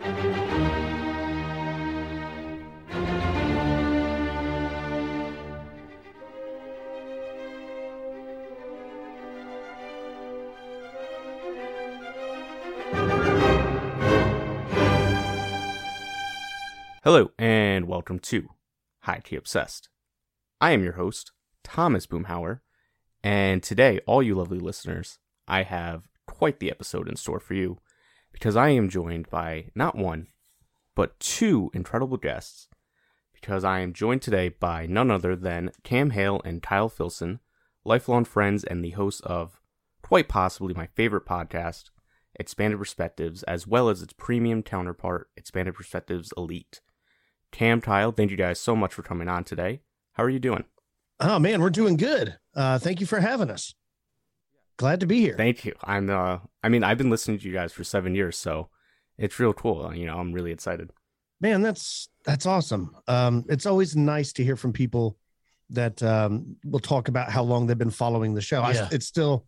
[0.00, 0.10] Hello,
[17.38, 18.50] and welcome to
[19.00, 19.88] High Obsessed.
[20.60, 21.32] I am your host,
[21.64, 22.60] Thomas Boomhauer,
[23.24, 25.18] and today, all you lovely listeners,
[25.48, 27.78] I have quite the episode in store for you
[28.32, 30.28] because I am joined by not one,
[30.94, 32.68] but two incredible guests.
[33.32, 37.38] Because I am joined today by none other than Cam Hale and Kyle Filson,
[37.84, 39.60] lifelong friends and the hosts of
[40.02, 41.90] quite possibly my favorite podcast,
[42.34, 46.80] Expanded Perspectives, as well as its premium counterpart, Expanded Perspectives Elite.
[47.52, 49.80] Cam, Kyle, thank you guys so much for coming on today.
[50.12, 50.64] How are you doing?
[51.20, 52.38] Oh man, we're doing good.
[52.54, 53.74] Uh, thank you for having us.
[54.78, 55.34] Glad to be here.
[55.36, 55.74] Thank you.
[55.82, 58.68] I'm uh I mean, I've been listening to you guys for 7 years, so
[59.18, 59.94] it's real cool.
[59.94, 60.90] You know, I'm really excited.
[61.40, 62.96] Man, that's that's awesome.
[63.06, 65.18] Um, it's always nice to hear from people
[65.70, 68.60] that um, will talk about how long they've been following the show.
[68.60, 68.88] Yeah.
[68.90, 69.46] I, it's still,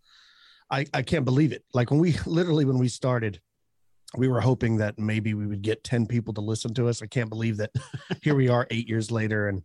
[0.70, 1.64] I I can't believe it.
[1.72, 3.40] Like when we literally when we started,
[4.16, 7.02] we were hoping that maybe we would get ten people to listen to us.
[7.02, 7.70] I can't believe that
[8.22, 9.62] here we are eight years later and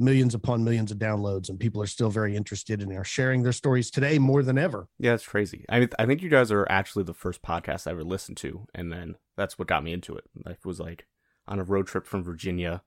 [0.00, 3.52] millions upon millions of downloads, and people are still very interested and are sharing their
[3.52, 4.88] stories today more than ever.
[4.98, 5.64] Yeah, it's crazy.
[5.68, 8.66] I mean, I think you guys are actually the first podcast I ever listened to,
[8.74, 10.24] and then that's what got me into it.
[10.46, 11.06] I was like
[11.46, 12.82] on a road trip from Virginia,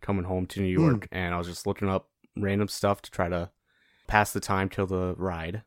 [0.00, 0.82] coming home to New Hmm.
[0.90, 3.50] York, and I was just looking up random stuff to try to
[4.06, 5.62] pass the time till the ride.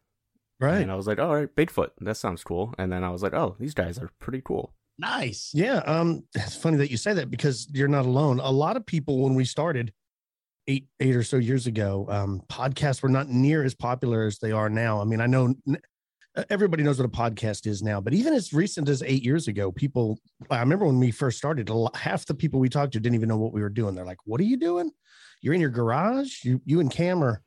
[0.59, 0.81] Right.
[0.81, 2.73] And I was like, all right, Bigfoot, that sounds cool.
[2.79, 4.73] And then I was like, oh, these guys are pretty cool.
[4.97, 5.51] Nice.
[5.53, 8.39] Yeah, um, it's funny that you say that because you're not alone.
[8.39, 9.93] A lot of people, when we started
[10.67, 14.51] eight eight or so years ago, um, podcasts were not near as popular as they
[14.51, 15.01] are now.
[15.01, 15.55] I mean, I know
[16.49, 19.71] everybody knows what a podcast is now, but even as recent as eight years ago,
[19.71, 20.19] people.
[20.49, 23.29] I remember when we first started, lot, half the people we talked to didn't even
[23.29, 23.95] know what we were doing.
[23.95, 24.91] They're like, "What are you doing?
[25.41, 26.43] You're in your garage?
[26.43, 27.41] You you and Cam are?"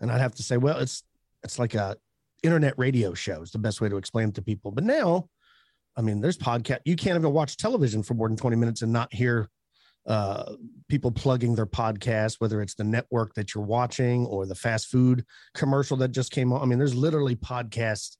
[0.00, 1.02] And I'd have to say, "Well, it's
[1.42, 1.96] it's like a
[2.42, 3.42] internet radio show.
[3.42, 5.28] Is the best way to explain it to people." But now
[5.96, 6.80] I mean, there's podcast.
[6.84, 9.48] You can't even watch television for more than 20 minutes and not hear
[10.06, 10.54] uh,
[10.88, 15.24] people plugging their podcast, whether it's the network that you're watching or the fast food
[15.54, 16.60] commercial that just came on.
[16.62, 18.16] I mean, there's literally podcasts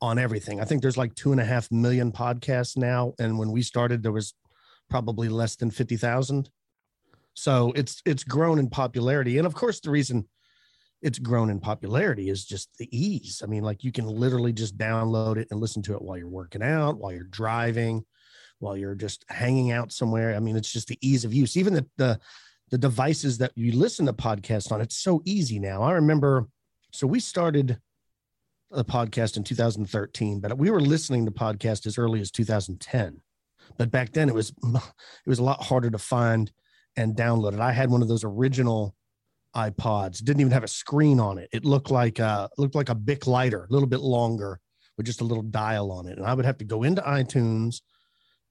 [0.00, 0.60] on everything.
[0.60, 3.14] I think there's like two and a half million podcasts now.
[3.18, 4.34] And when we started, there was
[4.88, 6.48] probably less than 50,000.
[7.34, 9.36] So it's it's grown in popularity.
[9.38, 10.26] And of course, the reason
[11.02, 13.42] it's grown in popularity is just the ease.
[13.44, 16.28] I mean, like you can literally just download it and listen to it while you're
[16.28, 18.04] working out, while you're driving,
[18.58, 20.34] while you're just hanging out somewhere.
[20.34, 21.56] I mean, it's just the ease of use.
[21.56, 22.20] Even the the,
[22.70, 25.82] the devices that you listen to podcasts on, it's so easy now.
[25.82, 26.48] I remember,
[26.92, 27.78] so we started
[28.72, 33.20] a podcast in 2013, but we were listening to podcasts as early as 2010.
[33.78, 34.82] But back then, it was it
[35.28, 36.50] was a lot harder to find
[36.96, 37.60] and download it.
[37.60, 38.94] I had one of those original
[39.54, 40.22] iPods.
[40.22, 41.48] Didn't even have a screen on it.
[41.52, 44.60] It looked like a looked like a Bic lighter, a little bit longer,
[44.96, 46.18] with just a little dial on it.
[46.18, 47.80] And I would have to go into iTunes,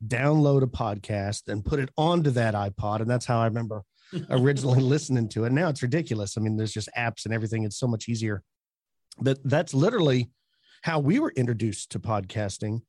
[0.06, 3.02] download a podcast, and put it onto that iPod.
[3.02, 3.84] And that's how I remember
[4.30, 5.52] originally listening to it.
[5.52, 6.38] Now it's ridiculous.
[6.38, 7.64] I mean, there's just apps and everything.
[7.64, 8.44] It's so much easier.
[9.20, 10.30] But that's literally
[10.82, 12.82] how we were introduced to podcasting.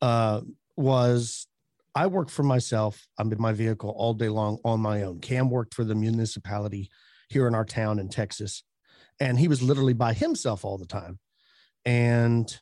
[0.00, 0.42] Uh,
[0.76, 1.46] was
[1.94, 3.06] I worked for myself.
[3.18, 5.20] I'm in my vehicle all day long on my own.
[5.20, 6.90] Cam worked for the municipality
[7.28, 8.64] here in our town in Texas.
[9.20, 11.20] And he was literally by himself all the time.
[11.84, 12.52] And,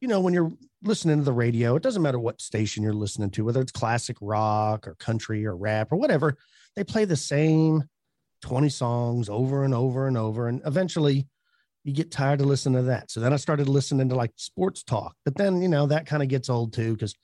[0.00, 0.52] you know, when you're
[0.82, 4.16] listening to the radio, it doesn't matter what station you're listening to, whether it's classic
[4.20, 6.36] rock or country or rap or whatever,
[6.76, 7.84] they play the same
[8.42, 10.48] 20 songs over and over and over.
[10.48, 11.26] And eventually
[11.84, 13.10] you get tired of listening to that.
[13.10, 15.16] So then I started listening to like sports talk.
[15.24, 17.14] But then, you know, that kind of gets old too because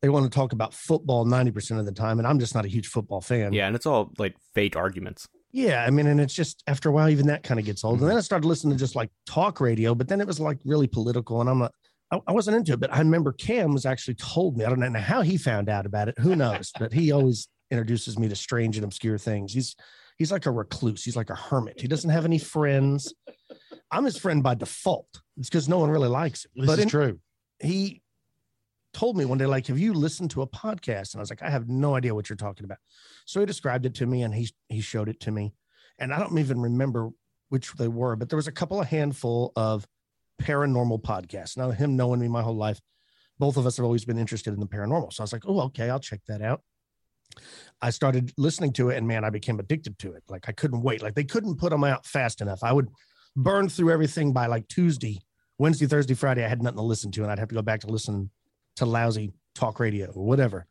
[0.00, 2.18] they want to talk about football 90% of the time.
[2.18, 3.52] And I'm just not a huge football fan.
[3.52, 5.28] Yeah, and it's all like fake arguments.
[5.50, 8.00] Yeah, I mean, and it's just after a while, even that kind of gets old.
[8.00, 10.58] And then I started listening to just like talk radio, but then it was like
[10.64, 11.72] really political, and I'm not,
[12.10, 12.80] I, I wasn't into it.
[12.80, 14.64] But I remember Cam was actually told me.
[14.64, 16.18] I don't know how he found out about it.
[16.18, 16.72] Who knows?
[16.78, 19.52] but he always introduces me to strange and obscure things.
[19.52, 19.76] He's
[20.16, 21.04] he's like a recluse.
[21.04, 21.80] He's like a hermit.
[21.80, 23.12] He doesn't have any friends.
[23.90, 25.08] I'm his friend by default.
[25.38, 26.50] It's because no one really likes him.
[26.56, 27.20] This but is in- true.
[27.60, 28.02] he
[28.94, 31.12] told me one day, like, have you listened to a podcast?
[31.12, 32.78] And I was like, I have no idea what you're talking about.
[33.26, 35.52] So he described it to me and he he showed it to me.
[35.98, 37.10] And I don't even remember
[37.48, 39.86] which they were, but there was a couple of handful of
[40.40, 41.56] paranormal podcast.
[41.56, 42.80] Now, him knowing me my whole life,
[43.38, 45.12] both of us have always been interested in the paranormal.
[45.12, 46.62] So I was like, oh, okay, I'll check that out.
[47.80, 50.24] I started listening to it and man, I became addicted to it.
[50.28, 51.02] Like I couldn't wait.
[51.02, 52.64] Like they couldn't put them out fast enough.
[52.64, 52.88] I would
[53.36, 55.20] burn through everything by like Tuesday,
[55.58, 56.44] Wednesday, Thursday, Friday.
[56.44, 58.30] I had nothing to listen to, and I'd have to go back to listen
[58.76, 60.66] to lousy talk radio or whatever.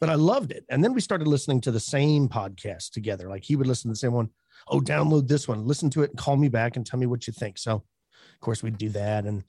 [0.00, 0.64] but I loved it.
[0.68, 3.28] And then we started listening to the same podcast together.
[3.28, 4.30] Like he would listen to the same one.
[4.68, 7.26] Oh, download this one, listen to it, and call me back and tell me what
[7.26, 7.58] you think.
[7.58, 7.84] So,
[8.42, 9.24] course, we'd do that.
[9.24, 9.44] And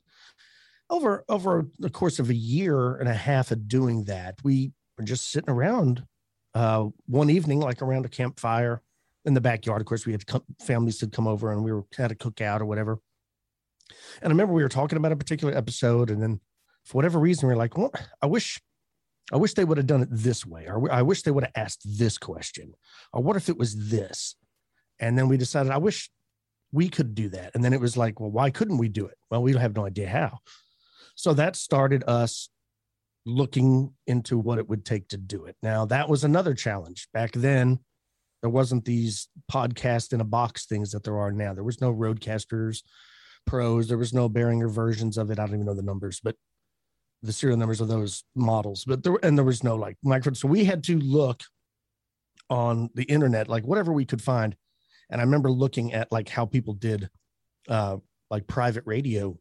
[0.90, 5.04] over over the course of a year and a half of doing that, we were
[5.04, 6.06] just sitting around
[6.54, 8.82] uh, one evening, like around a campfire
[9.26, 9.82] in the backyard.
[9.82, 12.62] Of course, we had co- families had come over and we were had a cookout
[12.62, 13.00] or whatever.
[14.22, 16.40] And I remember we were talking about a particular episode, and then
[16.86, 17.92] for whatever reason, we are like, "Well,
[18.22, 18.62] I wish,
[19.32, 21.54] I wish they would have done it this way, or I wish they would have
[21.56, 22.74] asked this question,
[23.12, 24.36] or what if it was this?"
[25.00, 26.10] And then we decided, I wish
[26.74, 27.52] we could do that.
[27.54, 29.18] And then it was like, well, why couldn't we do it?
[29.30, 30.40] Well, we have no idea how.
[31.16, 32.50] So that started us
[33.26, 35.56] looking into what it would take to do it.
[35.64, 37.08] Now, that was another challenge.
[37.14, 37.80] Back then,
[38.42, 41.54] there wasn't these podcast in a box things that there are now.
[41.54, 42.82] There was no RodeCasters
[43.46, 45.40] Pros, there was no Behringer versions of it.
[45.40, 46.36] I don't even know the numbers, but
[47.22, 48.86] the serial numbers of those models.
[48.86, 50.34] But there and there was no like micro.
[50.34, 51.44] So we had to look
[52.50, 54.56] on the internet, like whatever we could find.
[55.14, 57.10] And I remember looking at like how people did
[57.70, 57.98] uh
[58.30, 59.38] like private radio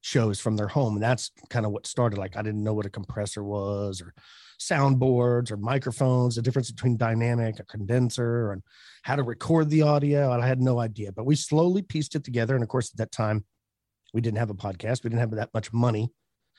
[0.00, 0.94] shows from their home.
[0.94, 2.18] And that's kind of what started.
[2.18, 4.12] Like I didn't know what a compressor was or
[4.60, 8.62] soundboards or microphones, the difference between dynamic, a condenser, and
[9.02, 10.30] how to record the audio.
[10.32, 12.54] I had no idea, but we slowly pieced it together.
[12.54, 13.44] And of course, at that time,
[14.12, 15.04] we didn't have a podcast.
[15.04, 16.10] We didn't have that much money,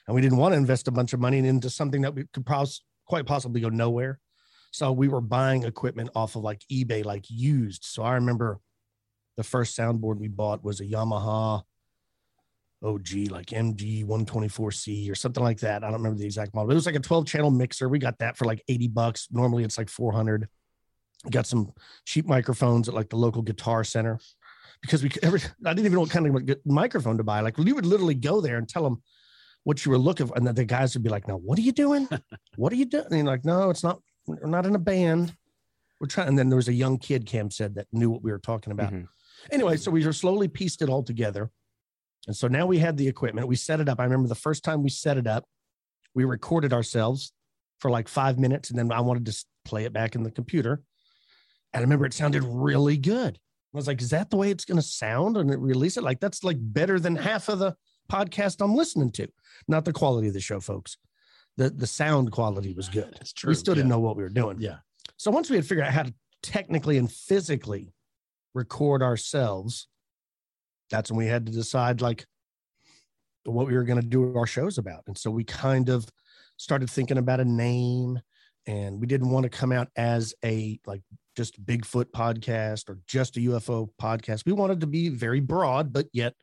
[0.07, 2.45] and we didn't want to invest a bunch of money into something that we could
[3.05, 4.19] quite possibly go nowhere.
[4.73, 7.85] So we were buying equipment off of like eBay, like used.
[7.85, 8.59] So I remember
[9.37, 11.61] the first soundboard we bought was a Yamaha
[12.83, 15.83] OG, like MG 124C or something like that.
[15.83, 16.69] I don't remember the exact model.
[16.69, 17.87] but It was like a 12 channel mixer.
[17.87, 19.27] We got that for like 80 bucks.
[19.31, 20.47] Normally it's like 400.
[21.23, 21.71] We got some
[22.05, 24.19] cheap microphones at like the local guitar center
[24.81, 27.41] because we every, I didn't even know what kind of microphone to buy.
[27.41, 29.03] Like we would literally go there and tell them
[29.65, 30.35] what you were looking for.
[30.35, 32.09] And the guys would be like, no, what are you doing?
[32.55, 33.05] what are you doing?
[33.11, 35.35] And you're like, no, it's not, we're not in a band.
[35.99, 36.29] We're trying.
[36.29, 38.71] And then there was a young kid, Cam said, that knew what we were talking
[38.71, 38.93] about.
[38.93, 39.05] Mm-hmm.
[39.51, 41.51] Anyway, so we just slowly pieced it all together
[42.27, 43.47] and so now we had the equipment.
[43.47, 43.99] We set it up.
[43.99, 45.45] I remember the first time we set it up,
[46.13, 47.33] we recorded ourselves
[47.79, 50.81] for like five minutes, and then I wanted to play it back in the computer.
[51.73, 53.37] And I remember it sounded really good.
[53.73, 56.03] I was like, "Is that the way it's going to sound?" And it release it
[56.03, 57.75] like that's like better than half of the
[58.09, 59.27] podcast I'm listening to.
[59.67, 60.97] Not the quality of the show, folks.
[61.57, 63.15] The the sound quality was good.
[63.21, 63.49] It's true.
[63.49, 63.79] We still yeah.
[63.79, 64.59] didn't know what we were doing.
[64.59, 64.77] Yeah.
[65.17, 67.93] So once we had figured out how to technically and physically
[68.53, 69.87] record ourselves,
[70.89, 72.25] that's when we had to decide like
[73.45, 75.03] what we were going to do our shows about.
[75.07, 76.07] And so we kind of
[76.57, 78.19] started thinking about a name
[78.65, 81.01] and we didn't want to come out as a like
[81.35, 84.45] just Bigfoot podcast or just a UFO podcast.
[84.45, 86.35] We wanted to be very broad, but yet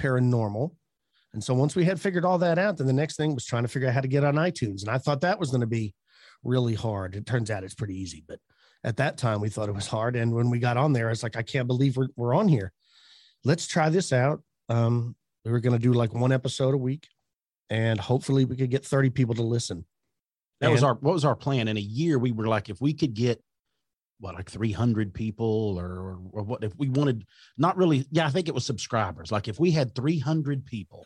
[0.00, 0.70] paranormal.
[1.36, 3.62] And so once we had figured all that out, then the next thing was trying
[3.62, 4.80] to figure out how to get on iTunes.
[4.80, 5.94] And I thought that was going to be
[6.42, 7.14] really hard.
[7.14, 8.40] It turns out it's pretty easy, but
[8.82, 10.16] at that time we thought it was hard.
[10.16, 12.72] And when we got on there, it's like, I can't believe we're, we're on here
[13.46, 14.42] let's try this out.
[14.68, 17.06] Um, we were going to do like one episode a week,
[17.70, 19.86] and hopefully we could get 30 people to listen.
[20.60, 22.18] That and, was our what was our plan in a year.
[22.18, 23.40] We were like, if we could get
[24.18, 27.26] what like 300 people or, or what if we wanted
[27.58, 31.04] not really yeah i think it was subscribers like if we had 300 people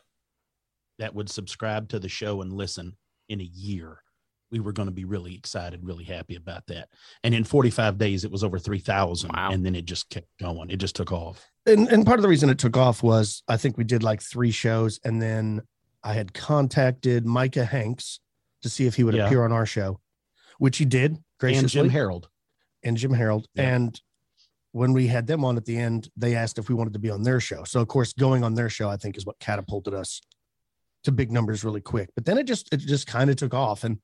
[1.01, 2.97] that would subscribe to the show and listen
[3.29, 4.03] in a year
[4.51, 6.89] we were going to be really excited, really happy about that.
[7.23, 9.31] And in 45 days, it was over 3,000.
[9.33, 9.51] Wow.
[9.53, 10.71] And then it just kept going.
[10.71, 11.47] It just took off.
[11.67, 14.21] And, and part of the reason it took off was I think we did like
[14.21, 14.99] three shows.
[15.05, 15.63] And then
[16.03, 18.21] I had contacted Micah Hanks
[18.63, 19.27] to see if he would yeah.
[19.27, 20.01] appear on our show,
[20.59, 21.81] which he did graciously.
[21.81, 22.29] And Jim Harold.
[22.83, 23.47] And Jim Harold.
[23.55, 23.75] Yeah.
[23.75, 24.01] And
[24.73, 27.11] when we had them on at the end, they asked if we wanted to be
[27.11, 27.65] on their show.
[27.65, 30.21] So, of course, going on their show, I think, is what catapulted us
[31.05, 32.11] to big numbers really quick.
[32.15, 33.85] But then it just, it just kind of took off.
[33.85, 33.99] And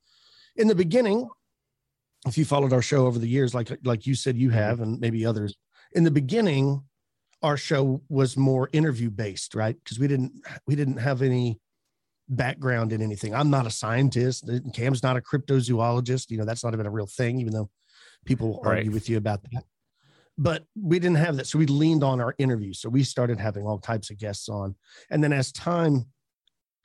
[0.56, 1.28] in the beginning,
[2.26, 4.98] if you followed our show over the years, like like you said you have, and
[5.00, 5.54] maybe others,
[5.92, 6.82] in the beginning,
[7.42, 9.76] our show was more interview based, right?
[9.76, 10.32] Because we didn't
[10.66, 11.60] we didn't have any
[12.28, 13.34] background in anything.
[13.34, 14.50] I'm not a scientist.
[14.74, 16.30] Cam's not a cryptozoologist.
[16.30, 17.70] You know, that's not even a real thing, even though
[18.24, 18.78] people right.
[18.78, 19.64] argue with you about that.
[20.38, 21.46] But we didn't have that.
[21.46, 22.80] So we leaned on our interviews.
[22.80, 24.74] So we started having all types of guests on.
[25.10, 26.06] And then as time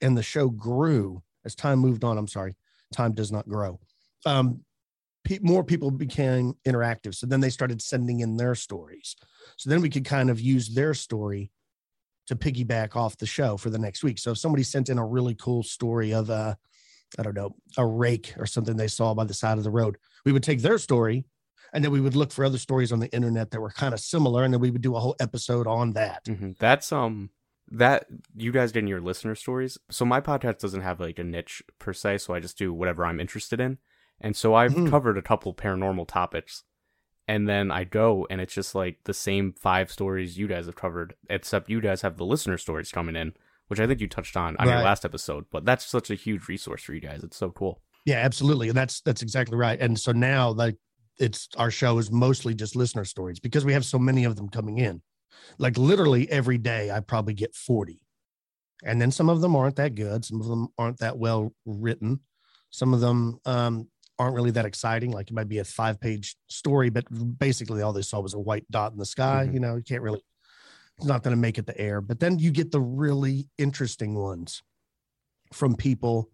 [0.02, 2.56] and the show grew, as time moved on, I'm sorry,
[2.94, 3.80] time does not grow.
[4.26, 4.62] Um,
[5.24, 7.16] pe- more people became interactive.
[7.16, 9.16] So then they started sending in their stories.
[9.58, 11.52] So then we could kind of use their story
[12.28, 14.20] to piggyback off the show for the next week.
[14.20, 16.58] So if somebody sent in a really cool story of a,
[17.20, 19.98] I don't know, a rake or something they saw by the side of the road,
[20.26, 21.26] we would take their story
[21.74, 24.00] and then we would look for other stories on the internet that were kind of
[24.00, 26.24] similar and then we would do a whole episode on that.
[26.26, 26.52] Mm-hmm.
[26.60, 27.32] That's um
[27.72, 29.78] that you guys did in your listener stories.
[29.90, 33.06] So my podcast doesn't have like a niche per se, so I just do whatever
[33.06, 33.78] I'm interested in.
[34.20, 34.90] And so I've Mhm.
[34.90, 36.64] covered a couple paranormal topics.
[37.28, 40.76] And then I go and it's just like the same five stories you guys have
[40.76, 43.34] covered, except you guys have the listener stories coming in,
[43.68, 45.46] which I think you touched on on your last episode.
[45.50, 47.24] But that's such a huge resource for you guys.
[47.24, 47.82] It's so cool.
[48.06, 48.68] Yeah, absolutely.
[48.68, 49.80] And that's that's exactly right.
[49.80, 50.76] And so now like
[51.20, 54.50] it's our show is mostly just listener stories because we have so many of them
[54.50, 55.02] coming in.
[55.58, 58.02] Like literally every day I probably get 40.
[58.84, 62.22] And then some of them aren't that good, some of them aren't that well written.
[62.70, 65.12] Some of them um aren't really that exciting.
[65.12, 67.06] Like it might be a five-page story, but
[67.40, 69.48] basically all they saw was a white dot in the sky.
[69.48, 69.54] Mhm.
[69.54, 70.22] You know, you can't really
[70.98, 72.00] it's not going to make it to air.
[72.02, 74.62] But then you get the really interesting ones
[75.52, 76.30] from people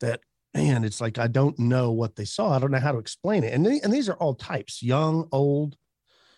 [0.00, 0.20] that
[0.54, 2.54] man, it's like I don't know what they saw.
[2.54, 3.52] I don't know how to explain it.
[3.52, 5.76] And they, and these are all types, young, old.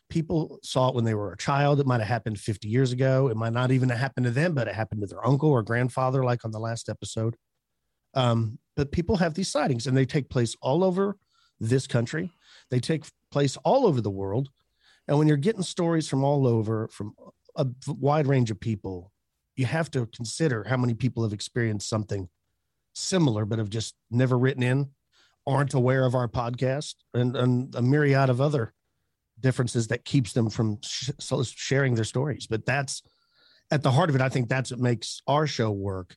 [0.08, 1.80] People saw it when they were a child.
[1.80, 3.28] It might have happened 50 years ago.
[3.28, 5.62] It might not even have happened to them, but it happened to their uncle or
[5.62, 7.36] grandfather, like on the last episode.
[8.14, 11.16] Um, but people have these sightings, and they take place all over
[11.60, 12.32] this country.
[12.70, 14.48] They take place all over the world.
[15.06, 17.14] And when you're getting stories from all over, from
[17.56, 19.12] a wide range of people,
[19.56, 22.28] you have to consider how many people have experienced something
[22.94, 24.90] similar, but have just never written in,
[25.46, 28.72] aren't aware of our podcast, and, and a myriad of other
[29.40, 31.10] differences that keeps them from sh-
[31.44, 32.46] sharing their stories.
[32.46, 33.02] But that's
[33.70, 34.22] at the heart of it.
[34.22, 36.16] I think that's what makes our show work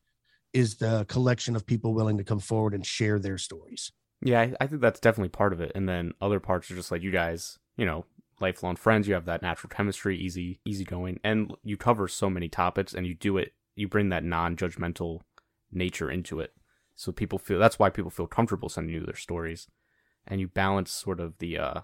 [0.54, 3.92] is the collection of people willing to come forward and share their stories.
[4.22, 5.72] Yeah, I, I think that's definitely part of it.
[5.74, 8.06] And then other parts are just like you guys, you know,
[8.40, 9.08] lifelong friends.
[9.08, 13.08] You have that natural chemistry, easy, easy going, and you cover so many topics, and
[13.08, 13.54] you do it.
[13.76, 15.22] You bring that non-judgmental
[15.72, 16.54] nature into it,
[16.96, 17.60] so people feel.
[17.60, 19.68] That's why people feel comfortable sending you their stories,
[20.28, 21.82] and you balance sort of the uh,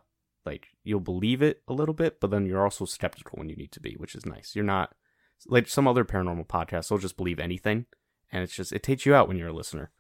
[0.48, 3.74] like you'll believe it a little bit, but then you're also skeptical when you need
[3.74, 4.56] to be, which is nice.
[4.56, 4.96] You're not
[5.48, 6.88] like some other paranormal podcasts.
[6.88, 7.86] They'll just believe anything,
[8.32, 9.92] and it's just it takes you out when you're a listener.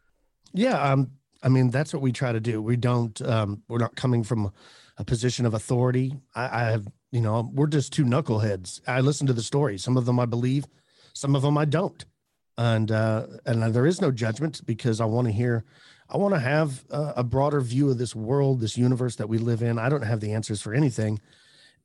[0.53, 1.11] Yeah, um,
[1.43, 2.61] I mean that's what we try to do.
[2.61, 3.21] We don't.
[3.21, 4.51] Um, we're not coming from
[4.97, 6.15] a position of authority.
[6.33, 8.81] I, I have, you know, we're just two knuckleheads.
[8.87, 9.83] I listen to the stories.
[9.83, 10.65] Some of them I believe,
[11.13, 12.03] some of them I don't,
[12.57, 15.65] and uh, and there is no judgment because I want to hear.
[16.09, 19.37] I want to have a, a broader view of this world, this universe that we
[19.37, 19.77] live in.
[19.77, 21.19] I don't have the answers for anything,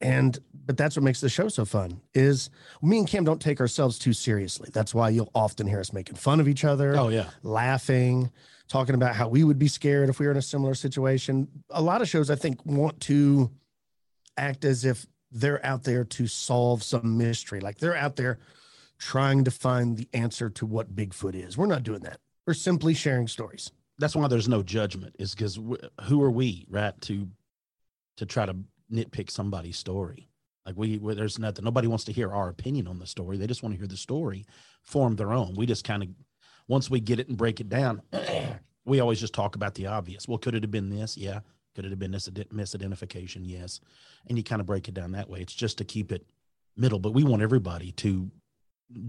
[0.00, 2.00] and but that's what makes the show so fun.
[2.14, 2.50] Is
[2.82, 4.70] me and Cam don't take ourselves too seriously.
[4.72, 7.30] That's why you'll often hear us making fun of each other Oh yeah.
[7.42, 8.30] laughing,
[8.68, 11.48] talking about how we would be scared if we were in a similar situation.
[11.70, 13.50] A lot of shows, I think, want to
[14.36, 18.38] act as if they're out there to solve some mystery, like they're out there
[18.98, 21.58] trying to find the answer to what Bigfoot is.
[21.58, 22.18] We're not doing that.
[22.46, 23.72] We're simply sharing stories.
[23.98, 25.16] That's why there's no judgment.
[25.18, 25.58] Is because
[26.02, 26.98] who are we, right?
[27.02, 27.28] To
[28.16, 28.56] to try to
[28.92, 30.28] nitpick somebody's story.
[30.66, 31.64] Like we, there's nothing.
[31.64, 33.36] Nobody wants to hear our opinion on the story.
[33.36, 34.44] They just want to hear the story,
[34.82, 35.54] form their own.
[35.56, 36.08] We just kind of,
[36.68, 38.02] once we get it and break it down,
[38.84, 40.28] we always just talk about the obvious.
[40.28, 41.16] Well, could it have been this?
[41.16, 41.40] Yeah.
[41.74, 43.40] Could it have been this misidentification?
[43.42, 43.80] Yes.
[44.28, 45.40] And you kind of break it down that way.
[45.40, 46.26] It's just to keep it
[46.76, 48.30] middle, but we want everybody to,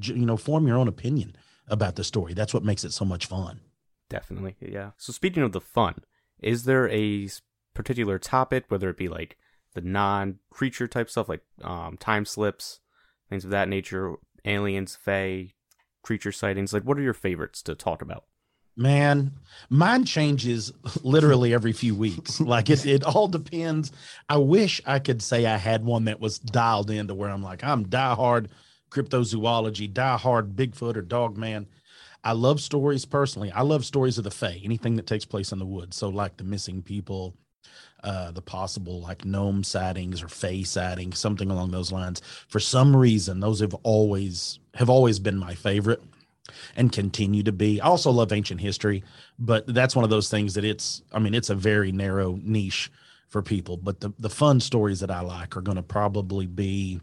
[0.02, 1.36] you know, form your own opinion
[1.68, 2.34] about the story.
[2.34, 3.60] That's what makes it so much fun.
[4.14, 4.92] Definitely, yeah.
[4.96, 6.04] So speaking of the fun,
[6.40, 7.28] is there a
[7.74, 9.38] particular topic, whether it be like
[9.74, 12.80] the non-creature type stuff, like um, time slips,
[13.28, 14.14] things of that nature,
[14.46, 15.54] aliens, fae,
[16.04, 16.74] creature sightings?
[16.74, 18.26] Like, what are your favorites to talk about?
[18.78, 19.32] Man,
[19.72, 22.40] mine changes literally every few weeks.
[22.54, 23.92] Like it, it all depends.
[24.30, 27.64] I wish I could say I had one that was dialed into where I'm like,
[27.64, 28.50] I'm diehard
[28.92, 31.66] cryptozoology, diehard Bigfoot or Dogman.
[32.24, 33.52] I love stories personally.
[33.52, 35.98] I love stories of the Fae, anything that takes place in the woods.
[35.98, 37.36] So like the missing people,
[38.04, 42.22] uh, the possible like gnome sightings or Fae sightings, something along those lines.
[42.48, 46.02] For some reason, those have always have always been my favorite
[46.76, 47.82] and continue to be.
[47.82, 49.04] I also love ancient history,
[49.40, 52.90] but that's one of those things that it's I mean, it's a very narrow niche
[53.28, 53.78] for people.
[53.78, 57.02] But the, the fun stories that I like are gonna probably be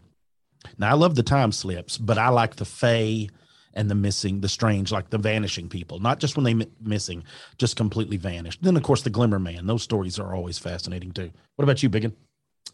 [0.77, 3.27] now I love the time slips, but I like the Fae
[3.73, 7.23] and the missing, the strange, like the vanishing people, not just when they mi- missing,
[7.57, 8.61] just completely vanished.
[8.61, 11.31] Then of course the Glimmer Man, those stories are always fascinating too.
[11.55, 12.13] What about you, Biggin?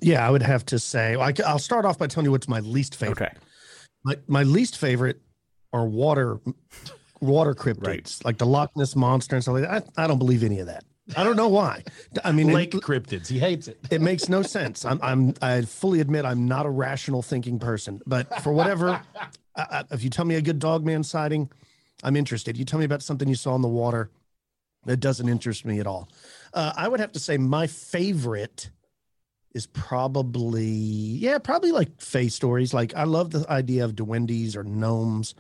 [0.01, 2.59] Yeah, I would have to say, I, will start off by telling you what's my
[2.59, 3.21] least favorite.
[3.21, 3.33] Okay,
[4.03, 5.19] My, my least favorite
[5.73, 6.39] are water
[7.19, 8.21] water cryptids, Right.
[8.25, 9.85] like the Loch Ness monster and stuff like that.
[9.97, 10.83] I, I don't believe any of that.
[11.15, 11.83] I don't know why.
[12.23, 13.27] I mean, Lake it, cryptids.
[13.27, 13.79] He hates it.
[13.89, 14.83] it makes no sense.
[14.85, 19.01] I'm, I'm, I fully admit I'm not a rational thinking person, but for whatever,
[19.57, 21.49] I, if you tell me a good dog man sighting,
[22.03, 22.57] I'm interested.
[22.57, 24.11] You tell me about something you saw in the water,
[24.85, 26.09] that doesn't interest me at all.
[26.53, 28.69] Uh, I would have to say my favorite
[29.53, 32.73] is probably, yeah, probably like face stories.
[32.73, 35.35] Like I love the idea of duendes or gnomes,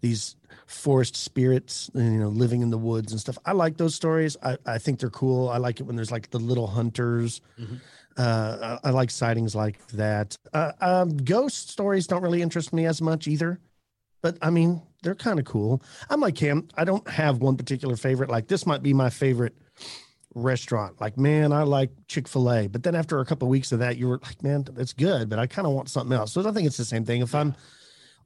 [0.00, 0.36] these
[0.66, 3.36] forest spirits, you know, living in the woods and stuff.
[3.44, 4.36] I like those stories.
[4.42, 5.48] I, I think they're cool.
[5.48, 7.40] I like it when there's like the little hunters.
[7.60, 7.76] Mm-hmm.
[8.18, 10.36] Uh, I, like sightings like that.
[10.52, 13.60] Uh, um, ghost stories don't really interest me as much either,
[14.22, 15.82] but I mean, they're kind of cool.
[16.10, 16.66] I'm like Cam.
[16.76, 18.28] I don't have one particular favorite.
[18.28, 19.54] Like this might be my favorite
[20.34, 21.00] restaurant.
[21.00, 22.66] Like, man, I like Chick Fil A.
[22.66, 25.28] But then after a couple of weeks of that, you were like, man, it's good,
[25.28, 26.32] but I kind of want something else.
[26.32, 27.22] So I think it's the same thing.
[27.22, 27.54] If I'm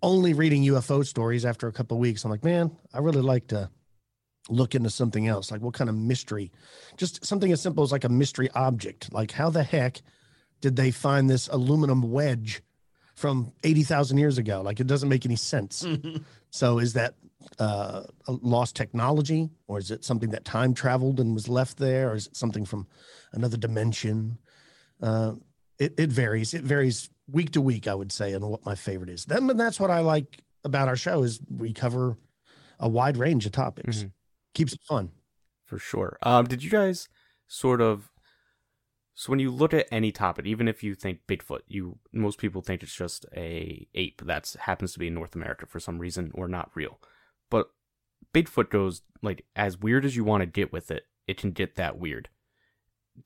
[0.03, 3.49] only reading UFO stories after a couple of weeks, I'm like, man, I really like
[3.49, 3.71] to
[4.49, 5.51] look into something else.
[5.51, 6.51] Like, what kind of mystery?
[6.97, 9.13] Just something as simple as like a mystery object.
[9.13, 10.03] Like, how the heck
[10.61, 12.63] did they find this aluminum wedge
[13.15, 14.63] from 80,000 years ago?
[14.63, 15.87] Like, it doesn't make any sense.
[16.51, 17.15] so, is that
[17.59, 22.15] uh, lost technology, or is it something that time traveled and was left there, or
[22.15, 22.87] is it something from
[23.33, 24.39] another dimension?
[25.01, 25.35] Uh,
[25.79, 26.55] it, it varies.
[26.55, 29.25] It varies week to week, I would say, and what my favorite is.
[29.25, 32.17] Then, and that's what I like about our show is we cover
[32.79, 33.99] a wide range of topics.
[33.99, 34.09] Mm-hmm.
[34.55, 35.11] Keeps it fun.
[35.65, 36.19] For sure.
[36.23, 37.09] Um, did you guys
[37.47, 38.13] sort of
[39.15, 42.63] so when you look at any topic, even if you think Bigfoot, you most people
[42.63, 46.31] think it's just a ape that happens to be in North America for some reason
[46.35, 46.99] or not real.
[47.51, 47.69] But
[48.35, 51.77] Bigfoot goes like as weird as you want to get with it, it can get
[51.77, 52.31] that weird.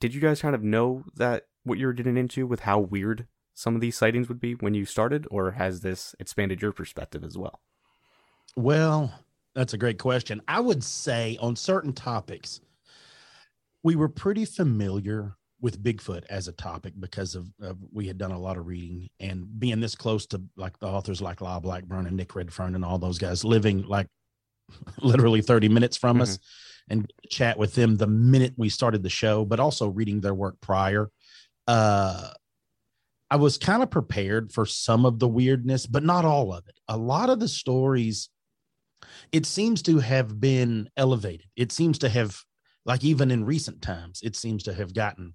[0.00, 3.28] Did you guys kind of know that what you were getting into with how weird
[3.54, 7.24] some of these sightings would be when you started, or has this expanded your perspective
[7.24, 7.60] as well?
[8.56, 9.14] Well,
[9.56, 10.42] that's a great question.
[10.46, 12.60] I would say on certain topics,
[13.82, 18.32] we were pretty familiar with Bigfoot as a topic because of, of, we had done
[18.32, 22.06] a lot of reading and being this close to like the authors like Lyle Blackburn
[22.06, 24.08] and Nick Redfern and all those guys living like
[25.00, 26.22] literally 30 minutes from mm-hmm.
[26.24, 26.38] us
[26.90, 30.60] and chat with them the minute we started the show, but also reading their work
[30.60, 31.10] prior.
[31.66, 32.28] Uh,
[33.30, 36.78] I was kind of prepared for some of the weirdness, but not all of it.
[36.88, 38.28] A lot of the stories,
[39.32, 41.46] it seems to have been elevated.
[41.56, 42.40] It seems to have,
[42.84, 45.34] like, even in recent times, it seems to have gotten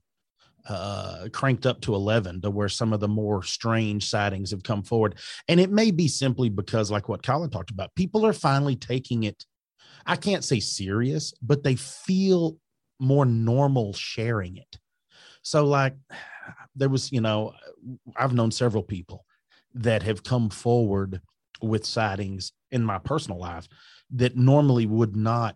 [0.67, 4.83] uh, cranked up to 11 to where some of the more strange sightings have come
[4.83, 5.15] forward.
[5.47, 9.23] And it may be simply because, like what Colin talked about, people are finally taking
[9.23, 9.45] it,
[10.05, 12.57] I can't say serious, but they feel
[12.99, 14.77] more normal sharing it.
[15.41, 15.95] So, like,
[16.75, 17.53] there was, you know,
[18.15, 19.25] I've known several people
[19.73, 21.21] that have come forward
[21.61, 23.67] with sightings in my personal life
[24.11, 25.55] that normally would not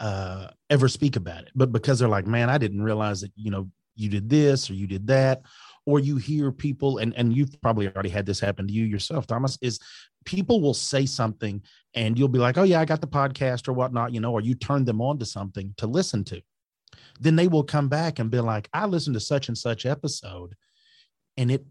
[0.00, 1.50] uh, ever speak about it.
[1.54, 4.74] But because they're like, man, I didn't realize that, you know, you did this or
[4.74, 5.42] you did that
[5.84, 9.26] or you hear people and and you've probably already had this happen to you yourself
[9.26, 9.80] thomas is
[10.24, 11.60] people will say something
[11.94, 14.40] and you'll be like oh yeah i got the podcast or whatnot you know or
[14.40, 16.40] you turn them on to something to listen to.
[17.20, 20.54] Then they will come back and be like i listened to such and such episode
[21.36, 21.64] and it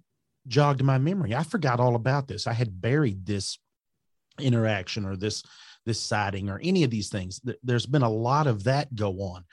[0.47, 1.36] jogged my memory.
[1.36, 2.47] I forgot all about this.
[2.47, 3.60] I had buried this
[4.39, 5.43] interaction or this
[5.86, 9.43] this sighting or any of these things there's been a lot of that go on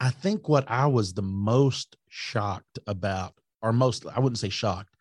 [0.00, 4.94] I think what I was the most shocked about, or most, I wouldn't say shocked,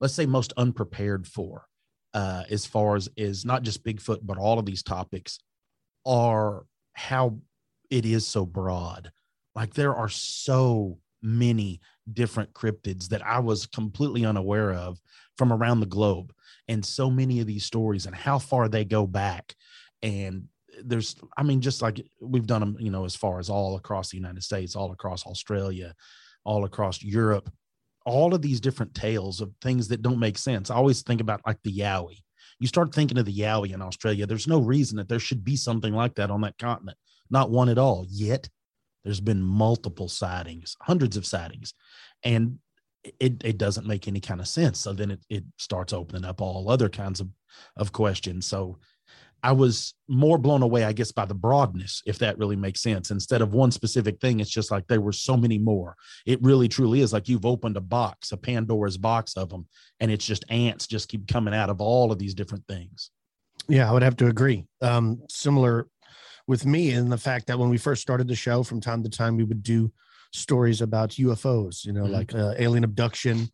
[0.00, 1.66] let's say most unprepared for,
[2.12, 5.38] uh, as far as is not just Bigfoot, but all of these topics
[6.04, 7.38] are how
[7.90, 9.10] it is so broad.
[9.54, 11.80] Like there are so many
[12.12, 15.00] different cryptids that I was completely unaware of
[15.38, 16.34] from around the globe.
[16.68, 19.54] And so many of these stories and how far they go back.
[20.02, 20.48] And
[20.82, 24.10] there's i mean just like we've done them you know as far as all across
[24.10, 25.94] the united states all across australia
[26.44, 27.48] all across europe
[28.04, 30.70] all of these different tales of things that don't make sense.
[30.70, 32.22] I always think about like the yowie.
[32.60, 35.56] You start thinking of the yowie in australia there's no reason that there should be
[35.56, 36.98] something like that on that continent.
[37.30, 38.06] Not one at all.
[38.08, 38.48] Yet
[39.02, 41.74] there's been multiple sightings hundreds of sightings.
[42.22, 42.58] And
[43.20, 46.40] it, it doesn't make any kind of sense so then it, it starts opening up
[46.40, 47.28] all other kinds of
[47.76, 48.78] of questions so
[49.44, 53.10] I was more blown away, I guess, by the broadness, if that really makes sense.
[53.10, 55.96] Instead of one specific thing, it's just like there were so many more.
[56.24, 59.66] It really truly is like you've opened a box, a Pandora's box of them,
[60.00, 63.10] and it's just ants just keep coming out of all of these different things.
[63.68, 64.64] Yeah, I would have to agree.
[64.80, 65.88] Um, similar
[66.46, 69.10] with me in the fact that when we first started the show, from time to
[69.10, 69.92] time, we would do
[70.34, 72.12] stories about UFOs, you know, mm-hmm.
[72.12, 73.48] like uh, alien abduction,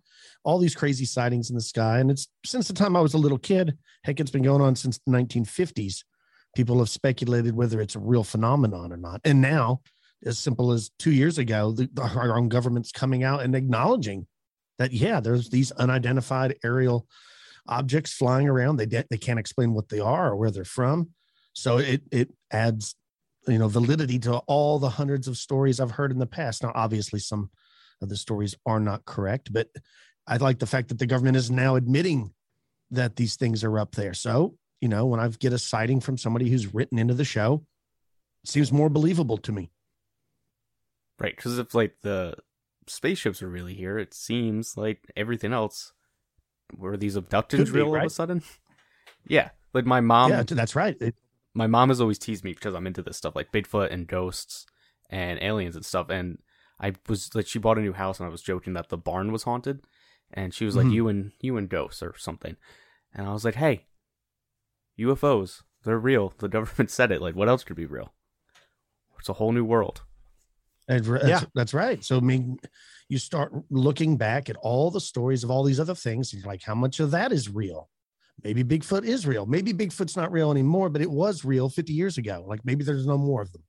[0.45, 2.01] all these crazy sightings in the sky.
[2.01, 4.75] And it's since the time I was a little kid, heck, it's been going on
[4.75, 6.05] since the 1950s.
[6.57, 9.21] People have speculated whether it's a real phenomenon or not.
[9.25, 9.83] And now,
[10.25, 14.27] as simple as two years ago, the, our own government's coming out and acknowledging
[14.79, 17.07] that, yeah, there's these unidentified aerial
[17.69, 18.77] objects flying around.
[18.77, 21.11] They, de- they can't explain what they are or where they're from.
[21.53, 22.95] So it, it adds
[23.46, 26.62] you know validity to all the hundreds of stories I've heard in the past.
[26.62, 27.50] Now, obviously, some
[28.03, 29.68] of the stories are not correct, but
[30.26, 32.33] I like the fact that the government is now admitting
[32.90, 34.14] that these things are up there.
[34.14, 37.64] So you know, when I get a sighting from somebody who's written into the show,
[38.42, 39.70] it seems more believable to me.
[41.18, 42.35] Right, because if like the
[42.87, 45.92] spaceships are really here, it seems like everything else
[46.76, 48.42] were these abductions Could be, real all of a sudden?
[49.29, 50.31] yeah, like my mom.
[50.31, 50.96] yeah, that's right.
[51.00, 51.16] It-
[51.55, 54.67] my mom has always teased me because I'm into this stuff like Bigfoot and ghosts
[55.09, 56.09] and aliens and stuff.
[56.11, 56.39] And
[56.79, 59.33] I was like, she bought a new house and I was joking that the barn
[59.33, 59.81] was haunted.
[60.33, 60.93] And she was like, Mhm.
[60.95, 62.57] you and you and ghosts or something.
[63.13, 63.87] And I was like, hey,
[64.99, 66.33] UFOs, they're real.
[66.39, 67.21] The government said it.
[67.23, 68.13] Like, what else could be real?
[69.19, 70.03] It's a whole new world.
[70.89, 71.41] That's, that's, Yeah.
[71.55, 72.03] that's right.
[72.05, 72.59] So I mean,
[73.09, 76.51] you start looking back at all the stories of all these other things, and you're
[76.51, 77.91] like, how much of that is real?
[78.44, 79.46] Maybe Bigfoot is real.
[79.46, 82.44] Maybe Bigfoot's not real anymore, but it was real 50 years ago.
[82.46, 83.62] Like maybe there's no more of them,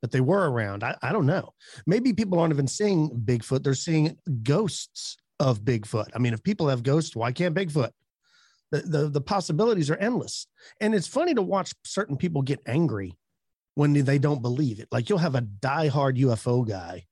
[0.00, 0.82] but they were around.
[0.84, 1.52] I, I don't know.
[1.86, 6.08] Maybe people aren't even seeing Bigfoot; they're seeing ghosts of Bigfoot.
[6.14, 7.90] I mean, if people have ghosts, why can't Bigfoot?
[8.72, 10.46] The, the the possibilities are endless,
[10.80, 13.16] and it's funny to watch certain people get angry
[13.74, 14.88] when they don't believe it.
[14.90, 17.04] Like you'll have a diehard UFO guy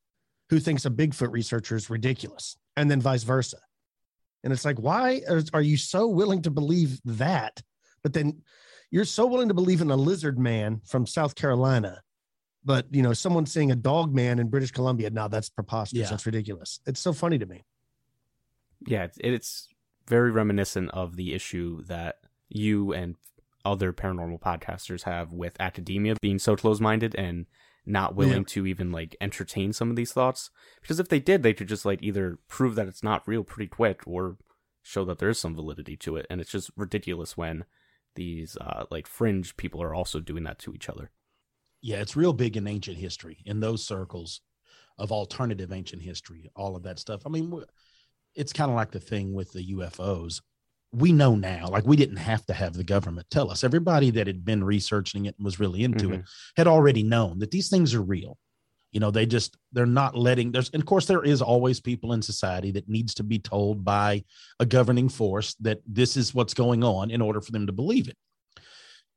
[0.50, 3.58] who thinks a Bigfoot researcher is ridiculous, and then vice versa.
[4.44, 5.22] And it's like, why
[5.54, 7.62] are, you so willing to believe that?
[8.02, 8.42] But then
[8.90, 12.02] you're so willing to believe in a lizard man from South Carolina,
[12.62, 15.08] but you know, someone seeing a dog man in British Columbia.
[15.08, 16.02] Now that's preposterous.
[16.02, 16.10] Yeah.
[16.10, 16.78] That's ridiculous.
[16.86, 17.64] It's so funny to me.
[18.86, 19.68] Yeah, it's, it's
[20.06, 22.16] very reminiscent of the issue that
[22.50, 23.16] you and
[23.64, 27.46] other paranormal podcasters have with academia being so close minded and
[27.86, 28.44] not willing Yeah.
[28.48, 30.50] to even like entertain some of these thoughts.
[30.80, 33.68] Because if they did, they could just like either prove that it's not real pretty
[33.68, 34.38] quick or
[34.82, 36.26] show that there is some validity to it.
[36.30, 37.64] And it's just ridiculous when
[38.14, 41.10] these uh, like fringe people are also doing that to each other.
[41.82, 44.40] Yeah, it's real big in ancient history in those circles
[44.96, 47.22] of alternative ancient history, all of that stuff.
[47.26, 47.52] I mean,
[48.34, 50.40] it's kind of like the thing with the UFOs.
[50.94, 53.64] We know now, like we didn't have to have the government tell us.
[53.64, 56.56] Everybody that had been researching it and was really into it mm-hmm.
[56.56, 58.38] had already known that these things are real.
[58.92, 62.12] You know, they just they're not letting there's and of course there is always people
[62.12, 64.22] in society that needs to be told by
[64.60, 68.08] a governing force that this is what's going on in order for them to believe
[68.08, 68.16] it.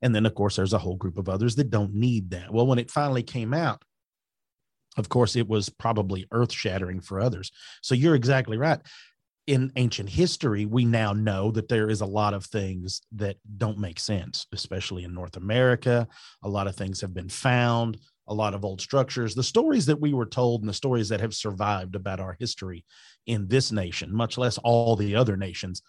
[0.01, 2.51] And then, of course, there's a whole group of others that don't need that.
[2.51, 3.83] Well, when it finally came out,
[4.97, 7.51] of course, it was probably earth shattering for others.
[7.81, 8.79] So you're exactly right.
[9.47, 13.79] In ancient history, we now know that there is a lot of things that don't
[13.79, 16.05] make sense, especially in North America.
[16.43, 19.33] A lot of things have been found, a lot of old structures.
[19.33, 22.83] The stories that we were told and the stories that have survived about our history
[23.25, 25.81] in this nation, much less all the other nations,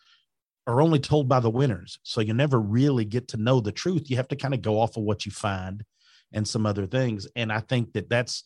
[0.68, 1.98] are only told by the winners.
[2.04, 4.08] So you never really get to know the truth.
[4.08, 5.82] You have to kind of go off of what you find
[6.32, 7.26] and some other things.
[7.34, 8.44] And I think that that's,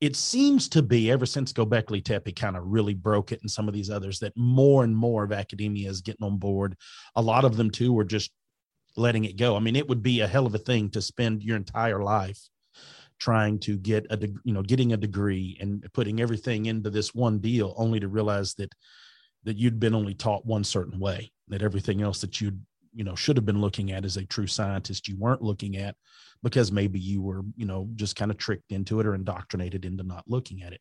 [0.00, 3.66] it seems to be ever since Gobekli Tepe kind of really broke it and some
[3.66, 6.76] of these others that more and more of academia is getting on board.
[7.14, 8.30] A lot of them too were just
[8.96, 9.56] letting it go.
[9.56, 12.38] I mean, it would be a hell of a thing to spend your entire life
[13.18, 17.38] trying to get a, you know, getting a degree and putting everything into this one
[17.38, 18.72] deal only to realize that
[19.44, 22.58] that you'd been only taught one certain way that everything else that you
[22.96, 25.94] you know should have been looking at as a true scientist you weren't looking at
[26.42, 30.02] because maybe you were you know just kind of tricked into it or indoctrinated into
[30.02, 30.80] not looking at it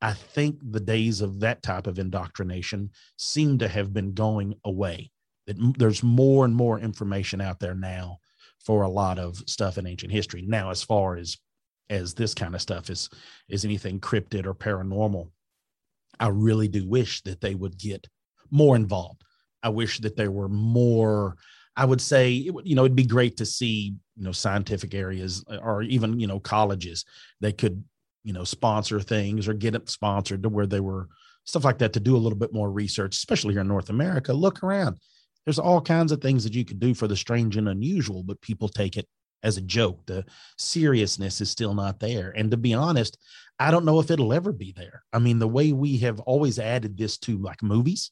[0.00, 5.10] i think the days of that type of indoctrination seem to have been going away
[5.46, 8.18] that there's more and more information out there now
[8.64, 11.36] for a lot of stuff in ancient history now as far as
[11.88, 13.08] as this kind of stuff is
[13.48, 15.28] is anything cryptid or paranormal
[16.18, 18.06] I really do wish that they would get
[18.50, 19.22] more involved.
[19.62, 21.36] I wish that there were more.
[21.76, 25.56] I would say, you know, it'd be great to see, you know, scientific areas uh,
[25.56, 27.04] or even, you know, colleges
[27.40, 27.84] that could,
[28.24, 31.08] you know, sponsor things or get it sponsored to where they were
[31.44, 34.32] stuff like that to do a little bit more research, especially here in North America.
[34.32, 34.98] Look around.
[35.44, 38.40] There's all kinds of things that you could do for the strange and unusual, but
[38.40, 39.06] people take it
[39.42, 40.00] as a joke.
[40.06, 40.24] The
[40.58, 42.32] seriousness is still not there.
[42.36, 43.16] And to be honest,
[43.58, 45.04] I don't know if it'll ever be there.
[45.12, 48.10] I mean, the way we have always added this to like movies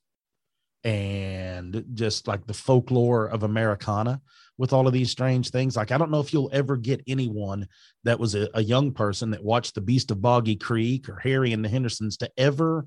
[0.84, 4.20] and just like the folklore of Americana
[4.58, 5.76] with all of these strange things.
[5.76, 7.66] Like, I don't know if you'll ever get anyone
[8.04, 11.52] that was a, a young person that watched The Beast of Boggy Creek or Harry
[11.52, 12.86] and the Hendersons to ever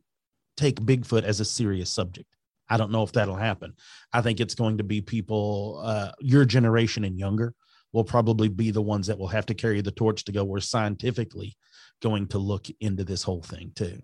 [0.56, 2.28] take Bigfoot as a serious subject.
[2.70, 3.74] I don't know if that'll happen.
[4.14, 7.54] I think it's going to be people, uh, your generation and younger
[7.94, 10.44] will probably be the ones that will have to carry the torch to go.
[10.44, 11.58] We're scientifically
[12.02, 14.00] going to look into this whole thing too.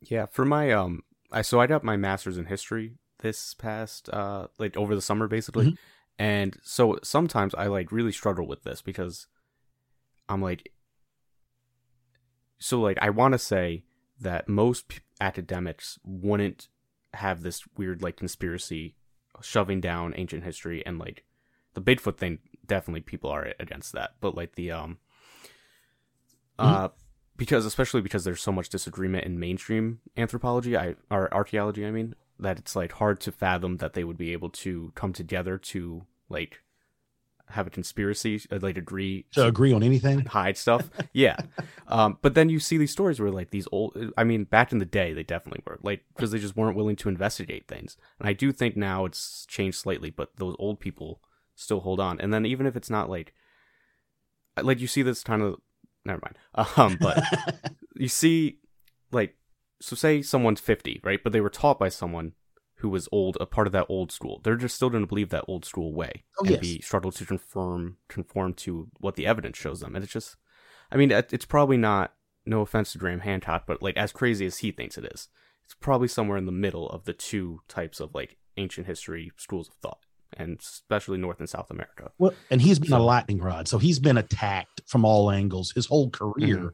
[0.00, 4.48] Yeah, for my um, I so I got my master's in history this past uh,
[4.58, 5.78] like over the summer basically, Mhm.
[6.18, 9.26] and so sometimes I like really struggle with this because
[10.28, 10.70] I'm like,
[12.58, 13.84] so like I want to say
[14.20, 16.68] that most p- academics wouldn't
[17.14, 18.94] have this weird like conspiracy
[19.40, 21.24] shoving down ancient history and like
[21.74, 24.98] the Bigfoot thing definitely people are against that, but like the um
[26.58, 26.96] uh mm-hmm.
[27.36, 32.14] because especially because there's so much disagreement in mainstream anthropology, I or archaeology, I mean,
[32.38, 36.06] that it's like hard to fathom that they would be able to come together to
[36.28, 36.62] like
[37.50, 40.88] have a conspiracy, uh, like agree to, to agree on anything, hide stuff.
[41.12, 41.36] yeah,
[41.88, 43.96] um, but then you see these stories where like these old.
[44.16, 46.96] I mean, back in the day, they definitely were like because they just weren't willing
[46.96, 47.96] to investigate things.
[48.18, 51.20] And I do think now it's changed slightly, but those old people
[51.54, 52.20] still hold on.
[52.20, 53.34] And then even if it's not like,
[54.60, 55.56] like you see this kind of,
[56.04, 56.36] never mind.
[56.76, 57.22] Um, but
[57.96, 58.58] you see,
[59.10, 59.36] like,
[59.82, 61.20] so say someone's fifty, right?
[61.22, 62.32] But they were taught by someone
[62.76, 64.40] who was old, a part of that old school.
[64.42, 66.60] They're just still going to believe that old school way oh, and yes.
[66.60, 69.94] be struggle to conform conform to what the evidence shows them.
[69.94, 70.36] And it's just,
[70.90, 72.14] I mean, it's probably not.
[72.44, 75.28] No offense to Graham Hancock, but like as crazy as he thinks it is,
[75.64, 79.68] it's probably somewhere in the middle of the two types of like ancient history schools
[79.68, 80.00] of thought,
[80.36, 82.10] and especially North and South America.
[82.18, 85.70] Well, and he's been so, a lightning rod, so he's been attacked from all angles
[85.70, 86.68] his whole career, mm-hmm.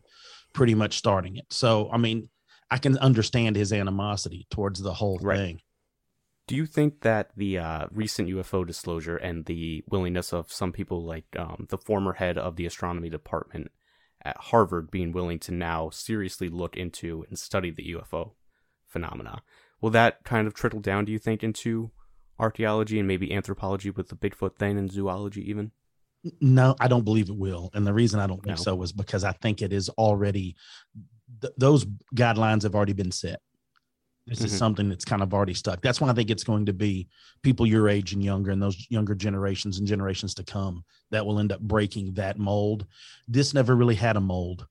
[0.54, 1.44] pretty much starting it.
[1.50, 2.30] So I mean,
[2.70, 5.36] I can understand his animosity towards the whole right.
[5.36, 5.60] thing.
[6.46, 11.04] Do you think that the uh, recent UFO disclosure and the willingness of some people,
[11.04, 13.70] like um, the former head of the astronomy department
[14.24, 18.32] at Harvard, being willing to now seriously look into and study the UFO
[18.86, 19.42] phenomena,
[19.80, 21.90] will that kind of trickle down, do you think, into
[22.38, 25.72] archaeology and maybe anthropology with the Bigfoot thing and zoology even?
[26.40, 27.70] No, I don't believe it will.
[27.74, 28.62] And the reason I don't think no.
[28.62, 30.56] so is because I think it is already,
[31.40, 33.40] th- those guidelines have already been set.
[34.26, 34.46] This mm-hmm.
[34.46, 35.80] is something that's kind of already stuck.
[35.80, 37.08] That's why I think it's going to be
[37.42, 41.38] people your age and younger, and those younger generations and generations to come that will
[41.38, 42.86] end up breaking that mold.
[43.26, 44.66] This never really had a mold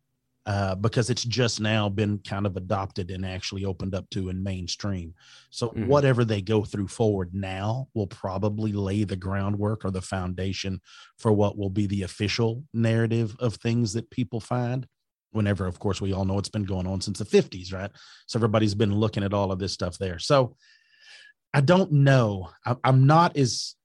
[0.47, 4.41] uh, because it's just now been kind of adopted and actually opened up to in
[4.41, 5.13] mainstream.
[5.49, 5.87] So mm-hmm.
[5.87, 10.79] whatever they go through forward now will probably lay the groundwork or the foundation
[11.17, 14.87] for what will be the official narrative of things that people find
[15.31, 17.91] whenever of course we all know it's been going on since the 50s right?
[18.27, 20.19] So everybody's been looking at all of this stuff there.
[20.19, 20.55] So
[21.53, 22.49] i don't know.
[22.65, 23.75] I, i'm not as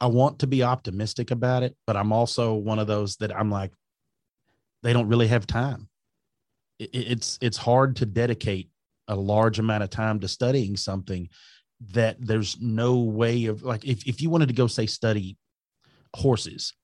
[0.00, 3.50] i want to be optimistic about it but i'm also one of those that i'm
[3.50, 3.70] like
[4.84, 5.88] they don't really have time.
[6.78, 8.70] It, it's it's hard to dedicate
[9.08, 11.28] a large amount of time to studying something
[11.92, 15.36] that there's no way of like if, if you wanted to go say study
[16.14, 16.74] horses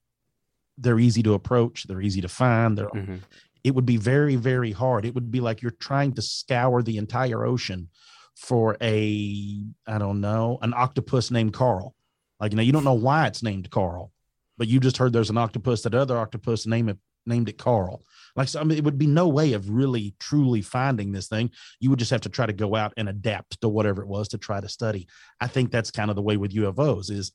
[0.81, 3.16] they're easy to approach they're easy to find they're mm-hmm.
[3.64, 5.05] it would be very very hard.
[5.05, 7.88] It would be like you're trying to scour the entire ocean
[8.37, 11.95] for a i don't know an octopus named carl.
[12.38, 14.12] Like you know you don't know why it's named carl
[14.61, 18.03] but you just heard there's an octopus that other octopus name it named it carl.
[18.37, 21.51] Like so, I mean, it would be no way of really truly finding this thing.
[21.81, 24.29] You would just have to try to go out and adapt to whatever it was
[24.29, 25.09] to try to study.
[25.40, 27.33] I think that's kind of the way with ufos is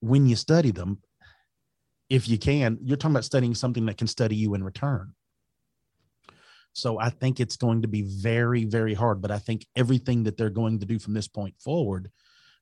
[0.00, 0.98] when you study them
[2.10, 5.14] if you can, you're talking about studying something that can study you in return.
[6.72, 9.22] So I think it's going to be very, very hard.
[9.22, 12.10] But I think everything that they're going to do from this point forward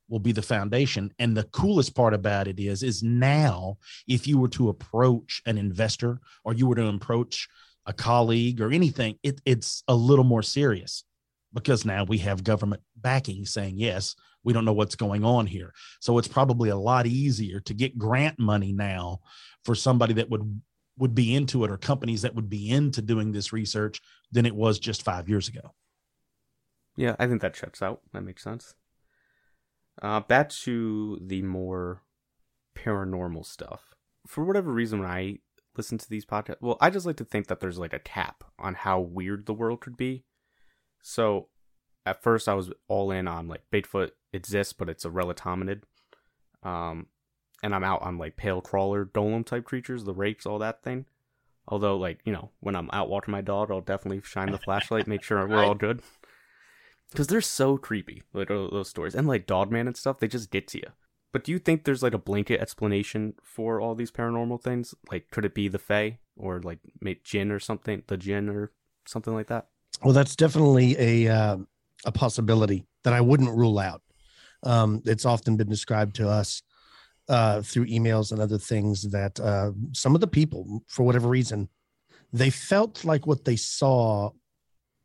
[0.07, 1.11] will be the foundation.
[1.19, 5.57] And the coolest part about it is, is now if you were to approach an
[5.57, 7.47] investor or you were to approach
[7.85, 11.03] a colleague or anything, it, it's a little more serious
[11.53, 15.73] because now we have government backing saying, yes, we don't know what's going on here.
[15.99, 19.19] So it's probably a lot easier to get grant money now
[19.63, 20.61] for somebody that would
[20.97, 24.01] would be into it or companies that would be into doing this research
[24.33, 25.73] than it was just 5 years ago.
[26.97, 28.01] Yeah, I think that checks out.
[28.11, 28.73] That makes sense.
[30.01, 32.03] Uh, back to the more
[32.75, 33.93] paranormal stuff.
[34.27, 35.37] For whatever reason, when I
[35.77, 38.43] listen to these podcasts, well, I just like to think that there's like a cap
[38.59, 40.25] on how weird the world could be.
[41.01, 41.47] So
[42.05, 45.83] at first, I was all in on like Bigfoot exists, but it's a relict hominid.
[46.63, 47.07] Um,
[47.61, 51.05] and I'm out on like pale crawler, golem type creatures, the rakes, all that thing.
[51.67, 55.07] Although, like you know, when I'm out walking my dog, I'll definitely shine the flashlight,
[55.07, 56.01] make sure we're all good.
[57.11, 60.67] Because they're so creepy, like those stories, and like Dogman and stuff, they just get
[60.69, 60.91] to you.
[61.31, 64.95] But do you think there's like a blanket explanation for all these paranormal things?
[65.11, 66.79] Like, could it be the Fae or like
[67.23, 68.71] Jinn or something, the Jinn or
[69.05, 69.67] something like that?
[70.03, 71.57] Well, that's definitely a uh,
[72.05, 74.01] a possibility that I wouldn't rule out.
[74.63, 76.61] Um, it's often been described to us
[77.27, 81.69] uh, through emails and other things that uh, some of the people, for whatever reason,
[82.33, 84.31] they felt like what they saw,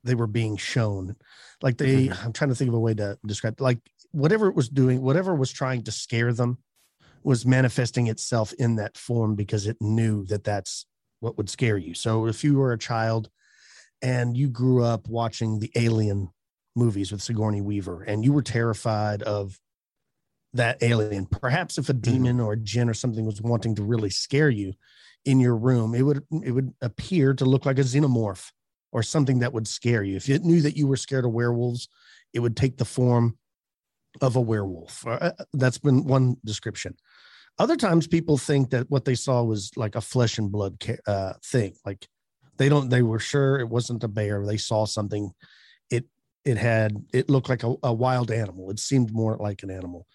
[0.03, 1.17] they were being shown.
[1.63, 2.27] Like they, mm-hmm.
[2.27, 3.79] I'm trying to think of a way to describe, like
[4.11, 6.59] whatever it was doing, whatever was trying to scare them,
[7.23, 10.87] was manifesting itself in that form because it knew that that's
[11.21, 11.95] what would scare you.
[11.95, 13.31] So if you were a child
[14.03, 16.31] and you grew up watching the Alien
[16.77, 19.59] movies with Sigourney Weaver and you were terrified of
[20.55, 21.27] that alien.
[21.27, 24.73] Perhaps if a demon or a jinn or something was wanting to really scare you
[25.25, 28.51] in your room, it would it would appear to look like a xenomorph
[28.93, 30.17] or something that would scare you.
[30.17, 31.89] If it knew that you were scared of werewolves,
[32.33, 33.37] it would take the form
[34.21, 35.05] of a werewolf.
[35.07, 36.97] Uh, that's been one description.
[37.59, 40.77] Other times, people think that what they saw was like a flesh and blood
[41.07, 41.75] uh, thing.
[41.85, 42.09] Like
[42.57, 44.45] they don't, they were sure it wasn't a bear.
[44.45, 45.33] They saw something.
[45.91, 46.07] It
[46.45, 48.71] it had it looked like a, a wild animal.
[48.71, 50.07] It seemed more like an animal.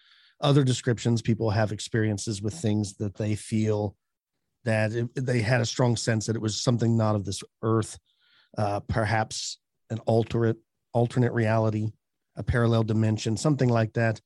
[0.42, 3.96] Other descriptions, people have experiences with things that they feel
[4.64, 7.98] that it, they had a strong sense that it was something not of this earth
[8.58, 9.58] uh, perhaps
[9.90, 10.58] an alternate
[10.94, 11.92] alternate reality,
[12.36, 14.20] a parallel dimension, something like that.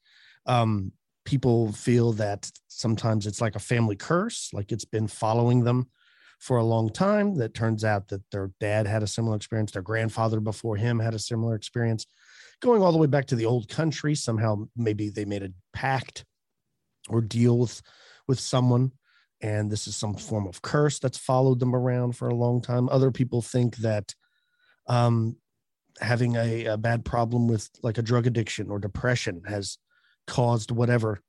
[0.46, 0.92] Um,
[1.26, 5.88] people feel that sometimes it's like a family curse, like it's been following them
[6.44, 7.36] for a long time.
[7.36, 11.14] That turns out that their dad had a similar experience, their grandfather before him had
[11.14, 12.06] a similar experience,
[12.62, 14.14] going all the way back to the old country.
[14.14, 16.26] Somehow, maybe they made a pact
[17.08, 17.82] or deal with
[18.28, 18.92] with someone
[19.42, 22.88] and this is some form of curse that's followed them around for a long time.
[22.88, 24.16] Other people think that
[24.88, 25.36] um,
[26.00, 29.78] having a, a, bad problem with like a drug addiction or depression has
[30.28, 31.20] caused whatever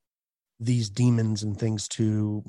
[0.61, 2.43] these demons and things to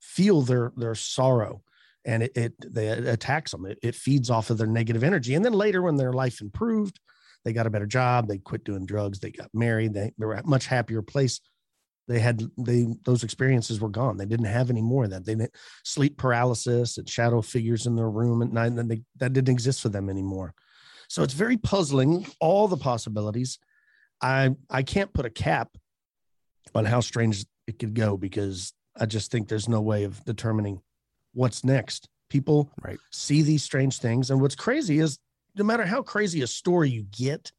[0.00, 1.62] feel their their sorrow
[2.04, 3.66] and it, it they attacks them.
[3.66, 5.34] It, it feeds off of their negative energy.
[5.34, 6.98] And then later when their life improved
[7.44, 10.34] they got a better job they quit doing drugs they got married they, they were
[10.34, 11.40] a much happier place.
[12.08, 14.16] They had they those experiences were gone.
[14.16, 15.24] They didn't have any more of that.
[15.24, 19.32] They didn't sleep paralysis and shadow figures in their room at night and they, that
[19.32, 20.54] didn't exist for them anymore.
[21.08, 23.58] So it's very puzzling all the possibilities.
[24.20, 25.76] I i can't put a cap
[26.74, 30.80] on how strange it could go because i just think there's no way of determining
[31.32, 32.98] what's next people right.
[33.10, 35.18] see these strange things and what's crazy is
[35.54, 37.52] no matter how crazy a story you get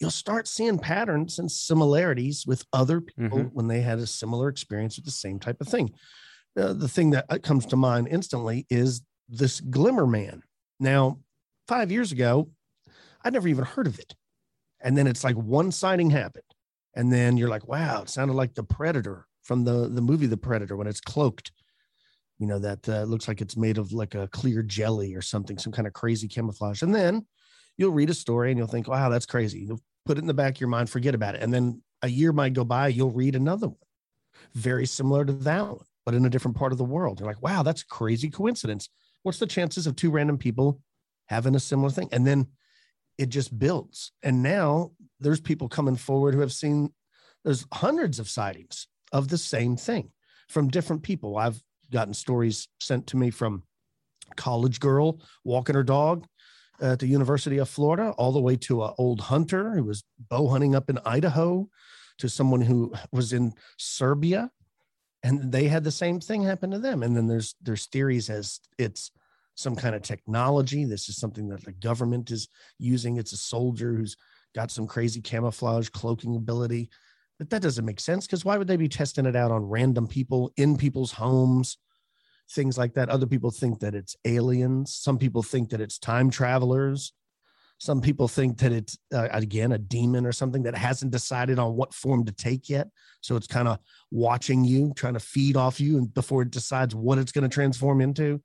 [0.00, 3.54] you'll start seeing patterns and similarities with other people mm-hmm.
[3.54, 5.90] when they had a similar experience with the same type of thing.
[6.58, 10.42] Uh, the thing that uh, comes to mind instantly is this Glimmer Man.
[10.80, 11.18] Now,
[11.68, 12.50] five years ago,
[13.22, 14.14] I'd never even heard of it.
[14.80, 16.42] And then it's like one sighting happened.
[16.96, 20.36] And then you're like, wow, it sounded like the Predator from the, the movie The
[20.38, 21.52] Predator when it's cloaked.
[22.40, 25.58] You know, that uh, looks like it's made of like a clear jelly or something,
[25.58, 26.82] some kind of crazy camouflage.
[26.82, 27.26] And then
[27.76, 29.60] you'll read a story and you'll think, wow, that's crazy.
[29.60, 31.42] You'll put it in the back of your mind, forget about it.
[31.42, 33.76] And then a year might go by, you'll read another one
[34.54, 37.20] very similar to that one, but in a different part of the world.
[37.20, 38.88] You're like, wow, that's crazy coincidence.
[39.22, 40.80] What's the chances of two random people
[41.26, 42.08] having a similar thing?
[42.12, 42.48] And then
[43.18, 44.12] it just builds.
[44.22, 46.92] And now there's people coming forward who have seen
[47.44, 50.10] there's hundreds of sightings of the same thing
[50.48, 51.36] from different people.
[51.36, 53.62] I've gotten stories sent to me from
[54.36, 56.26] college girl walking her dog
[56.80, 60.48] at the University of Florida, all the way to an old hunter who was bow
[60.48, 61.68] hunting up in Idaho,
[62.18, 64.50] to someone who was in Serbia,
[65.22, 67.02] and they had the same thing happen to them.
[67.02, 69.10] And then there's there's theories as it's
[69.54, 70.84] some kind of technology.
[70.84, 72.48] This is something that the government is
[72.78, 73.16] using.
[73.16, 74.16] It's a soldier who's
[74.54, 76.90] got some crazy camouflage cloaking ability.
[77.40, 80.06] But that doesn't make sense because why would they be testing it out on random
[80.06, 81.76] people in people's homes?
[82.52, 83.08] things like that.
[83.08, 84.94] Other people think that it's aliens.
[84.94, 87.12] Some people think that it's time travelers.
[87.78, 91.76] Some people think that it's, uh, again, a demon or something that hasn't decided on
[91.76, 92.88] what form to take yet.
[93.22, 93.78] So it's kind of
[94.10, 97.54] watching you, trying to feed off you, and before it decides what it's going to
[97.54, 98.42] transform into.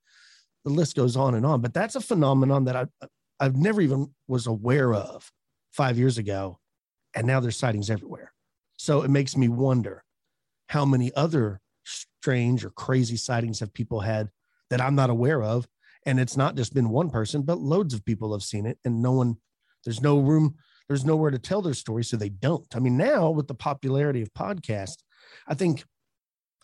[0.64, 1.62] The list goes on and on.
[1.62, 2.86] But that's a phenomenon that I,
[3.40, 5.30] I've never even was aware of
[5.72, 6.60] five years ago.
[7.14, 8.32] And now there's sightings everywhere.
[8.86, 10.04] So it makes me wonder
[10.70, 14.30] how many other strange or crazy sightings have people had
[14.70, 15.68] that I'm not aware of.
[16.06, 18.78] And it's not just been one person, but loads of people have seen it.
[18.86, 19.38] And no one,
[19.86, 22.04] there's no room, there's nowhere to tell their story.
[22.04, 22.68] So they don't.
[22.76, 25.02] I mean, now with the popularity of podcasts,
[25.48, 25.84] I think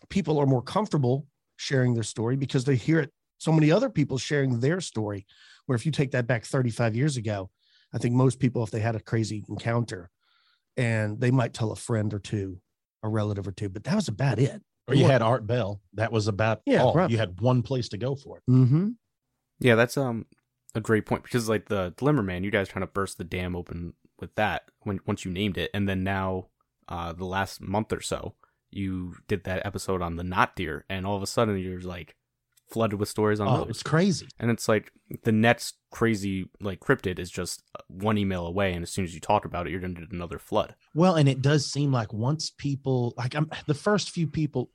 [0.08, 4.16] people are more comfortable sharing their story because they hear it so many other people
[4.16, 5.26] sharing their story.
[5.66, 7.50] Where if you take that back 35 years ago,
[7.92, 10.11] I think most people, if they had a crazy encounter,
[10.76, 12.60] and they might tell a friend or two,
[13.02, 14.62] a relative or two, but that was about it.
[14.88, 15.80] Or you had Art Bell.
[15.94, 16.92] That was about yeah, all.
[16.92, 17.08] Right.
[17.08, 18.42] You had one place to go for it.
[18.50, 18.88] Mm-hmm.
[19.60, 20.26] Yeah, that's um
[20.74, 23.54] a great point because like the Glimmer Man, you guys trying to burst the dam
[23.54, 26.48] open with that when once you named it, and then now
[26.88, 28.34] uh the last month or so
[28.70, 32.16] you did that episode on the not deer, and all of a sudden you're like
[32.72, 33.70] flooded with stories on oh, those.
[33.70, 34.90] It's crazy, and it's like
[35.24, 39.20] the next crazy like cryptid is just one email away, and as soon as you
[39.20, 40.74] talk about it, you're going to get another flood.
[40.94, 44.70] Well, and it does seem like once people like I'm the first few people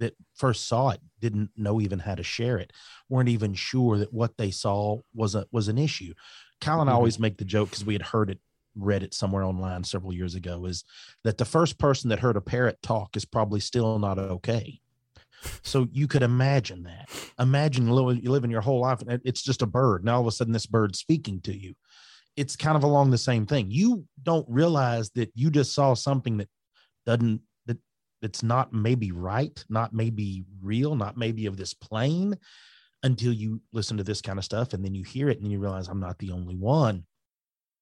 [0.00, 2.72] that first saw it didn't know even how to share it,
[3.08, 6.14] weren't even sure that what they saw was a was an issue.
[6.60, 6.98] Kyle and I mm-hmm.
[6.98, 8.38] always make the joke because we had heard it
[8.76, 10.84] read it somewhere online several years ago is
[11.22, 14.80] that the first person that heard a parrot talk is probably still not okay.
[15.62, 17.08] So you could imagine that.
[17.38, 20.04] Imagine you living your whole life and it's just a bird.
[20.04, 21.74] Now all of a sudden this bird's speaking to you.
[22.36, 23.70] It's kind of along the same thing.
[23.70, 26.48] You don't realize that you just saw something that
[27.06, 27.78] doesn't that
[28.20, 32.36] that's not maybe right, not maybe real, not maybe of this plane
[33.02, 35.60] until you listen to this kind of stuff and then you hear it and you
[35.60, 37.04] realize I'm not the only one.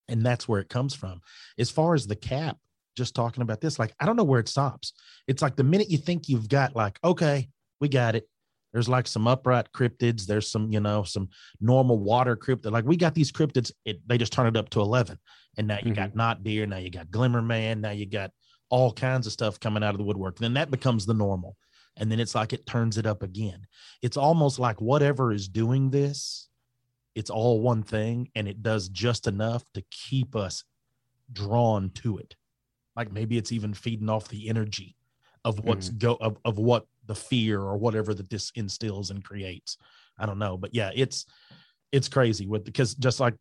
[0.09, 1.21] And that's where it comes from.
[1.59, 2.59] As far as the cap,
[2.97, 4.93] just talking about this, like I don't know where it stops.
[5.27, 7.49] It's like the minute you think you've got like, okay,
[7.83, 8.27] we got it.
[8.73, 10.25] There's like some upright cryptids.
[10.25, 11.29] There's some, you know, some
[11.61, 12.71] normal water cryptid.
[12.71, 15.19] Like we got these cryptids, it, they just turn it up to 11.
[15.59, 15.97] And now you Mhm.
[15.97, 16.65] got Not Deer.
[16.65, 17.83] Now you got Glimmer Man.
[17.83, 18.31] Now you got
[18.71, 20.39] all kinds of stuff coming out of the woodwork.
[20.39, 21.57] Then that becomes the normal.
[21.99, 23.67] And then it's like it turns it up again.
[24.01, 26.49] It's almost like whatever is doing this,
[27.15, 30.65] it's all one thing and it does just enough to keep us
[31.31, 32.37] drawn to it.
[32.97, 34.97] Like maybe it's even feeding off the energy
[35.45, 35.99] of what's mm-hmm.
[35.99, 39.77] go of, of what the fear or whatever that this instills and creates.
[40.19, 40.57] I don't know.
[40.57, 41.27] But yeah, it's
[41.91, 43.35] it's crazy with because just like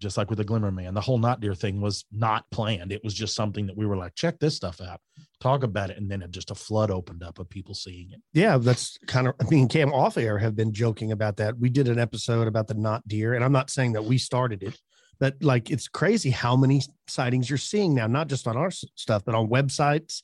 [0.00, 2.92] just like with the glimmer man, the whole not deer thing was not planned.
[2.92, 5.00] It was just something that we were like, check this stuff out,
[5.40, 8.20] talk about it, and then it just a flood opened up of people seeing it.
[8.32, 9.34] Yeah, that's kind of.
[9.40, 11.58] I mean, Cam off air have been joking about that.
[11.58, 14.62] We did an episode about the not deer, and I'm not saying that we started
[14.62, 14.78] it,
[15.18, 19.24] but like it's crazy how many sightings you're seeing now, not just on our stuff,
[19.24, 20.22] but on websites.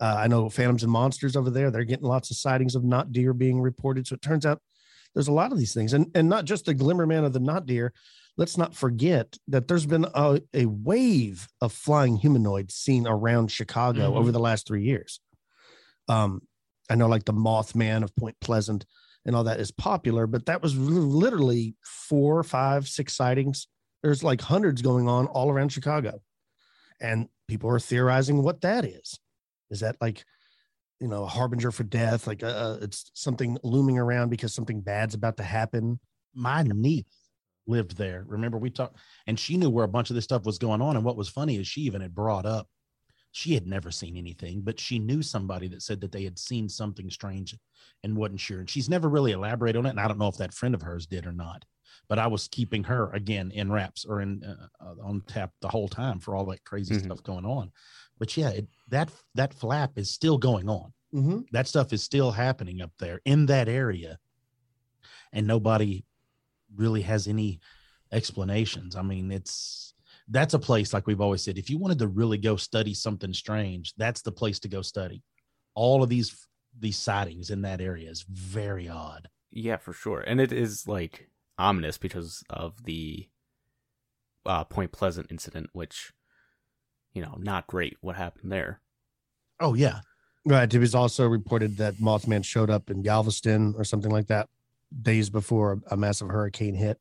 [0.00, 3.12] Uh, I know Phantoms and Monsters over there; they're getting lots of sightings of not
[3.12, 4.06] deer being reported.
[4.06, 4.60] So it turns out
[5.14, 7.40] there's a lot of these things, and and not just the glimmer man of the
[7.40, 7.92] not deer.
[8.36, 14.12] Let's not forget that there's been a, a wave of flying humanoids seen around Chicago
[14.12, 14.16] Mhm.
[14.16, 15.20] over the last three years.
[16.08, 16.42] Um,
[16.88, 18.86] I know like the Mothman of Point Pleasant
[19.26, 23.66] and all that is popular, but that was literally four, five, six sightings.
[24.02, 26.22] There's like hundreds going on all around Chicago.
[27.00, 29.18] And people are theorizing what that is.
[29.70, 30.24] Is that like,
[31.00, 32.26] you know, a harbinger for death?
[32.26, 36.00] Like uh, it's something looming around because something bad's about to happen.
[36.34, 37.04] my niece
[37.66, 38.24] lived there.
[38.26, 38.96] Remember, we talked,
[39.26, 40.96] and she knew where a bunch of this stuff was going on.
[40.96, 42.68] And what was funny is she even had brought up
[43.32, 46.68] she had never seen anything, but she knew somebody that said that they had seen
[46.68, 47.56] something strange
[48.02, 48.58] and wasn't sure.
[48.58, 49.90] And she's never really elaborated on it.
[49.90, 51.64] And I don't know if that friend of hers did or not.
[52.08, 55.68] But I was keeping her again in wraps or in uh, uh, on tap the
[55.68, 57.04] whole time for all that crazy Mhm.
[57.04, 57.70] stuff going on.
[58.20, 60.92] But yeah, it, that that flap is still going on.
[61.12, 61.40] Mm-hmm.
[61.50, 64.20] that stuff is still happening up there in that area.
[65.32, 66.04] And nobody
[66.76, 67.58] really has any
[68.12, 68.94] explanations.
[68.94, 69.92] I mean it's
[70.28, 73.32] that's a place like we've always said if you wanted to really go study something
[73.32, 75.24] strange that's the place to go study.
[75.74, 76.46] All of these
[76.78, 79.28] these sightings in that area is very odd.
[79.50, 80.20] Yeah, for sure.
[80.20, 83.28] And it is like ominous because of the
[84.46, 86.12] uh, Point Pleasant incident, which,
[87.12, 88.80] you know, not great what happened there.
[89.60, 90.00] oh yeah
[90.46, 90.72] Right.
[90.72, 94.48] It was also reported that Mothman showed up in Galveston or something like that
[95.02, 96.98] days before a massive hurricane hit.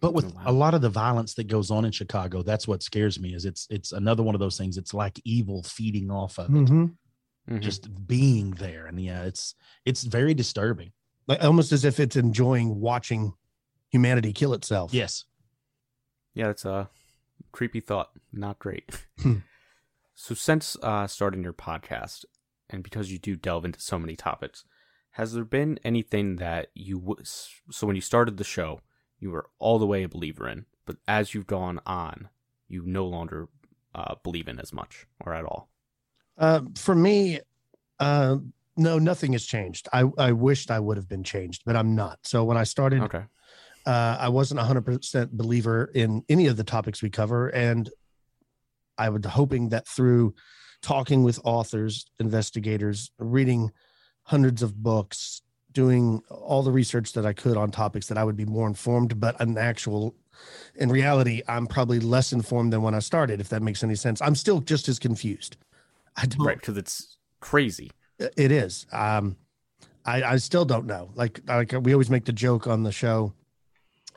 [0.00, 0.42] but with Oh, wow.
[0.46, 3.44] a lot of the violence that goes on in chicago that's what scares me is
[3.44, 6.84] it's it's another one of those things it's like evil feeding off of it Mm-hmm.
[7.54, 7.60] Mhm.
[7.60, 10.92] just being there and yeah it's it's very disturbing
[11.26, 13.32] Like almost as if it's enjoying watching
[13.90, 14.94] humanity kill itself.
[14.94, 15.24] yes
[16.34, 16.88] yeah, it's a
[17.52, 18.10] creepy thought.
[18.32, 18.90] Not great.
[19.20, 19.38] Hmm.
[20.14, 22.24] so, since uh, starting your podcast,
[22.70, 24.64] and because you do delve into so many topics,
[25.12, 28.80] has there been anything that you w- so when you started the show,
[29.18, 32.28] you were all the way a believer in, but as you've gone on,
[32.68, 33.48] you no longer
[33.94, 35.68] uh, believe in as much or at all?
[36.36, 37.40] Uh, for me,
[37.98, 38.36] uh,
[38.76, 39.88] no, nothing has changed.
[39.92, 42.20] I, I wished I would have been changed, but I'm not.
[42.22, 43.24] So when I started, Okay.
[43.88, 47.48] Uh, I wasn't a hundred percent believer in any of the topics we cover.
[47.48, 47.88] And
[48.98, 50.34] I was hoping that through
[50.82, 53.70] talking with authors, investigators, reading
[54.24, 55.40] hundreds of books,
[55.72, 59.18] doing all the research that I could on topics that I would be more informed,
[59.18, 60.14] but an actual,
[60.74, 64.20] in reality, I'm probably less informed than when I started, if that makes any sense.
[64.20, 65.56] I'm still just as confused.
[66.14, 67.90] I don't, Right, because it's crazy.
[68.18, 68.84] it is.
[68.92, 69.36] Um,
[70.04, 71.10] I, I still don't know.
[71.14, 73.32] Like, like we always make the joke on the show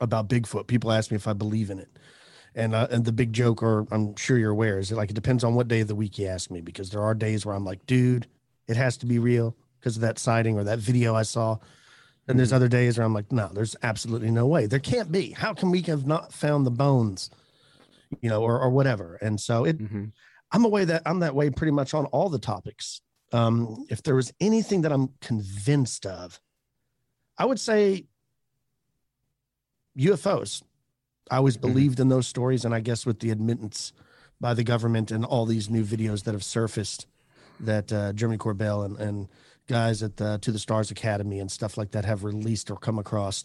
[0.00, 0.66] about Bigfoot.
[0.66, 1.88] People ask me if I believe in it,
[2.54, 5.44] and uh, and the big joke, or I'm sure you're aware, is like it depends
[5.44, 7.64] on what day of the week you ask me because there are days where I'm
[7.64, 8.26] like, dude,
[8.68, 11.58] it has to be real because of that sighting or that video I saw.
[12.28, 12.56] And there's Mhm.
[12.56, 14.66] other days where I'm like, no, there's absolutely no way.
[14.66, 15.32] There can't be.
[15.32, 17.30] How can we have not found the bones,
[18.20, 19.16] you know, or or whatever?
[19.16, 20.06] And so it hmm
[20.52, 23.00] I'm away that I'm that way pretty much on all the topics.
[23.32, 26.38] Um, if there was anything that I'm convinced of,
[27.38, 28.04] I would say
[29.96, 30.62] UFOs.
[31.30, 31.60] I always Mhm.
[31.62, 33.92] believed in those stories, and I guess with the admittance
[34.40, 37.06] by the government and all these new videos that have surfaced
[37.60, 39.28] that uh, Jeremy Corbell and, and
[39.68, 42.98] guys at the To the Stars Academy and stuff like that have released or come
[42.98, 43.44] across.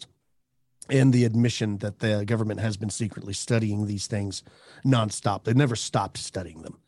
[0.90, 4.42] And the admission that the government has been secretly studying these things
[4.84, 5.44] nonstop.
[5.44, 6.78] They've never stopped studying them.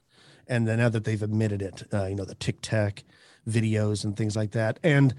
[0.48, 3.04] And then now that they've admitted it, uh, you know, the Tic Tac
[3.48, 4.80] videos and things like that.
[4.82, 5.14] And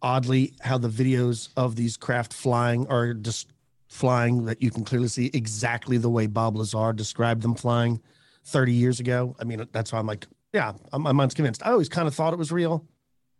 [0.00, 3.52] oddly, how the videos of these craft flying are just
[3.92, 8.00] flying that you can clearly see exactly the way Bob Lazar described them flying
[8.46, 9.36] 30 years ago.
[9.38, 11.64] I mean, that's why I'm like, yeah, my mind's convinced.
[11.64, 12.86] I always kind of thought it was real,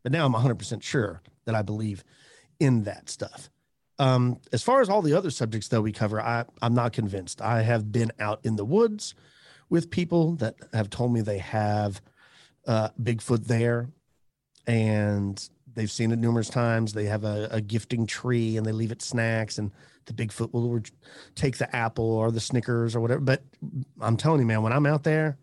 [0.03, 2.05] but now I'm 100% sure that I believe
[2.61, 3.49] in that stuff.
[3.99, 7.41] Um, as far as all the other subjects that we cover, I, I'm not convinced.
[7.41, 9.15] I have been out in the woods
[9.71, 12.03] with people that have told me they have
[12.67, 13.89] uh, Bigfoot there
[14.67, 16.93] and they've seen it numerous times.
[16.93, 19.73] They have a, a, gifting tree and they leave it snacks, and
[20.07, 20.81] the Bigfoot will
[21.35, 23.21] take the apple or the Snickers or whatever.
[23.21, 23.43] But
[24.01, 25.39] I'm telling you, man, when I'm out there,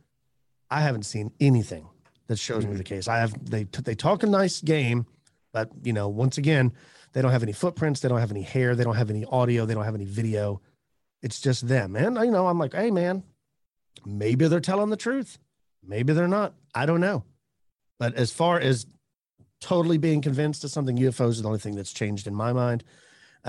[0.70, 1.88] I haven't seen anything
[2.28, 2.74] that shows mm-hmm.
[2.74, 3.08] me the case.
[3.08, 5.06] I have they they talk a nice game,
[5.52, 6.72] but you know, once again,
[7.14, 9.66] they don't have any footprints, they don't have any hair, they don't have any audio,
[9.66, 10.62] they don't have any video.
[11.22, 11.96] It's just them.
[11.96, 13.24] And you know, I'm like, hey man,
[14.06, 15.40] maybe they're telling the truth.
[15.84, 16.54] Maybe they're not.
[16.76, 17.24] I don't know.
[18.00, 18.86] But as far as
[19.60, 22.84] totally being convinced of something, UFOs is the only thing that's changed in my mind.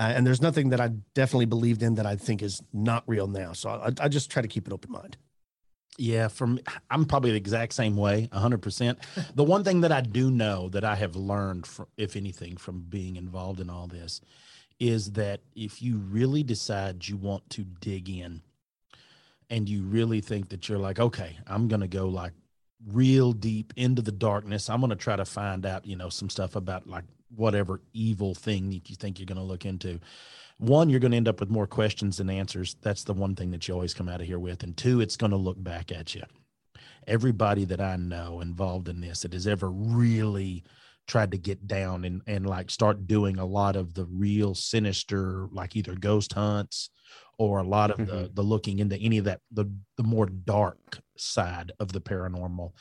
[0.01, 3.27] Uh, and there's nothing that I definitely believed in that I think is not real
[3.27, 3.53] now.
[3.53, 5.15] So I, I just try to keep an open mind.
[5.95, 8.97] Yeah, from I'm probably the exact same way, 100%.
[9.35, 12.81] the one thing that I do know that I have learned from if anything from
[12.81, 14.21] being involved in all this
[14.79, 18.41] is that if you really decide you want to dig in
[19.51, 22.33] and you really think that you're like, okay, I'm going to go like
[22.87, 24.67] real deep into the darkness.
[24.67, 27.03] I'm going to try to find out, you know, some stuff about like
[27.35, 29.99] whatever evil thing that you think you're going to look into.
[30.57, 32.75] One, you're going to end up with more questions than answers.
[32.81, 34.63] That's the one thing that you always come out of here with.
[34.63, 36.23] And two, it's going to look back at you.
[37.07, 40.63] Everybody that I know involved in this that has ever really
[41.07, 45.47] tried to get down and, and like start doing a lot of the real sinister,
[45.51, 46.91] like either ghost hunts
[47.41, 48.33] or a lot of the mm-hmm.
[48.35, 49.65] the looking into any of that the
[49.97, 52.71] the more dark side of the paranormal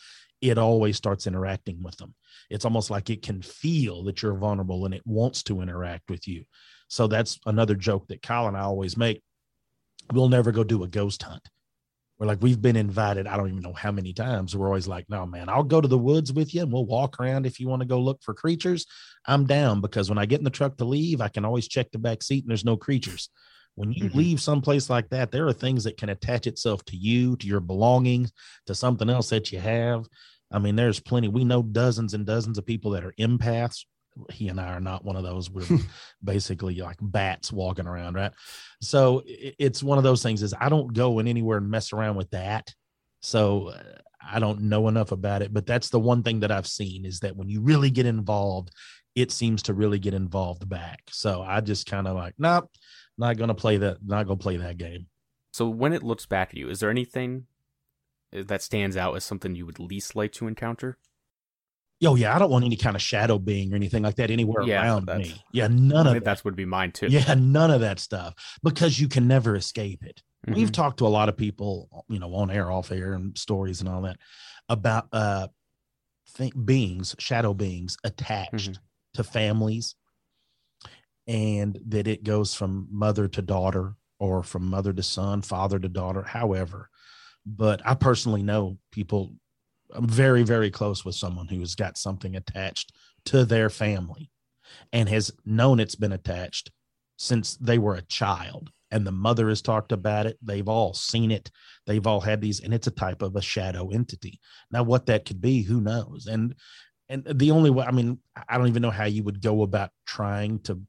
[0.41, 2.15] it always starts interacting with them.
[2.49, 6.27] It's almost like it can feel that you're vulnerable and it wants to interact with
[6.27, 6.45] you.
[6.89, 9.23] So that's another joke that kyle and i always make.
[10.13, 11.49] We'll never go do a ghost hunt.
[12.19, 14.57] We're like we've been invited i don't even know how many times.
[14.57, 17.21] We're always like no man i'll go to the woods with you and we'll walk
[17.21, 18.87] around if you want to go look for creatures.
[19.27, 21.91] I'm down because when i get in the truck to leave i can always check
[21.91, 23.31] the back seat and there's no creatures.
[23.77, 24.19] When you mm-hmm.
[24.19, 27.61] leave someplace like that, there are things that can attach itself to you, to your
[27.61, 28.33] belongings,
[28.67, 30.07] to something else that you have.
[30.51, 31.29] I mean, there's plenty.
[31.29, 33.85] We know dozens and dozens of people that are empaths.
[34.31, 35.51] He and I are not one of those.
[35.51, 35.79] We're
[36.25, 38.33] basically like bats walking around, right?
[38.81, 40.43] So it's one of those things.
[40.43, 42.75] Is I don't go in anywhere and mess around with that.
[43.21, 43.83] So uh,
[44.29, 45.55] I don't know enough about it.
[45.55, 48.71] But that's the one thing that I've seen is that when you really get involved,
[49.15, 51.03] it seems to really get involved back.
[51.11, 52.71] So I just kind of like, nope,
[53.19, 53.99] not gonna play that.
[54.05, 55.07] Not gonna play that game.
[55.53, 57.47] So when it looks back at you, is there anything
[58.33, 60.99] that stands out as something you would least like to encounter?
[61.99, 64.63] Yo, yeah, I don't want any kind of shadow being or anything like that anywhere
[64.63, 65.35] yeah, around me.
[65.53, 66.25] Yeah, none of that.
[66.25, 67.09] That would be mine too.
[67.09, 70.23] Yeah, none of that stuff because you can never escape it.
[70.47, 70.55] Mm-hmm.
[70.59, 73.81] We've talked to a lot of people, you know, on air, off air, and stories
[73.81, 74.17] and all that
[74.69, 75.49] about uh
[76.31, 78.83] think beings, shadow beings attached mm-hmm.
[79.15, 79.95] to families
[81.27, 85.89] and that it goes from mother to daughter or from mother to son, father to
[85.89, 86.91] daughter, however.
[87.47, 89.35] But I personally know people,
[89.93, 92.93] I'm very, very close with someone who has got something attached
[93.27, 94.31] to their family
[94.93, 96.71] and has known it's been attached
[97.17, 98.71] since they were a child.
[98.93, 100.37] And the mother has talked about it.
[100.43, 101.51] They've all seen it.
[101.87, 104.41] They've all had these, and it's a type of a shadow entity.
[104.73, 106.27] Now, what that could be, who knows?
[106.27, 106.57] And
[107.09, 108.19] and the only way, I mean,
[108.49, 110.81] I don't even know how you would go about trying to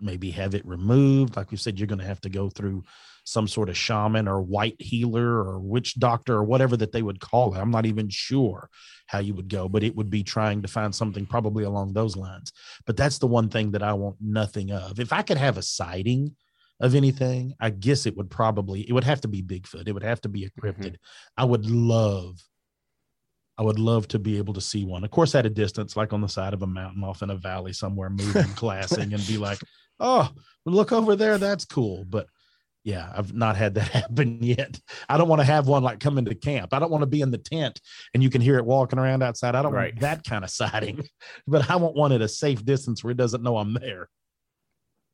[0.00, 1.36] maybe have it removed.
[1.36, 2.84] Like we said, you're going to have to go through
[3.26, 7.18] some sort of shaman or white healer or witch doctor or whatever that they would
[7.18, 7.58] call it.
[7.58, 8.70] I'm not even sure
[9.08, 12.16] how you would go, but it would be trying to find something probably along those
[12.16, 12.52] lines.
[12.86, 15.00] But that's the one thing that I want nothing of.
[15.00, 16.36] If I could have a sighting
[16.78, 19.88] of anything, I guess it would probably it would have to be Bigfoot.
[19.88, 20.78] It would have to be a cryptid.
[20.78, 21.36] Mm-hmm.
[21.36, 22.40] I would love
[23.58, 25.02] I would love to be able to see one.
[25.02, 27.36] Of course, at a distance, like on the side of a mountain off in a
[27.36, 29.58] valley somewhere, moving, glassing, and be like,
[29.98, 30.30] oh,
[30.66, 31.38] look over there.
[31.38, 32.04] That's cool.
[32.04, 32.26] But
[32.86, 34.78] yeah, I've not had that happen yet.
[35.08, 36.72] I don't want to have one like come into camp.
[36.72, 37.80] I don't want to be in the tent
[38.14, 39.56] and you can hear it walking around outside.
[39.56, 39.92] I don't right.
[39.92, 41.04] want that kind of sighting,
[41.48, 44.08] but I want one at a safe distance where it doesn't know I'm there.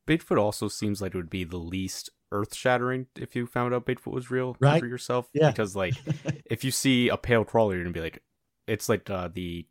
[0.07, 3.87] Bigfoot also seems like it would be the least earth shattering if you found out
[3.87, 4.79] Bigfoot was real Right.
[4.79, 5.31] for yourself.
[5.33, 5.51] Yeah.
[5.51, 5.95] Because like
[6.51, 8.23] if you see a pale crawler, you're gonna be like,
[8.67, 9.67] it's like uh, the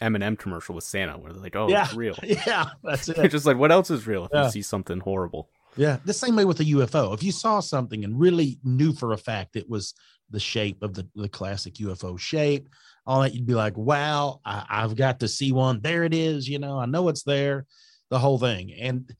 [0.00, 1.84] M&M commercial with Santa, where they're like, oh, Yeah.
[1.84, 2.16] it's real.
[2.24, 3.28] yeah, that's it.
[3.28, 4.46] just like, what else is real if Yeah.
[4.46, 5.48] you see something horrible?
[5.76, 7.14] Yeah, the same way with the UFO.
[7.14, 9.94] If you saw something and really knew for a fact it was
[10.30, 12.68] the shape of the, the classic UFO shape,
[13.06, 15.80] all that, you'd be like, wow, I, I've got to see one.
[15.80, 16.48] There it is.
[16.48, 17.66] You know, I know it's there,
[18.10, 18.72] the whole thing.
[18.72, 19.14] And,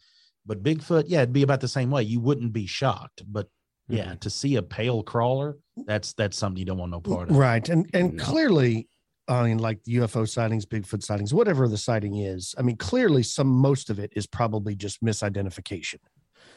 [0.46, 2.02] but Bigfoot, yeah, it'd be about the same way.
[2.04, 3.22] You wouldn't be shocked.
[3.26, 3.48] But
[3.88, 4.20] yeah, Mhm.
[4.20, 7.36] to see a pale crawler, that's that's something you don't want no part of.
[7.36, 7.68] Right.
[7.68, 8.24] And and No.
[8.24, 8.88] clearly,
[9.28, 13.48] I mean, like UFO sightings, Bigfoot sightings, whatever the sighting is, I mean, clearly some
[13.48, 15.98] most of it is probably just misidentification.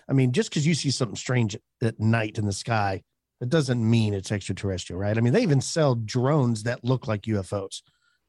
[0.10, 3.04] I mean, just because you see something strange at, night in the sky,
[3.40, 5.18] that doesn't mean it's extraterrestrial, right?
[5.18, 7.82] I mean, they even sell drones that look like UFOs.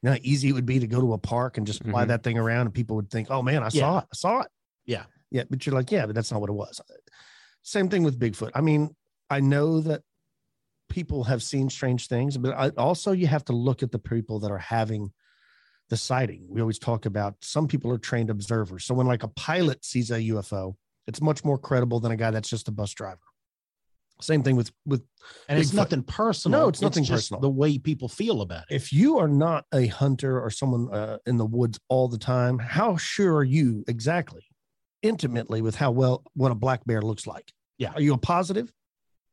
[0.02, 2.04] You know how easy it would be to go to a park and just fly
[2.04, 2.08] Mhm.
[2.08, 3.80] that thing around and people would think, oh man, I Yeah.
[3.80, 4.04] saw it.
[4.12, 4.48] I saw it.
[4.86, 5.04] Yeah.
[5.30, 5.44] Yeah.
[5.48, 6.80] But you're like, yeah, but that's not what it was.
[7.62, 8.50] Same thing with Bigfoot.
[8.54, 8.94] I mean,
[9.30, 10.02] I know that
[10.88, 14.38] people have seen strange things, but I, also you have to look at the people
[14.40, 15.12] that are having
[15.90, 16.46] the sighting.
[16.48, 18.84] We always talk about some people are trained observers.
[18.84, 20.76] So when like a pilot sees a UFO,
[21.08, 23.18] it's much more credible than a guy that's just a bus driver.
[24.20, 25.02] Same thing with with
[25.48, 26.60] And it's nothing personal.
[26.60, 27.40] No, it's nothing just personal.
[27.40, 28.74] The way people feel about it.
[28.74, 32.58] if you are not a hunter or someone uh, in the woods all the time,
[32.58, 34.42] how sure are you exactly,
[35.02, 37.52] intimately, with how well what a black bear looks like?
[37.78, 37.92] Yeah.
[37.94, 38.72] Are you a positive?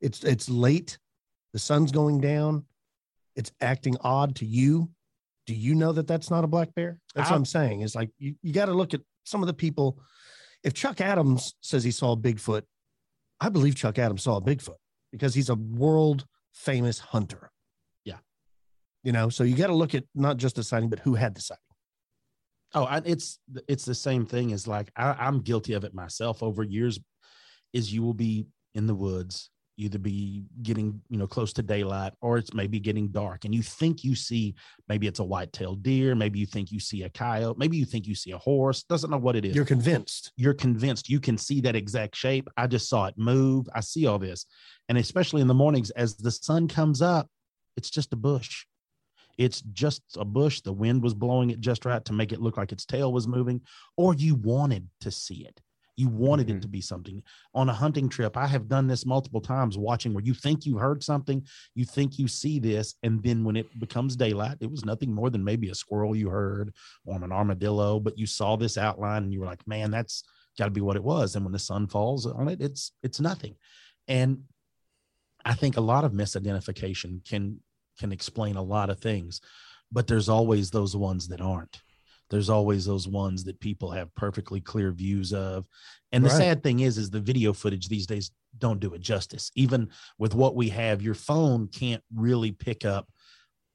[0.02, 1.00] It's it's late,
[1.54, 2.66] the sun's going down,
[3.36, 4.92] it's acting odd to you.
[5.48, 7.00] Do you know that that's not a black bear?
[7.16, 7.82] That's what I- I'm saying.
[7.82, 10.00] Is like you, you got to look at some of the people.
[10.66, 12.64] If Chuck Adams says he saw a Bigfoot,
[13.40, 14.78] I believe Chuck Adams saw a Bigfoot
[15.12, 17.52] because he's a world famous hunter.
[18.04, 18.18] Yeah.
[19.04, 21.36] You know, so you got to look at not just the sighting, but who had
[21.36, 21.62] the sighting.
[22.74, 23.40] Oh, I, it's
[23.70, 27.00] it's the same thing as like I, I'm guilty of it myself over years.
[27.72, 32.14] Is you will be in the woods, either be getting you know close to daylight,
[32.22, 34.56] or it's maybe getting dark, and you think you see
[34.88, 38.08] maybe it's a white-tailed deer, maybe you think you see a coyote, maybe you think
[38.08, 38.84] you see a horse.
[38.84, 39.56] Doesn't know what it is.
[39.56, 40.32] You're convinced.
[40.38, 42.50] you're convinced you can see that exact shape.
[42.58, 43.68] I just saw it move.
[43.74, 44.46] I see all this.
[44.90, 47.28] And especially in the mornings as the sun comes up,
[47.78, 48.66] it's just a bush.
[49.38, 50.62] It's just a bush.
[50.62, 53.28] The wind was blowing it just right to make it look like its tail was
[53.28, 53.62] moving,
[53.98, 55.60] or you wanted to see it.
[55.98, 56.58] You wanted Mhm.
[56.58, 57.24] it to be something.
[57.54, 60.78] On a hunting trip, I have done this multiple times watching where you think you
[60.78, 64.84] heard something, you think you see this, and then when it becomes daylight, it was
[64.84, 66.74] nothing more than maybe a squirrel you heard
[67.06, 70.24] or an armadillo, but you saw this outline and you were like, man, that's
[70.58, 71.36] got to be what it was.
[71.36, 73.56] And when the sun falls on it, it's it's nothing.
[74.08, 74.44] And
[75.46, 77.62] I think a lot of misidentification can
[78.00, 79.40] can explain a lot of things,
[79.92, 81.82] but there's always those ones that aren't.
[82.30, 85.68] There's always those ones that people have perfectly clear views of.
[86.12, 86.38] And the Right.
[86.38, 89.52] sad thing is, is the video footage these days don't do it justice.
[89.56, 93.12] Even with what we have, your phone can't really pick up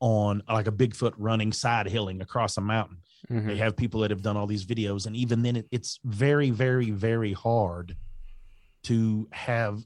[0.01, 3.03] on like a Bigfoot running side hilling across a mountain.
[3.31, 3.47] Mhm.
[3.47, 6.51] They have people that have done all these videos, and even then, it, it's very,
[6.51, 7.97] very, very hard
[8.85, 9.85] to have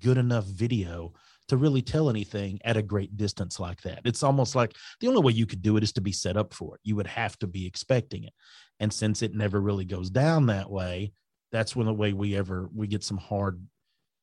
[0.00, 1.12] good enough video
[1.48, 4.00] to really tell anything at a great distance like that.
[4.04, 6.52] It's almost like the only way you could do it is to be set up
[6.52, 6.80] for it.
[6.82, 8.32] You would have to be expecting it,
[8.80, 11.12] and since it never really goes down that way,
[11.52, 13.64] that's when the way we ever we get some hard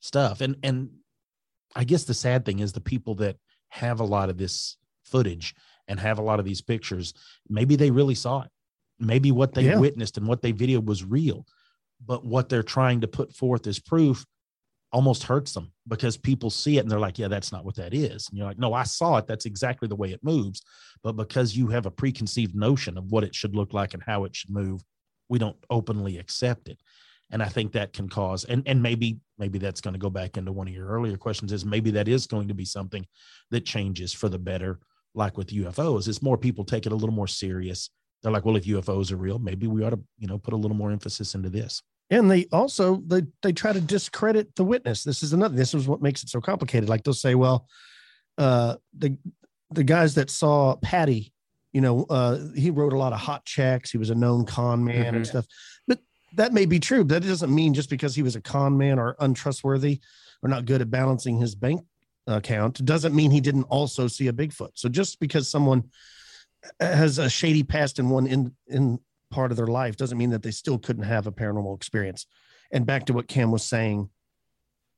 [0.02, 0.42] stuff.
[0.42, 0.90] And and
[1.76, 3.38] I guess the sad thing is the people that
[3.70, 5.56] have a lot of this footage
[5.88, 7.14] and have a lot of these pictures,
[7.50, 8.50] maybe they really saw it.
[9.00, 9.80] Maybe what they Yeah.
[9.80, 11.46] witnessed and what they videoed was real,
[12.06, 14.26] but what they're trying to put forth as proof
[14.94, 17.94] almost hurts them because people see it and they're like, yeah, that's not what that
[17.94, 18.30] is.
[18.30, 19.26] And you're like, no, I saw it.
[19.28, 20.62] That's exactly the way it moves.
[21.04, 24.24] But because you have a preconceived notion of what it should look like and how
[24.24, 24.84] it should move,
[25.30, 26.80] we don't openly accept it.
[27.32, 30.38] And I think that can cause, and, and maybe, maybe that's going to go back
[30.38, 33.06] into one of your earlier questions is maybe that is going to be something
[33.50, 34.80] that changes for the better.
[35.16, 37.91] Like with UFOs, is more people take it a little more serious.
[38.22, 40.58] They're like, well, if UFOs are real, maybe we ought to, you know, put a
[40.58, 41.84] little more emphasis into this.
[42.14, 45.03] And they also they they try to discredit the witness.
[45.03, 45.55] This is another.
[45.55, 46.88] This is what makes it so complicated.
[46.88, 47.68] Like they'll say, well,
[48.38, 49.18] uh, the
[49.72, 51.34] the guys that saw Patty,
[51.72, 53.89] you know, uh, he wrote a lot of hot checks.
[53.89, 55.28] He was a known con man and Mhm.
[55.28, 55.45] stuff.
[55.88, 55.99] But
[56.36, 57.03] that may be true.
[57.03, 59.99] But that doesn't mean just because he was a con man or untrustworthy
[60.43, 61.82] or not good at balancing his bank
[62.28, 64.70] account doesn't mean he didn't also see a Bigfoot.
[64.76, 65.89] So just because someone
[66.80, 68.99] has a shady past in one in in
[69.34, 72.28] part of their life doesn't mean that they still couldn't have a paranormal experience.
[72.72, 74.10] And back to what Cam was saying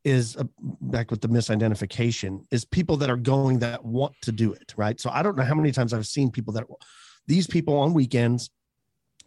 [0.04, 0.44] is uh,
[0.82, 5.00] back with the misidentification is people that are going that want to do it, right?
[5.00, 6.66] So I don't know how many times I've seen people that
[7.28, 8.50] these people on weekends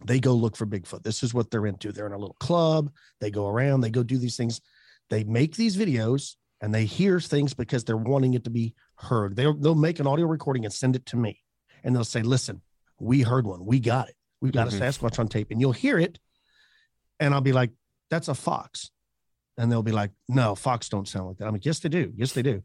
[0.05, 1.03] they go look for Bigfoot.
[1.03, 1.91] This is what they're into.
[1.91, 2.89] They're in a little club,
[3.19, 4.61] they go around, they go do these things.
[5.09, 9.35] they make these videos and they hear things because they're wanting it to be heard.
[9.35, 11.41] They'll they'll make an audio recording and send it to me,
[11.83, 12.61] and they'll say, "Listen,
[12.99, 13.65] we heard one.
[13.65, 14.15] We got it.
[14.41, 14.73] We've got Mhm.
[14.73, 16.19] a Sasquatch on tape," and you'll hear it,
[17.19, 17.71] and I'll be like,
[18.09, 18.91] "That's a fox,"
[19.57, 22.13] and they'll be like, "No, fox don't sound like that." I'm like, "Yes, they do.
[22.15, 22.63] Yes, they do."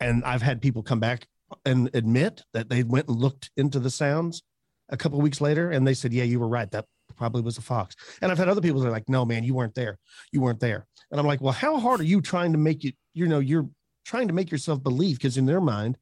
[0.00, 1.28] And I've had people come back
[1.64, 4.42] and admit that they went and looked into the sounds
[4.88, 6.70] a couple of weeks later, and they said, "Yeah, you were right.
[6.70, 9.44] That probably was a fox." And I've had other people that are like, "No, man,
[9.44, 9.98] you weren't there.
[10.32, 12.96] You weren't there." And I'm like, "Well, how hard are you trying to make it?
[13.12, 13.68] You know, you're
[14.04, 15.98] trying to make yourself believe because in their mind,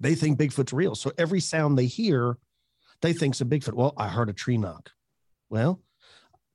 [0.00, 0.94] they think Bigfoot's real.
[0.94, 2.38] So every sound they hear,
[3.02, 3.74] they think's a Bigfoot.
[3.74, 4.90] Well, I heard a tree knock.
[5.48, 5.80] Well,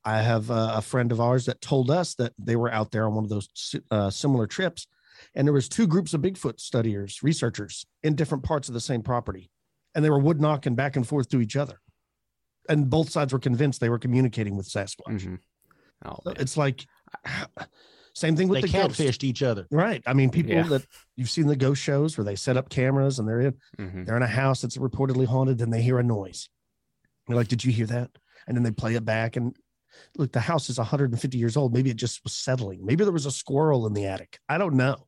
[0.04, 3.06] I have a, a friend of ours that told us that they were out there
[3.06, 3.50] on one of those
[3.92, 4.88] uh, similar trips,
[5.34, 9.02] and there was two groups of Bigfoot studiers, researchers in different parts of the same
[9.02, 9.50] property,
[9.96, 11.80] and they were wood knocking back and forth to each other,
[12.70, 15.08] and both sides were convinced they were communicating with Sasquatch.
[15.08, 15.40] Mhm.
[16.06, 16.34] Oh, So.
[16.38, 16.86] It's like
[18.16, 19.00] same thing with they the ghost.
[19.00, 19.68] catfished each other.
[19.70, 20.02] Right.
[20.08, 20.64] I mean, people Yeah.
[20.70, 24.06] that you've seen the ghost shows where they set up cameras and they're in Mhm.
[24.06, 26.50] they're in a house that's reportedly haunted, then they hear a noise.
[27.28, 28.12] They're like, Did you hear that?
[28.48, 29.36] And then they play it back.
[29.36, 29.56] And
[30.18, 31.74] look, the house is 150 years old.
[31.74, 32.86] Maybe it just was settling.
[32.86, 34.40] Maybe there was a squirrel in the attic.
[34.48, 35.08] I don't know.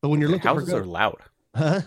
[0.00, 1.20] But when you're looking houses are loud.
[1.54, 1.80] huh?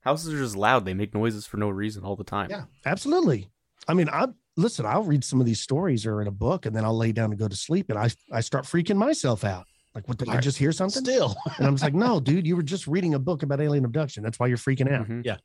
[0.00, 0.84] Houses are just loud.
[0.84, 2.50] They make noises for no reason all the time.
[2.50, 2.64] Yeah.
[2.84, 3.48] Absolutely.
[3.88, 4.26] I mean, I
[4.56, 7.12] listen, I'll read some of these stories or in a book and then I'll lay
[7.12, 9.66] down and go to sleep and I I start freaking myself out.
[9.94, 11.04] Like, what did I just hear something?
[11.04, 13.84] Still, And I'm just like, no, dude, you were just reading a book about alien
[13.84, 14.22] abduction.
[14.24, 15.06] That's why you're freaking out.
[15.08, 15.38] Mhm.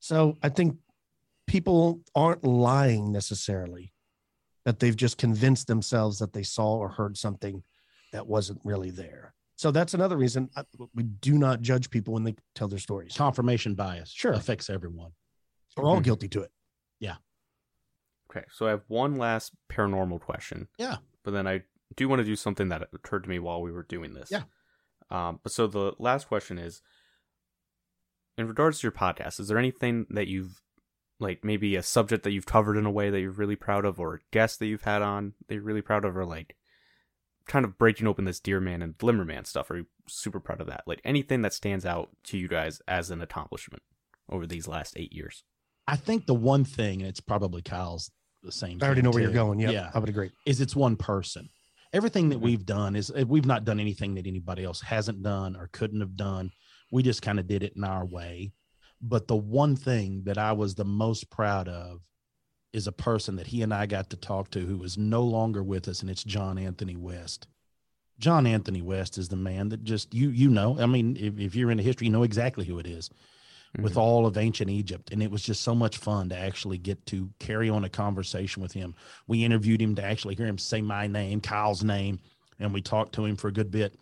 [0.00, 0.76] So I think
[1.46, 3.92] people aren't lying necessarily,
[4.64, 7.62] that they've just convinced themselves that they saw or heard something
[8.12, 9.34] that wasn't really there.
[9.56, 10.64] So that's another reason I,
[10.94, 13.14] we do not judge people when they tell their stories.
[13.16, 14.32] confirmation bias Sure.
[14.32, 15.12] affects everyone.
[15.76, 16.04] We're all Mhm.
[16.04, 16.52] guilty to it.
[17.00, 17.16] Yeah.
[18.30, 20.68] Okay, so I have one last paranormal question.
[20.78, 20.98] Yeah.
[21.24, 21.62] But then I
[21.96, 24.30] do want to do something that occurred to me while we were doing this.
[24.30, 24.42] Yeah.
[25.10, 26.82] Um, but so the last question is
[28.38, 30.60] in regards to your podcast, is there anything that you've
[31.20, 34.00] like maybe a subject that you've covered in a way that you're really proud of,
[34.00, 36.56] or a guest that you've had on that you're really proud of, or like
[37.46, 39.70] kind of breaking open this Deer Man and Glimmerman stuff?
[39.70, 40.82] Are you super proud of that?
[40.86, 43.82] Like anything that stands out to you guys as an accomplishment
[44.28, 45.44] over these last eight years?
[45.86, 48.10] I think the one thing, and it's probably Kyle's
[48.42, 48.78] the same.
[48.80, 49.60] I already thing, know where you're going.
[49.60, 49.90] Yep, Yeah.
[49.94, 50.30] I would agree.
[50.46, 51.50] is it's one person.
[51.92, 52.42] Everything that Mhm.
[52.42, 56.00] we've done is uh, we've not done anything that anybody else hasn't done or couldn't
[56.00, 56.50] have done.
[56.90, 58.52] We just kind of did it in our way.
[59.00, 62.00] But the one thing that I was the most proud of
[62.72, 65.62] is a person that he and I got to talk to who is no longer
[65.62, 67.46] with us, and it's John Anthony West.
[68.18, 70.78] John Anthony West is the man that just you you know.
[70.78, 73.10] I mean, if, if you're into history, you know exactly who it is
[73.80, 74.00] with Mhm.
[74.00, 75.10] all of ancient Egypt.
[75.12, 78.62] And it was just so much fun to actually get to carry on a conversation
[78.62, 78.94] with him.
[79.26, 82.20] We interviewed him to actually hear him say my name, Kyle's name,
[82.58, 83.94] and we talked to him for a good bit.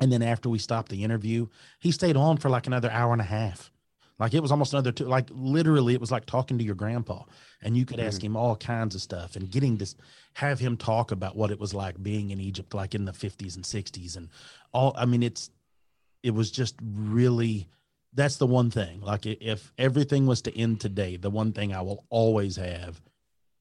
[0.00, 1.46] And then after we stopped the interview,
[1.80, 3.72] he stayed on for like another hour and a half.
[4.18, 7.22] Like it was almost another two, like literally, it was like talking to your grandpa,
[7.62, 9.94] and you could ask him all kinds of stuff and getting this,
[10.34, 13.54] have him talk about what it was like being in Egypt, like in the 50s
[13.56, 14.28] and 60s, and
[14.72, 14.92] all.
[14.96, 15.50] I mean, it's,
[16.24, 17.68] it was just really,
[18.18, 19.00] that's the one thing.
[19.00, 23.00] Like if everything was to end today, the one thing I will always have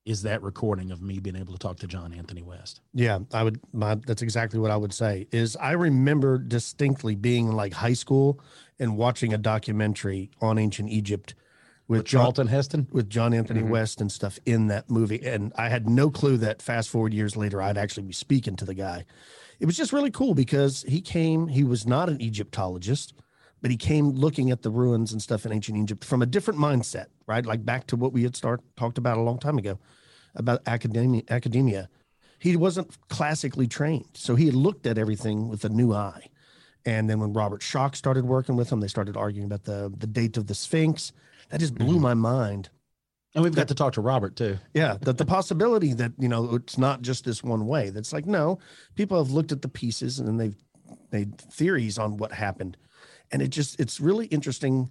[0.05, 2.79] is that recording of me being able to talk to John Anthony West.
[2.93, 3.59] Yeah, I would.
[3.73, 5.27] My, that's exactly what I would say.
[5.31, 8.39] Is I remember distinctly being in like high school
[8.79, 11.35] and watching a documentary on ancient Egypt
[11.89, 12.87] with, With John, Charlton Heston.
[12.91, 13.69] with John Anthony Mhm.
[13.69, 17.35] West and stuff in that movie, and I had no clue that fast forward years
[17.37, 19.05] later I'd actually be speaking to the guy.
[19.59, 21.47] It was just really cool because he came.
[21.47, 23.13] He was not an Egyptologist,
[23.61, 26.59] but he came looking at the ruins and stuff in ancient Egypt from a different
[26.59, 27.45] mindset, right?
[27.45, 29.79] Like back to what we had start talked about a long time ago
[30.35, 31.23] about academia.
[31.29, 31.89] Academia.
[32.39, 36.27] He wasn't classically trained, so he had looked at everything with a new eye.
[36.85, 40.07] And then when Robert Schoch started working with him, they started arguing about the the
[40.07, 41.11] date of the Sphinx.
[41.49, 42.01] That just blew Mhm.
[42.01, 42.69] my mind.
[43.33, 44.57] And we've got to talk to Robert too.
[44.73, 47.89] Yeah, that the possibility that you know it's not just this one way.
[47.89, 48.59] That's like no,
[48.95, 50.55] people have looked at the pieces and then they've
[51.11, 52.77] made theories on what happened,
[53.31, 54.89] and it just it's really interesting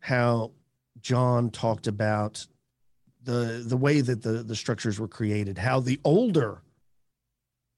[0.00, 0.52] how
[1.00, 2.46] John talked about
[3.22, 6.62] the the way that the the structures were created, how the older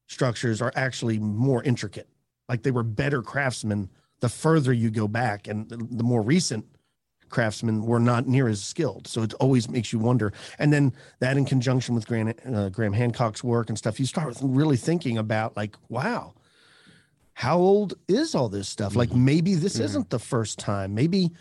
[0.08, 2.08] structures are actually more intricate,
[2.48, 3.90] like they were better craftsmen
[4.20, 6.64] the further you go back, and the, the more recent
[7.28, 9.06] craftsmen were not near as skilled.
[9.06, 10.32] So it always makes you wonder.
[10.58, 14.36] And then that in conjunction with Graham, uh, Graham Hancock's work and stuff, you start
[14.40, 16.34] really thinking about like, wow,
[17.36, 18.96] how old is all this stuff?
[18.96, 19.84] Like maybe this Mhm.
[19.84, 20.94] isn't the first time.
[20.94, 21.32] Maybe,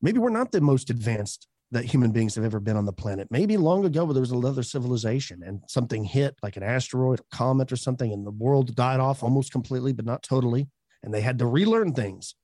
[0.00, 3.28] maybe we're not the most advanced that human beings have ever been on the planet.
[3.30, 7.70] Maybe long ago, there was another civilization and something hit, like an asteroid, a comet,
[7.70, 10.70] or something, and the world died off almost completely, but not totally.
[11.02, 12.34] And they had to relearn things,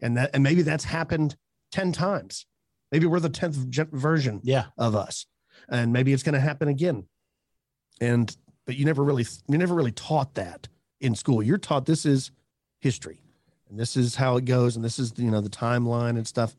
[0.00, 1.36] and that and maybe that's happened
[1.70, 2.46] ten times.
[2.90, 4.68] Maybe we're the tenth version Yeah.
[4.78, 5.26] of us,
[5.68, 7.06] and maybe it's going to happen again.
[8.00, 8.34] And
[8.64, 10.68] but you never really you never really taught that
[11.00, 11.42] in school.
[11.42, 12.30] You're taught this is
[12.80, 13.20] history,
[13.68, 16.56] and this is how it goes, and this is you know the timeline and stuff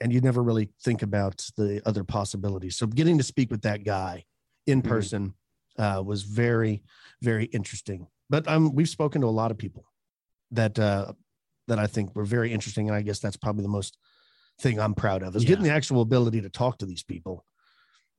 [0.00, 2.74] and you never really think about the other possibilities.
[2.74, 4.24] So getting to speak with that guy
[4.66, 4.88] in Mhm.
[4.88, 5.34] person
[5.78, 6.82] uh, was very,
[7.20, 8.06] very interesting.
[8.30, 9.84] But um, we've spoken to a lot of people
[10.52, 11.12] that uh,
[11.68, 13.98] that I think were very interesting, and I guess that's probably the most
[14.58, 17.44] thing I'm proud of is getting the actual ability to talk to these people.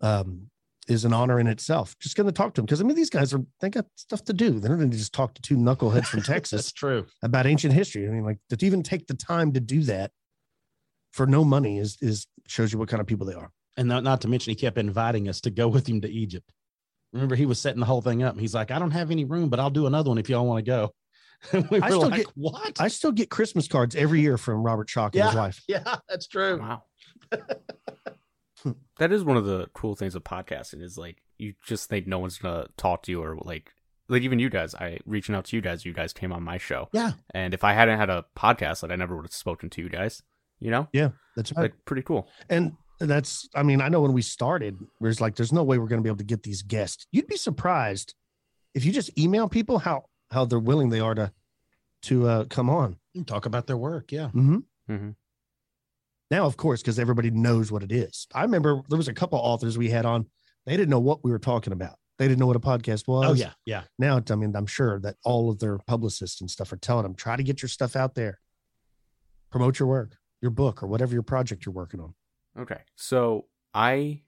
[0.01, 0.50] Um,
[0.87, 1.95] is an honor in itself.
[1.99, 4.23] Just going to talk to them because I mean these guys are they got stuff
[4.25, 4.59] to do.
[4.59, 7.05] They're not going to just talk to two knuckleheads from Texas That's true.
[7.21, 8.07] about ancient history.
[8.07, 10.11] I mean, like to even take the time to do that
[11.11, 13.51] for no money is is shows you what kind of people they are.
[13.77, 16.51] And not, not to mention, he kept inviting us to go with him to Egypt.
[17.13, 18.37] Remember, he was setting the whole thing up.
[18.37, 20.65] He's like, I don't have any room, but I'll do another one if y'all want
[20.65, 20.93] to go.
[21.53, 22.79] And we I still like, get- what?
[22.79, 25.63] I still get Christmas cards every year from Robert Schoch and his wife.
[25.67, 26.59] yeah, that's true.
[26.59, 26.83] Wow.
[28.99, 32.19] That is one of the cool things of podcasting is like you just think no
[32.19, 33.71] one's gonna talk to you or like
[34.09, 34.75] like even you guys.
[34.75, 35.85] I reaching out to you guys.
[35.85, 37.11] You guys came on my show, Yeah.
[37.33, 39.89] and if I hadn't had a podcast, like I never would have spoken to you
[39.89, 40.21] guys.
[40.59, 41.63] You know, yeah That's right.
[41.63, 42.27] like pretty cool.
[42.49, 45.87] and that's I mean, I know when we started, there's like there's no way we're
[45.87, 47.07] gonna be able to get these guests.
[47.11, 48.13] You'd be surprised
[48.75, 51.31] if you just email people how how they're willing they are to
[52.03, 52.97] to uh come on.
[53.15, 54.11] and Talk about their work.
[54.11, 54.27] Yeah.
[54.35, 54.57] Mm-hmm.
[54.87, 55.09] hmm
[56.31, 58.25] Now, of course, because everybody knows what it is.
[58.33, 60.25] I remember there was a couple authors we had on,
[60.65, 61.95] they didn't know what we were talking about.
[62.17, 63.29] They didn't know what a podcast oh, was.
[63.29, 63.51] Oh, yeah.
[63.65, 63.83] Yeah.
[63.99, 67.15] now i mean i'm sure that all of their publicists and stuff are telling them
[67.15, 68.39] try to get your stuff out there
[69.49, 72.13] promote your work your book or whatever your project you're working on
[72.57, 74.23] Okay, so I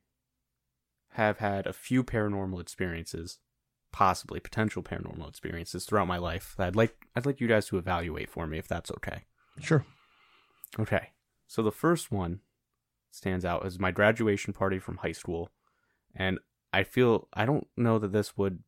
[1.12, 3.40] have had a few paranormal experiences,
[3.92, 6.56] possibly potential paranormal experiences throughout my life.
[6.58, 9.24] That I'd like I'd like you guys to evaluate for me if that's okay.
[9.60, 9.86] sure
[10.80, 11.10] Okay.
[11.54, 12.40] So the first one
[13.12, 15.52] stands out as my graduation party from high school.
[16.16, 16.40] And
[16.74, 18.64] I feel I don't know that this would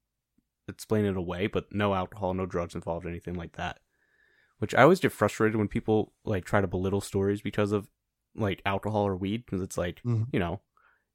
[0.67, 3.79] explain it away, but no alcohol, no drugs involved, anything like that.
[4.59, 7.87] Which I always get frustrated when people like try to belittle stories because of
[8.35, 10.27] like alcohol or weed, because it's like, Mhm.
[10.31, 10.61] you know,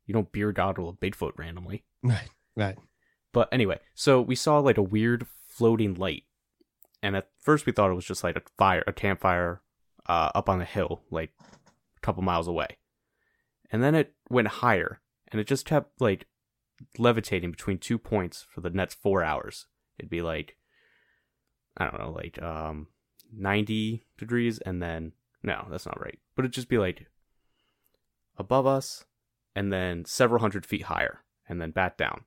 [0.07, 1.85] you don't beer goggle a Bigfoot randomly.
[2.03, 2.79] right right
[3.31, 6.25] But anyway, so we saw like a weird floating light,
[7.01, 9.62] and at first we thought it was just like a fire, a campfire,
[10.07, 11.33] uh, up on a hill, like
[12.03, 12.78] a couple miles away,
[13.70, 16.26] and then it went higher, and it just kept like
[16.98, 19.66] levitating between two points for the next four hours.
[19.98, 20.57] It'd be like,
[21.76, 22.88] I don't know, like um,
[23.32, 27.07] ninety degrees, and then no, that's not right, but it'd just be like
[28.36, 29.05] above us,
[29.55, 32.24] and then several hundred feet higher, and then back down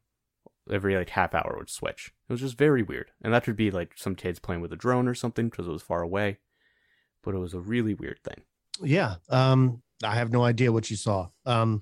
[0.72, 2.14] every like half hour would switch.
[2.28, 3.12] It was just very weird.
[3.22, 5.72] And that could be like some kids playing with a drone or something because it
[5.72, 6.40] was far away.
[7.22, 8.44] But it was a really weird thing.
[8.82, 11.82] Yeah um i have no idea what you saw um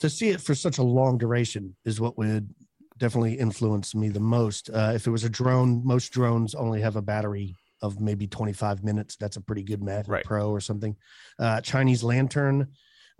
[0.00, 2.52] to see it for such a long duration is what would
[2.96, 6.96] definitely influence me the most uh if it was a drone most drones only have
[6.96, 10.24] a battery of maybe 25 minutes that's a pretty good Mavic Right.
[10.24, 10.96] pro or something
[11.38, 12.68] uh chinese lantern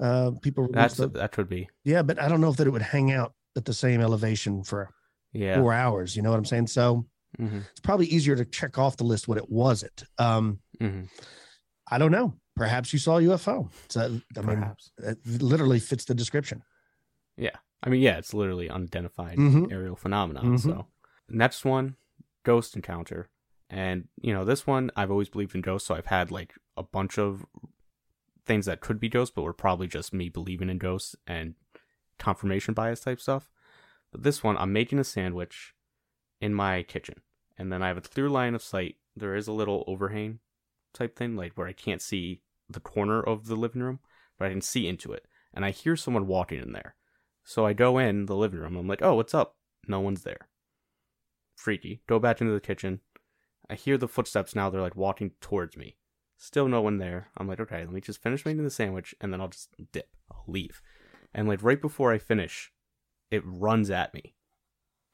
[0.01, 1.13] uh people That's them.
[1.13, 1.69] that could be.
[1.85, 4.63] Yeah, but I don't know if that it would hang out at the same elevation
[4.63, 4.91] for
[5.33, 5.61] Yeah.
[5.61, 6.15] four hours.
[6.15, 6.69] You know what I'm saying?
[6.69, 7.07] So
[7.39, 10.05] hmm it's probably easier to check off the list what it wasn't.
[10.19, 11.03] Um, hmm
[11.91, 12.35] I don't know.
[12.59, 13.71] Perhaps you saw a UFO.
[13.89, 14.21] So I mean,
[14.61, 14.91] Perhaps.
[14.99, 16.63] it literally fits the description.
[17.37, 17.57] Yeah.
[17.83, 19.71] I mean, yeah, it's literally unidentified Mhm.
[19.73, 20.45] aerial phenomenon.
[20.57, 20.61] Mhm.
[20.61, 20.87] So
[21.29, 21.97] next one,
[22.43, 23.29] ghost encounter.
[23.71, 26.83] And you know, this one I've always believed in ghosts, so I've had like a
[26.83, 27.47] bunch of
[28.47, 31.55] things that could be ghosts, but were probably just me believing in ghosts and
[32.19, 33.51] confirmation bias type stuff.
[34.11, 35.75] But this one, I'm making a sandwich
[36.41, 37.21] in my kitchen,
[37.59, 38.97] and then I have a clear line of sight.
[39.15, 40.41] There is a little overhang
[40.95, 44.01] type thing, like where I can't see the corner of the living room,
[44.39, 45.27] but I can see into it.
[45.55, 46.95] And I hear someone walking in there.
[47.45, 48.77] So I go in the living room.
[48.77, 49.57] I'm like, oh, what's up?
[49.87, 50.49] No one's there.
[51.57, 52.03] Freaky.
[52.07, 53.01] Go back into the kitchen.
[53.71, 54.71] I hear the footsteps now.
[54.71, 55.97] They're like walking towards me.
[56.37, 57.29] Still no one there.
[57.37, 60.09] I'm like, okay, let me just finish making the sandwich and then I'll just dip.
[60.31, 60.81] I'll leave.
[61.35, 62.71] And like right before I finish,
[63.31, 64.35] it runs at me.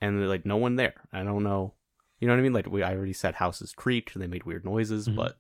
[0.01, 0.95] And they're like, no one there.
[1.13, 1.75] I don't know.
[2.21, 2.53] You know what I mean?
[2.53, 5.17] Like we I already said houses creaked, and they made weird noises, Mhm.
[5.17, 5.37] but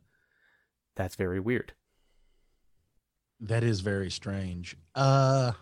[0.96, 1.72] that's very weird.
[3.44, 4.76] That is very strange.
[4.94, 5.52] Uh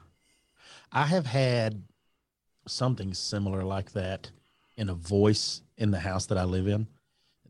[0.93, 1.83] I have had
[2.68, 4.30] something similar like that
[4.76, 6.87] in a voice in the house that I live in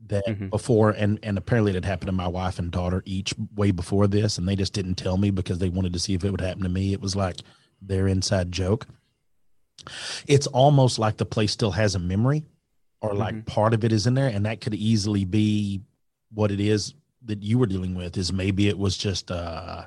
[0.07, 0.51] that Mhm.
[0.51, 4.07] before and and apparently it had happened to my wife and daughter each way before
[4.09, 6.41] this and they just didn't tell me because they wanted to see if it would
[6.41, 7.37] happen to me it was like
[7.81, 8.87] their inside joke
[10.27, 12.45] it's almost like the place still has a memory
[13.01, 13.47] or like Mhm.
[13.47, 15.83] part of it is in there and that could easily be
[16.33, 19.85] what it is that you were dealing with is maybe it was just uh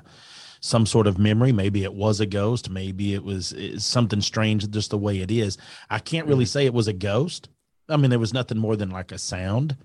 [0.66, 1.52] some sort of memory.
[1.52, 2.68] Maybe it was a ghost.
[2.70, 5.56] Maybe it was something strange just the way it is.
[5.90, 7.48] I can't really say it was a ghost.
[7.88, 9.76] I mean there was nothing more than like a sound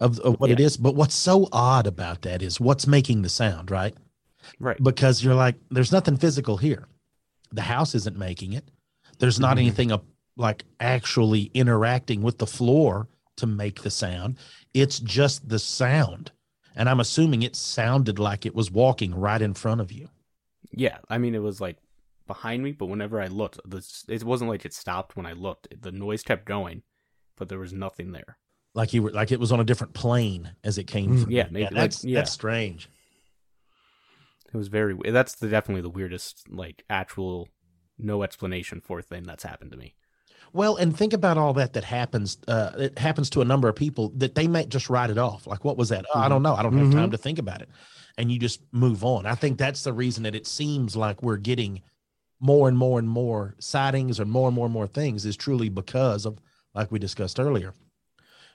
[0.00, 0.66] of, of what it Yeah.
[0.66, 0.76] is.
[0.78, 3.94] But what's so odd about that is what's making the sound right?
[4.58, 4.82] Right.
[4.82, 6.88] because you're like there's nothing physical here.
[7.52, 8.70] The house isn't making it.
[9.18, 9.60] There's not Mhm.
[9.60, 10.04] anything up
[10.36, 14.36] like actually interacting with the floor to make the sound.
[14.72, 16.30] It's just the sound.
[16.76, 20.08] And i'm assuming it sounded like it was walking right in front of you
[20.72, 21.76] Yeah, I mean it was like
[22.26, 25.68] behind me, but whenever I looked, this it wasn't like it stopped when I looked.
[25.82, 26.82] The noise kept going,
[27.36, 28.38] but there was nothing there.
[28.74, 31.22] like you were like it was on a different plane as it came Mm.
[31.24, 31.32] through.
[31.34, 32.18] Yeah, maybe, like, that's yeah.
[32.20, 32.88] that's strange
[34.52, 34.96] It was very.
[35.10, 37.48] That's the, definitely the weirdest, like actual,
[37.98, 39.94] no explanation for thing that's happened to me.
[40.52, 43.76] well and think about all that that happens uh it happens to a number of
[43.76, 46.42] people that they might just write it off like what was that oh, i don't
[46.42, 46.92] know i don't have Mhm.
[47.00, 47.68] time to think about it
[48.20, 49.26] and you just move on.
[49.26, 51.82] I think that's the reason that it seems like we're getting
[52.38, 55.68] more and more and more sightings or more and more and more things is truly
[55.68, 56.38] because of
[56.74, 57.74] like we discussed earlier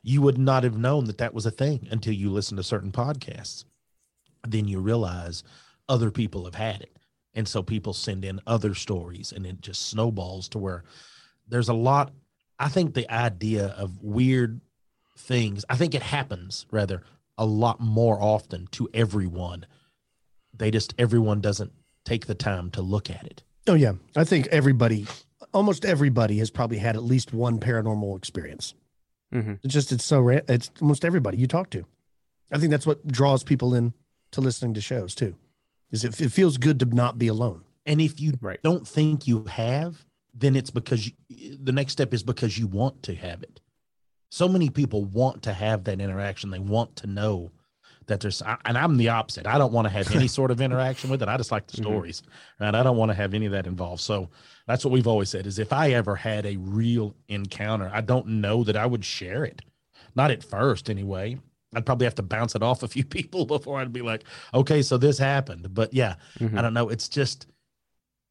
[0.07, 2.91] you would not have known that that was a thing until you listen to certain
[2.91, 3.65] podcasts.
[4.47, 5.43] Then you realize
[5.89, 6.95] other people have had it.
[7.33, 10.83] And so people send in other stories and it just snowballs to where
[11.47, 12.13] there's a lot.
[12.59, 14.61] I think the idea of weird
[15.17, 17.01] things i think it happens rather
[17.37, 19.65] a lot more often to everyone
[20.57, 21.71] they just everyone doesn't
[22.05, 25.07] take the time to look at it Oh yeah, I think everybody,
[25.51, 28.75] almost everybody, has probably had at least one paranormal experience.
[29.33, 29.53] Mm-hmm.
[29.63, 30.43] It's just it's so rare.
[30.47, 31.83] It's almost everybody you talk to.
[32.51, 33.95] I think that's what draws people in
[34.33, 35.35] to listening to shows too.
[35.89, 37.63] Is it, it feels good to not be alone.
[37.87, 38.61] and if you Right.
[38.61, 43.01] don't think you have then it's because you, the next step is because you want
[43.01, 43.61] to have it
[44.29, 46.49] so many people want to have that interaction.
[46.51, 47.51] They want to know
[48.07, 49.47] that there's and i'm the opposite.
[49.47, 51.27] I don't want to have any sort of interaction with it.
[51.27, 51.83] I just like the Mhm.
[51.83, 52.21] stories
[52.59, 54.01] and i don't want to have any of that involved.
[54.01, 54.29] So
[54.67, 58.27] that's what we've always said is if i ever had a real encounter i don't
[58.27, 59.61] know that i would share it.
[60.15, 61.39] Not at first anyway.
[61.75, 64.23] I'd probably have to bounce it off a few people before i'd be like
[64.53, 65.73] okay so this happened.
[65.73, 66.57] But yeah Mm-hmm.
[66.57, 66.89] I don't know.
[66.89, 67.47] It's just,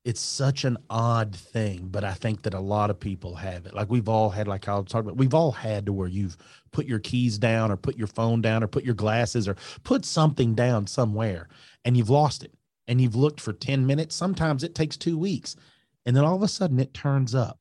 [0.05, 3.72] it's such an odd thing, but I think that a lot of people have it.
[3.72, 6.36] Like we've all had, like I was talking about, we've all had to where you've
[6.72, 10.05] put your keys down or put your phone down or put your glasses or put
[10.05, 11.48] something down somewhere
[11.86, 12.52] and you've lost it
[12.86, 14.14] and you've looked for 10 minutes.
[14.14, 15.57] Sometimes it takes two weeks.
[16.05, 17.59] And then all of a sudden it turns up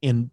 [0.00, 0.30] in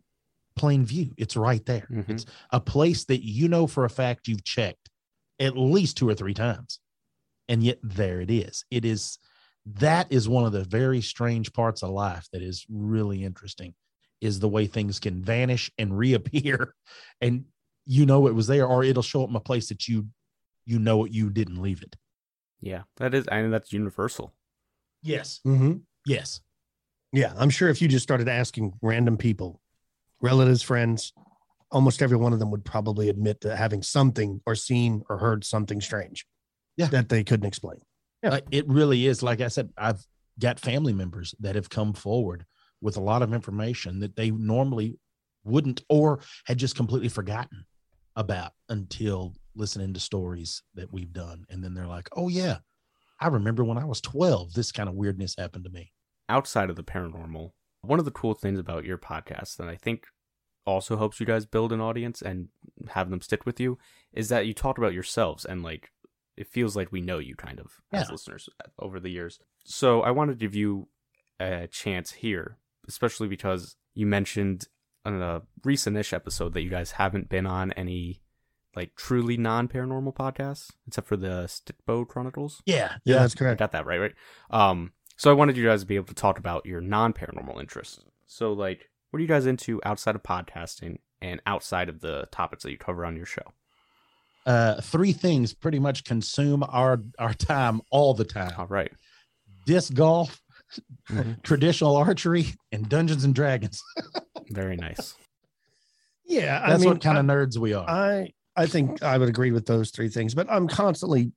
[0.56, 1.14] plain view.
[1.18, 1.88] It's right there.
[1.92, 2.10] Mhm.
[2.12, 4.90] It's a place that you know for a fact you've checked
[5.38, 6.80] at least two or three times.
[7.50, 8.64] And yet there it is.
[8.72, 9.20] It is
[9.74, 13.74] that is one of the very strange parts of life that is really interesting
[14.22, 16.74] is the way things can vanish and reappear
[17.22, 17.46] and
[17.86, 20.08] you know it was there or it'll show up in a place that you
[20.66, 21.96] you know it you didn't leave it.
[22.62, 23.26] Yeah, that is.
[23.32, 24.34] I mean, that's universal.
[25.02, 25.40] Yes.
[25.48, 25.78] Mm-hmm.
[26.06, 26.42] Yes.
[27.12, 29.62] Yeah, I'm sure if you just started asking random people,
[30.22, 31.12] relatives, friends,
[31.72, 35.44] almost every one of them would probably admit to having something or seen or heard
[35.44, 36.26] something strange.
[36.78, 36.88] Yeah.
[36.88, 37.80] That they couldn't explain.
[38.24, 38.30] Yeah.
[38.30, 39.24] Uh, it really is.
[39.24, 40.06] Like I said, I've
[40.40, 42.46] got family members that have come forward
[42.82, 44.98] with a lot of information that they normally
[45.44, 47.66] wouldn't or had just completely forgotten
[48.16, 51.46] about until listening to stories that we've done.
[51.50, 52.58] And then they're like, oh, yeah,
[53.20, 55.92] I remember when I was 12, this kind of weirdness happened to me.
[56.30, 57.52] Outside of the paranormal,
[57.82, 60.06] one of the cool things about your podcast that I think
[60.66, 62.50] also helps you guys build an audience and
[62.90, 63.78] have them stick with you
[64.14, 65.90] is that you talked about yourselves and like
[66.40, 69.40] it feels like we know you kind of as listeners over the years.
[69.66, 70.88] So I wanted to give you
[71.40, 74.68] a chance here, especially because you mentioned
[75.06, 78.22] on a recent-ish episode that you guys haven't been on any
[78.76, 82.62] like truly non-paranormal podcasts except for the Stickbow Chronicles.
[82.66, 82.96] Yeah.
[83.04, 83.42] Yeah, that's correct.
[83.42, 83.60] I correct.
[83.60, 84.16] got that right, right?
[84.50, 88.00] Um, so I wanted you guys to be able to talk about your non-paranormal interests.
[88.26, 92.64] So, like, what are you guys into outside of podcasting and outside of the topics
[92.64, 93.54] that you cover on your show?
[94.50, 98.92] Uh, three things pretty much consume our, our time all the time All right.
[99.68, 100.42] disc golf,
[101.12, 101.40] Mhm.
[101.44, 103.80] traditional archery, and Dungeons and Dragons.
[104.50, 105.14] Very nice.
[106.26, 107.88] Yeah, I That's mean, what kind of nerds we are.
[107.88, 111.32] I I think I would agree with those three things, but I'm constantly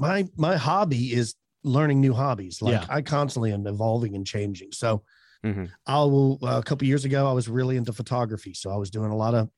[0.00, 2.60] my my hobby is learning new hobbies.
[2.62, 2.86] Like Yeah.
[2.88, 4.72] I constantly am evolving and changing.
[4.72, 5.04] So
[5.44, 5.70] Mhm.
[5.86, 9.12] I'll uh, a couple years ago I was really into photography, so I was doing
[9.12, 9.50] a lot of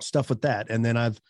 [0.00, 1.20] stuff with that, and then I've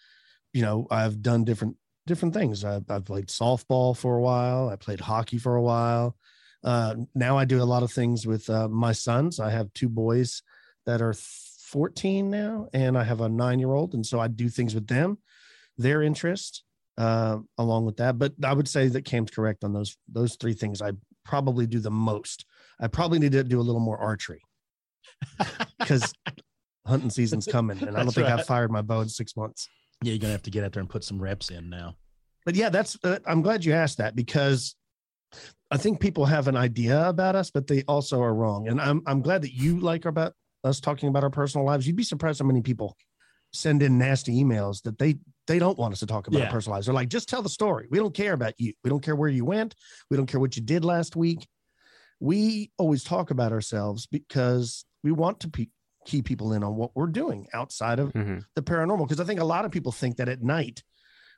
[0.53, 1.77] you know, I've done different
[2.07, 2.65] different things.
[2.65, 4.69] I've, I've played softball for a while.
[4.69, 6.17] I played hockey for a while.
[6.65, 9.41] Uh, now I do a lot of things with uh, my sons.
[9.41, 10.43] I have two boys
[10.87, 14.49] that are 14 now, and I have a nine year old, and so I do
[14.49, 15.19] things with them,
[15.79, 16.65] their interest,
[16.99, 18.19] uh, along with that.
[18.19, 20.83] But I would say that Cam's correct on those those three things.
[20.83, 20.93] I
[21.25, 22.45] probably do the most.
[22.81, 24.43] I probably need to do a little more archery
[25.79, 26.13] because
[26.87, 28.39] hunting season's coming, and I don't That's think right.
[28.39, 29.69] I've fired my bow in six months.
[30.03, 31.97] Yeah, you're gonna have to get out there and put some reps in now.
[32.47, 32.99] But yeah, that's.
[33.05, 34.75] Uh, I'm glad you asked that because
[35.71, 38.69] I think people have an idea about us, but they also are wrong.
[38.69, 40.33] And I'm I'm glad that you like about
[40.65, 41.87] us talking about our personal lives.
[41.87, 42.97] You'd be surprised how many people
[43.53, 46.45] send in nasty emails that they they don't want us to talk about Yeah.
[46.47, 46.87] our personal lives.
[46.87, 47.87] They're like, just tell the story.
[47.91, 48.73] We don't care about you.
[48.85, 49.75] We don't care where you went.
[50.11, 51.47] We don't care what you did last week.
[52.21, 55.67] We always talk about ourselves because we want to pe-
[56.07, 58.45] key people in on what we're doing outside of Mhm.
[58.55, 60.83] the paranormal because I think a lot of people think that at night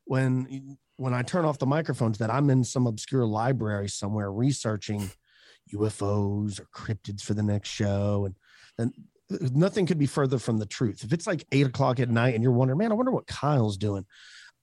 [0.04, 5.10] when when I turn off the microphones that I'm in some obscure library somewhere researching
[5.74, 8.36] UFOs or cryptids for the next show and
[8.78, 11.04] and nothing could be further from the truth.
[11.04, 13.76] If it's like eight o'clock at night and you're wondering, man, I wonder what Kyle's
[13.76, 14.04] doing.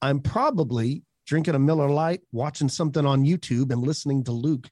[0.02, 4.70] I'm probably drinking a Miller Lite, watching something on YouTube, and listening to Luke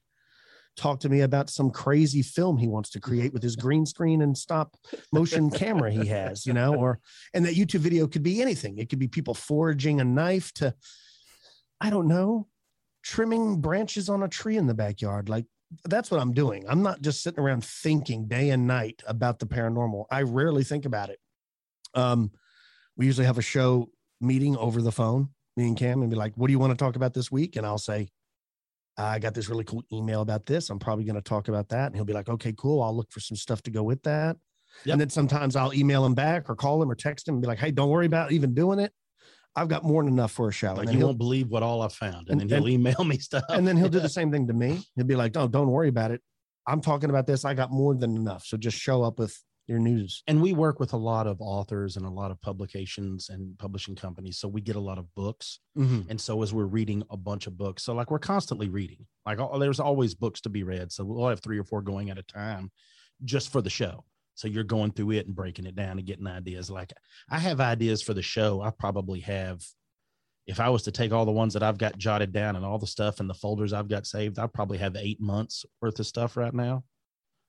[0.78, 4.22] talk to me about some crazy film he wants to create with his green screen
[4.22, 4.76] and stop
[5.12, 7.00] motion camera he has, you know, or
[7.34, 8.78] and that YouTube video could be anything.
[8.78, 10.74] It could be people forging a knife to,
[11.80, 12.46] I don't know,
[13.02, 15.28] trimming branches on a tree in the backyard.
[15.28, 15.46] Like
[15.84, 16.64] that's what I'm doing.
[16.68, 20.06] I'm not just sitting around thinking day and night about the paranormal.
[20.10, 21.18] I rarely think about it.
[21.94, 22.30] Um,
[22.96, 26.34] we usually have a show meeting over the phone, me and Cam, and be like,
[26.36, 28.08] "What do you want to talk about this week?" And I'll say,
[28.98, 30.68] "I got this really cool email about this.
[30.70, 32.82] I'm probably going to talk about that." And he'll be like, "Okay, cool.
[32.82, 34.36] I'll look for some stuff to go with that."
[34.84, 34.92] Yep.
[34.92, 37.48] And then sometimes I'll email him back or call him or text him and be
[37.48, 38.92] like, "Hey, don't worry about even doing it.
[39.56, 41.82] I've got more than enough for a show." Like and you won't believe what all
[41.82, 43.44] I found, and, And- then he'll email me stuff.
[43.48, 44.82] and then he'll do the same thing to me.
[44.96, 46.20] He'll be like, "Oh, don't worry about it.
[46.66, 47.44] I'm talking about this.
[47.46, 48.44] I got more than enough.
[48.44, 49.36] So just show up with
[49.68, 53.28] your news." and we work with a lot of authors and a lot of publications
[53.28, 55.60] and publishing companies, so we get a lot of books.
[55.76, 56.10] Mm-hmm.
[56.10, 59.38] And so as we're reading a bunch of books, so like we're constantly reading, like
[59.38, 60.90] al- there's always books to be read.
[60.90, 62.70] So we'll have three or four going at a time
[63.24, 64.04] just for the show.
[64.34, 66.70] So you're going through it and breaking it down and getting ideas.
[66.70, 66.92] Like
[67.28, 68.62] I have ideas for the show.
[68.62, 69.64] I probably have,
[70.46, 72.78] if I was to take all the ones that I've got jotted down and all
[72.78, 76.06] the stuff in the folders I've got saved, I probably have eight months worth of
[76.06, 76.84] stuff right now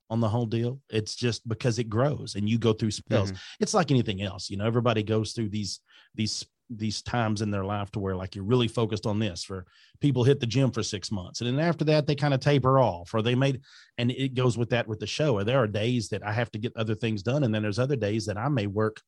[0.09, 0.79] on the whole deal.
[0.89, 3.39] It's just because it grows and you go through spells Mhm.
[3.59, 5.79] it's like anything else you know everybody goes through these
[6.15, 9.65] these these times in their life to where like you're really focused on this for
[10.01, 12.79] people hit the gym for six months and then after that they kind of taper
[12.79, 13.59] off or they made
[13.97, 16.51] and it goes with that with the show or there are days that i have
[16.51, 19.01] to get other things done and then there's other days that i may work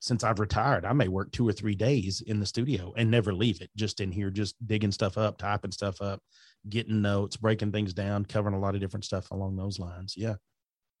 [0.00, 3.32] since i've retired i may work two or three days in the studio and never
[3.32, 6.20] leave it just in here just digging stuff up typing stuff up
[6.68, 10.34] getting notes breaking things down covering a lot of different stuff along those lines yeah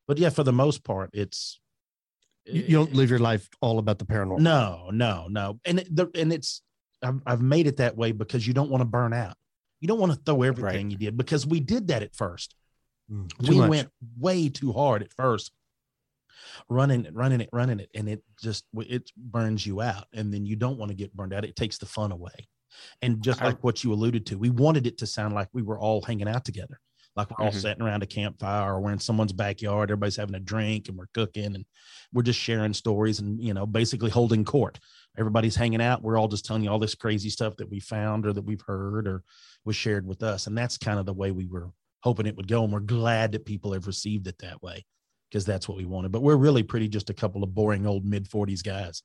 [0.06, 1.60] but yeah for the most part it's
[2.46, 4.40] You, you don't live your life all about the paranormal.
[4.40, 5.58] no, no, no.
[5.64, 6.60] And it, the, and it's
[7.02, 9.36] I've, I've made it that way because you don't want to burn out.
[9.80, 12.54] You don't want to throw everything you did because we did that at first.
[13.10, 13.70] Mm, we much.
[13.70, 13.88] went
[14.18, 15.52] way too hard at first,
[16.68, 20.06] running it, running it, running it, and it just it burns you out.
[20.12, 21.44] And then you don't want to get burned out.
[21.44, 22.48] It takes the fun away.
[23.02, 25.78] And just like what you alluded to, we wanted it to sound like we were
[25.78, 26.80] all hanging out together,
[27.16, 27.60] like we're all Mhm.
[27.60, 29.90] sitting around a campfire or we're in someone's backyard.
[29.90, 31.64] Everybody's having a drink and we're cooking and
[32.12, 34.78] we're just sharing stories and you know basically holding court.
[35.18, 36.02] Everybody's hanging out.
[36.02, 38.62] We're all just telling you all this crazy stuff that we found or that we've
[38.66, 39.22] heard or
[39.64, 40.46] was shared with us.
[40.46, 41.70] And that's kind of the way we were
[42.02, 42.64] hoping it would go.
[42.64, 44.84] And we're glad that people have received it that way
[45.30, 46.12] because that's what we wanted.
[46.12, 49.02] But we're really pretty just a couple of boring old mid 40s guys,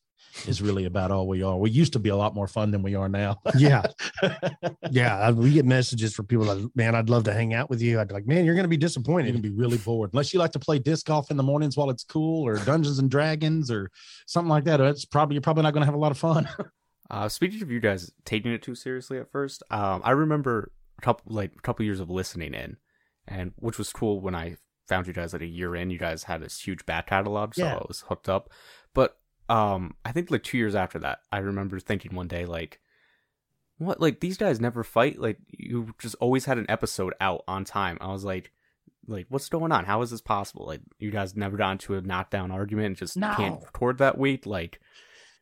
[0.48, 1.58] is really about all we are.
[1.58, 3.38] We used to be a lot more fun than we are now.
[3.58, 3.84] Yeah,
[4.92, 5.18] yeah.
[5.20, 8.00] I- We get messages from people like, man, I'd love to hang out with you.
[8.00, 9.26] I'd be like, man, you're going to be disappointed.
[9.28, 11.76] You're gonna be really bored unless you like to play disc golf in the mornings
[11.78, 13.90] while it's cool, or Dungeons and Dragons, or
[14.28, 14.80] something like that.
[14.82, 16.48] It's probably you're probably not gonna have a lot of fun.
[17.12, 21.02] Uh, speaking of you guys taking it too seriously at first, um, I remember a
[21.02, 22.78] couple like a couple years of listening in,
[23.28, 24.58] and which was cool when I
[24.90, 25.90] found you guys like a year in.
[25.90, 27.76] You guys had this huge back catalog, so Yeah.
[27.78, 28.50] I was hooked up.
[28.94, 29.18] But
[29.48, 32.80] um, I think like two years after that, I remember thinking one day like,
[33.78, 35.20] what like these guys never fight.
[35.20, 37.98] Like you just always had an episode out on time.
[38.02, 38.52] I was like.
[39.08, 39.86] Like what's going on?
[39.86, 40.68] How is this possible?
[40.68, 43.62] Like you guys never got into a knockdown argument and just can't No.
[43.66, 44.46] record that week.
[44.46, 44.80] Like,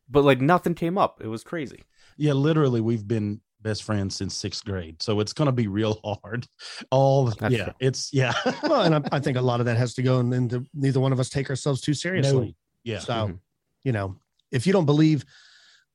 [0.07, 1.19] but like nothing came up.
[1.21, 1.83] It was crazy.
[2.15, 6.47] yeah, literally, we've been best friends since sixth grade, so it's gonna be real hard.
[6.89, 7.73] All That's yeah, true.
[7.79, 8.33] it's yeah.
[8.63, 10.99] well, and I, I think a lot of that has to go in- into neither
[10.99, 12.47] one of us take ourselves too seriously.
[12.47, 12.53] No.
[12.83, 13.39] yeah, So, Mhm.
[13.83, 14.15] you know,
[14.51, 15.25] if you don't believe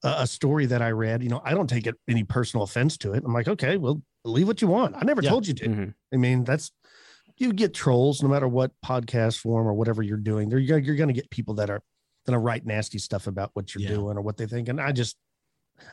[0.05, 2.97] a, a story that I read, you know, I don't take it any personal offense
[2.99, 3.23] to it.
[3.25, 4.95] I'm like, okay, well, believe what you want.
[4.97, 5.31] I never Yeah.
[5.31, 5.69] told you to.
[5.69, 5.95] Mhm.
[6.13, 6.71] I mean, that's
[7.39, 10.49] you get trolls no matter what podcast form or whatever you're doing.
[10.51, 11.81] There, you're, you're going to get people that are
[12.27, 13.97] going to write nasty stuff about what you're Yeah.
[13.97, 14.69] doing or what they think.
[14.69, 15.17] And I just,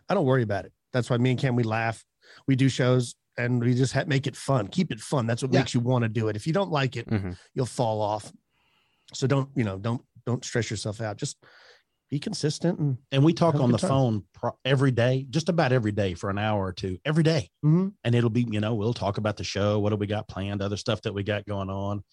[0.10, 0.74] I don't worry about it.
[0.94, 2.04] That's why me and Cam we laugh.
[2.48, 4.68] We do shows and we just ha- make it fun.
[4.68, 5.26] Keep it fun.
[5.28, 5.60] That's what Yeah.
[5.60, 6.36] makes you want to do it.
[6.36, 7.38] If you don't like it, Mhm.
[7.54, 8.32] you'll fall off.
[9.14, 9.78] So don't you know?
[9.78, 11.18] Don't don't stress yourself out.
[11.18, 11.38] Just
[12.12, 13.90] be consistent and And we talk on the time.
[13.90, 17.50] phone pro- every day, just about every day for an hour or two, every day.
[17.64, 17.94] Mhm.
[18.04, 19.80] And it'll be, you know, we'll talk about the show.
[19.80, 20.62] What do we got planned?
[20.62, 22.04] Other stuff that we got going on,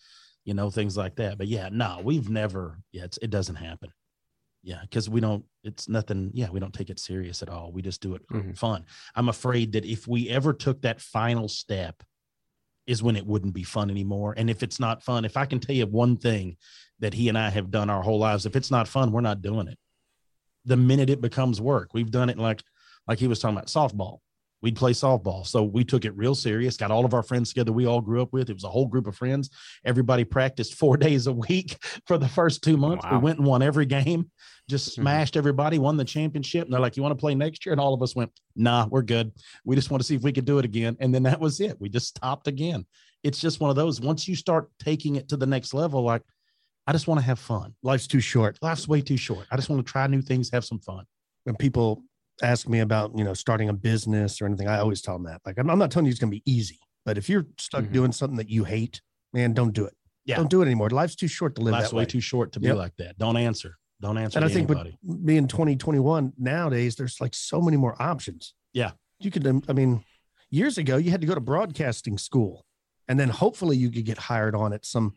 [0.45, 1.39] you know, things like that.
[1.39, 3.91] But yeah, no, we've never, yeah, it's, it doesn't happen.
[4.67, 4.81] Yeah.
[4.91, 6.33] Cause we don't, it's nothing.
[6.35, 6.51] Yeah.
[6.51, 7.71] We don't take it serious at all.
[7.71, 8.59] We just do it for Mhm.
[8.59, 8.85] fun.
[9.15, 12.03] I'm afraid that if we ever took that final step,
[12.89, 14.35] is when it wouldn't be fun anymore.
[14.37, 16.57] And if it's not fun, if I can tell you one thing
[17.01, 19.43] that he and I have done our whole lives, if it's not fun, we're not
[19.43, 19.79] doing it.
[20.65, 22.63] The minute it becomes work, we've done it like
[23.09, 24.19] like he was talking about softball.
[24.67, 25.47] We'd play softball.
[25.47, 28.21] So we took it real serious, got all of our friends together we all grew
[28.21, 28.51] up with.
[28.51, 29.49] It was a whole group of friends.
[29.85, 33.07] Everybody practiced four days a week for the first two months.
[33.09, 34.29] We went and won every game,
[34.69, 34.95] just Mhm.
[35.03, 36.65] smashed everybody, won the championship.
[36.65, 37.75] And they're like, You want to play next year?
[37.75, 39.31] And all of us went, Nah, we're good.
[39.65, 40.97] We just want to see if we could do it again.
[40.99, 41.81] And then that was it.
[41.81, 42.87] We just stopped again.
[43.23, 44.01] It's just one of those.
[44.01, 46.23] Once you start taking it to the next level, like,
[46.89, 47.77] I just want to have fun.
[47.85, 48.59] life's too short.
[48.63, 49.47] Life's way too short.
[49.53, 51.05] I just want to try new things, have some fun.
[51.45, 52.03] When people
[52.43, 55.41] ask me about you know starting a business or anything, I always tell them that.
[55.47, 57.85] Like I'm, I'm not telling you it's going to be easy, but if you're stuck
[57.85, 57.93] Mhm.
[57.93, 59.01] doing something that you hate,
[59.33, 59.95] man, don't do it.
[60.25, 60.37] Yeah.
[60.37, 60.91] Don't do it anymore.
[60.91, 62.07] Life's too short to live Life's that way way.
[62.07, 62.77] too short to be Yep.
[62.77, 63.17] like that.
[63.19, 63.77] Don't answer.
[64.01, 64.99] Don't answer and I think anybody.
[65.03, 68.53] with being 2021 nowadays, there's like so many more options.
[68.73, 68.93] Yeah.
[69.21, 70.05] You could, um, I mean,
[70.51, 72.67] years ago, you had to go to broadcasting school
[73.09, 75.15] and then hopefully you could get hired on at some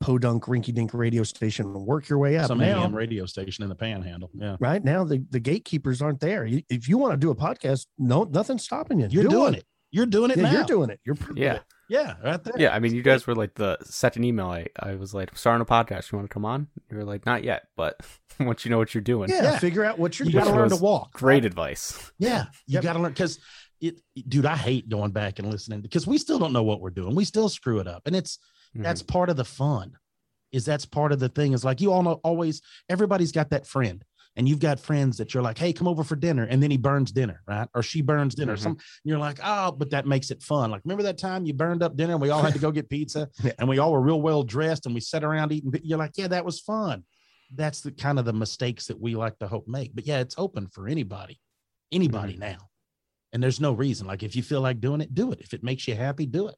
[0.00, 2.48] podunk rinky dink radio station and work your way up.
[2.48, 4.30] Some now, AM radio station in the panhandle.
[4.34, 4.56] Yeah.
[4.60, 6.46] right now, the, the gatekeepers aren't there.
[6.68, 9.08] If you want to do a podcast, no, nothing's stopping you.
[9.10, 9.64] You're Do doing it.
[9.92, 10.52] You're doing it Yeah, now.
[10.52, 11.00] you're doing it.
[11.04, 11.54] You're proving Yeah.
[11.54, 11.62] it.
[11.88, 12.54] Yeah, right there.
[12.58, 14.48] Yeah, I mean, you guys were like the second email.
[14.48, 16.10] I, I was like, starting a podcast.
[16.10, 16.66] You want to come on?
[16.90, 18.00] You were like, not yet, but
[18.40, 19.58] once you know what you're doing, Yeah, Yeah.
[19.58, 21.12] Figure out what you're You got to learn to walk.
[21.12, 22.10] great advice.
[22.18, 22.82] Yeah, you Yep.
[22.82, 23.38] got to learn because
[23.80, 24.46] it, dude.
[24.46, 27.14] I hate going back and listening because we still don't know what we're doing.
[27.14, 28.38] We still screw it up, and it's
[28.78, 28.82] Mhm.
[28.82, 29.96] that's part of the fun.
[30.52, 31.52] Is that's part of the thing?
[31.52, 32.62] Is like you all know always.
[32.88, 34.04] Everybody's got that friend,
[34.36, 36.76] and you've got friends that you're like, hey, come over for dinner, and then he
[36.76, 37.68] burns dinner, right?
[37.74, 38.54] Or she burns dinner.
[38.56, 38.60] Mhm.
[38.60, 40.70] Some you're like, oh, but that makes it fun.
[40.70, 42.88] Like remember that time you burned up dinner, and we all had to go get
[42.88, 43.52] pizza, Yeah.
[43.58, 45.72] and we all were real well dressed, and we sat around eating.
[45.82, 47.04] You're like, yeah, that was fun.
[47.54, 49.94] That's the kind of the mistakes that we like to hope make.
[49.94, 51.40] But yeah, it's open for anybody,
[51.92, 52.40] anybody Mm-hmm.
[52.40, 52.58] now.
[53.32, 54.06] And there's no reason.
[54.06, 55.40] Like if you feel like doing it, do it.
[55.40, 56.54] If it makes you happy, do it.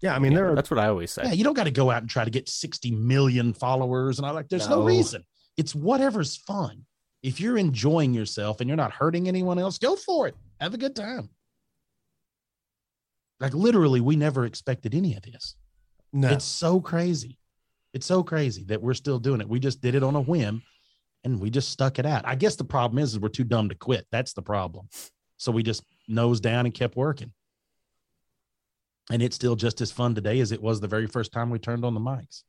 [0.00, 1.22] Yeah, I mean, Yeah, there are that's what I always say.
[1.24, 4.18] Yeah, you don't got to go out and try to get 60 million followers.
[4.18, 4.80] And I like, there's no.
[4.80, 4.84] No.
[4.86, 5.24] reason.
[5.56, 6.84] It's whatever's fun.
[7.22, 10.36] If you're enjoying yourself and you're not hurting anyone else, go for it.
[10.60, 11.30] Have a good time.
[13.40, 15.54] Like literally, we never expected any of this.
[16.12, 16.28] no.
[16.28, 17.38] It's so crazy.
[17.94, 19.48] It's so crazy that we're still doing it.
[19.48, 20.62] We just did it on a whim
[21.24, 22.22] and we just stuck it out.
[22.26, 24.06] I guess the problem is, is we're too dumb to quit.
[24.12, 24.88] That's the problem.
[25.38, 27.32] So we just nosed down and kept working.
[29.10, 31.58] And it's still just as fun today as it was the very first time we
[31.58, 32.42] turned on the mics.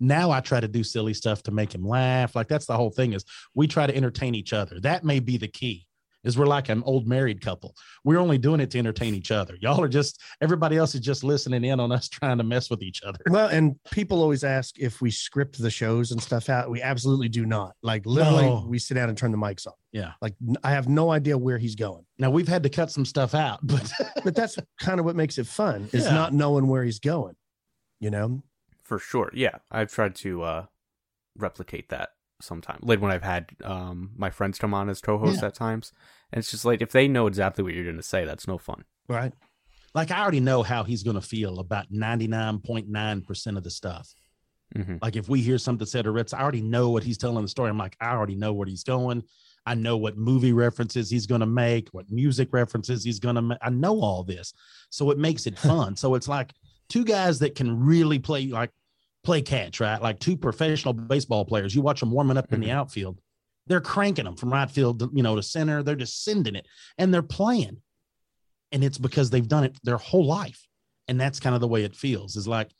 [0.00, 2.34] Now I try to do silly stuff to make him laugh.
[2.34, 3.24] Like that's the whole thing is
[3.54, 4.80] we try to entertain each other.
[4.80, 5.86] That may be the key.
[6.22, 7.74] Is we're like an old married couple.
[8.04, 9.56] We're only doing it to entertain each other.
[9.60, 12.82] Y'all are just everybody else is just listening in on us trying to mess with
[12.82, 13.18] each other.
[13.30, 16.70] Well, and people always ask if we script the shows and stuff out.
[16.70, 17.74] We absolutely do not.
[17.82, 18.66] Like literally, No.
[18.68, 19.72] we sit down and turn the mics on.
[19.92, 20.12] Yeah.
[20.20, 22.04] Like I have no idea where he's going.
[22.18, 23.90] Now we've had to cut some stuff out, but
[24.22, 26.12] But that's kind of what makes it fun is Yeah.
[26.14, 27.34] not knowing where he's going.
[27.98, 28.42] You know?
[28.82, 29.30] For sure.
[29.32, 29.56] Yeah.
[29.70, 30.66] I've tried to uh
[31.38, 32.10] replicate that
[32.40, 32.78] sometime.
[32.82, 35.92] Like when I've had um my friends come on as co-hosts at times.
[36.32, 38.84] And it's just like if they know exactly what you're gonna say, that's no fun.
[39.08, 39.32] Right.
[39.94, 41.90] like I already know how he's going to feel about
[42.64, 44.14] 99.9% of the stuff.
[44.74, 47.42] hmm Like if we hear something said or Ritz, I already know what he's telling
[47.42, 47.70] the story.
[47.70, 49.22] I'm like, I already know where he's going.
[49.66, 53.42] I know what movie references he's going to make, what music references he's going to
[53.42, 53.58] make.
[53.62, 54.52] I know all this.
[54.90, 55.96] So it makes it fun.
[55.96, 56.52] so it's like
[56.88, 58.70] two guys that can really play like
[59.22, 60.00] play catch, right?
[60.00, 61.74] Like two professional baseball players.
[61.74, 62.74] You watch them warming up in the Mhm.
[62.74, 63.20] outfield.
[63.66, 65.82] They're cranking them from right field, to, you know, to center.
[65.82, 66.66] They're just sending it
[66.98, 67.82] and they're playing.
[68.72, 70.66] And it's because they've done it their whole life.
[71.08, 72.70] And that's kind of the way it feels is like,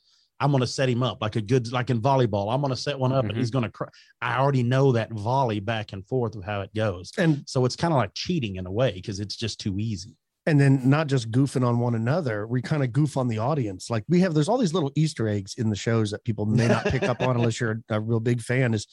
[0.43, 2.53] I'm going to set him up like a good, like in volleyball.
[2.53, 3.39] I'm going to set one up and Mhm.
[3.39, 3.89] he's going to cry.
[4.23, 7.13] I already know that volley back and forth of how it goes.
[7.19, 10.17] And So it's kind of like cheating in a way because it's just too easy.
[10.47, 13.91] And then not just goofing on one another, we kind of goof on the audience.
[13.91, 16.67] Like we have there's all these little Easter eggs in the shows that people may
[16.69, 18.73] not pick up on unless you're a, a real big fan.
[18.75, 18.87] Is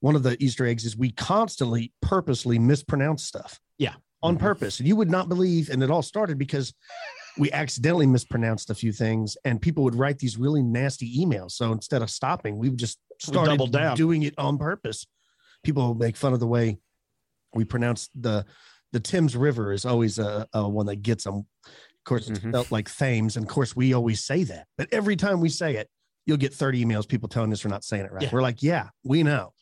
[0.00, 3.60] one of the Easter eggs is we constantly purposely mispronounce stuff.
[3.78, 3.94] Yeah.
[4.22, 4.40] On Mhm.
[4.40, 4.78] purpose.
[4.80, 6.74] And you would not believe, and it all started because
[7.38, 11.52] we accidentally mispronounced a few things and people would write these really nasty emails.
[11.52, 13.96] So instead of stopping, we would just started down.
[13.96, 15.06] doing it on purpose.
[15.62, 16.78] People make fun of the way
[17.54, 18.44] we pronounce the
[18.92, 21.46] the Thames River is always a, a one that gets them.
[21.66, 22.50] Of course, it's Mhm.
[22.50, 24.66] spelled like Thames, and of course, we always say that.
[24.78, 25.88] But every time we say it,
[26.26, 28.22] you'll get 30 emails people telling us we're not saying it right.
[28.22, 28.30] Yeah.
[28.32, 29.52] We're like, yeah, we know.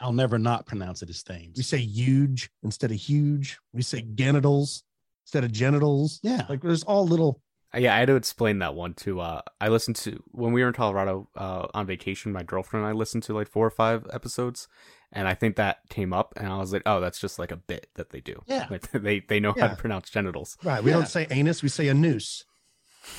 [0.00, 1.56] I'll never not pronounce it as Thames.
[1.58, 3.58] We say huge instead of huge.
[3.72, 4.82] We say genitals
[5.26, 6.20] instead of genitals.
[6.22, 6.46] Yeah.
[6.48, 7.42] Like there's all little.
[7.74, 9.20] Uh, Yeah, I had to explain that one to.
[9.20, 12.32] Uh, I listened to when we were in Colorado uh, on vacation.
[12.32, 14.68] My girlfriend and I listened to like four or five episodes,
[15.12, 17.56] and I think that came up, and I was like, "Oh, that's just like a
[17.56, 18.42] bit that they do.
[18.46, 18.66] Yeah.
[18.70, 20.82] like, they they know how to pronounce genitals." Right.
[20.82, 20.98] We Yeah.
[20.98, 21.62] don't say anus.
[21.62, 22.44] We say a noose.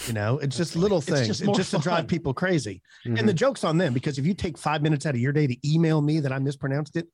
[0.08, 1.28] You know, it's just little It's things.
[1.28, 2.82] just It's more just to drive people crazy.
[3.06, 3.18] Mhm.
[3.20, 5.48] And the joke's on them because if you take five minutes out of your day
[5.48, 7.08] to email me that I mispronounced it,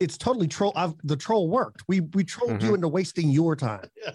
[0.00, 0.72] it's totally troll.
[0.76, 1.82] I've, the troll worked.
[1.88, 2.74] We we trolled you Mhm.
[2.74, 3.88] into wasting your time.
[4.04, 4.12] Yeah,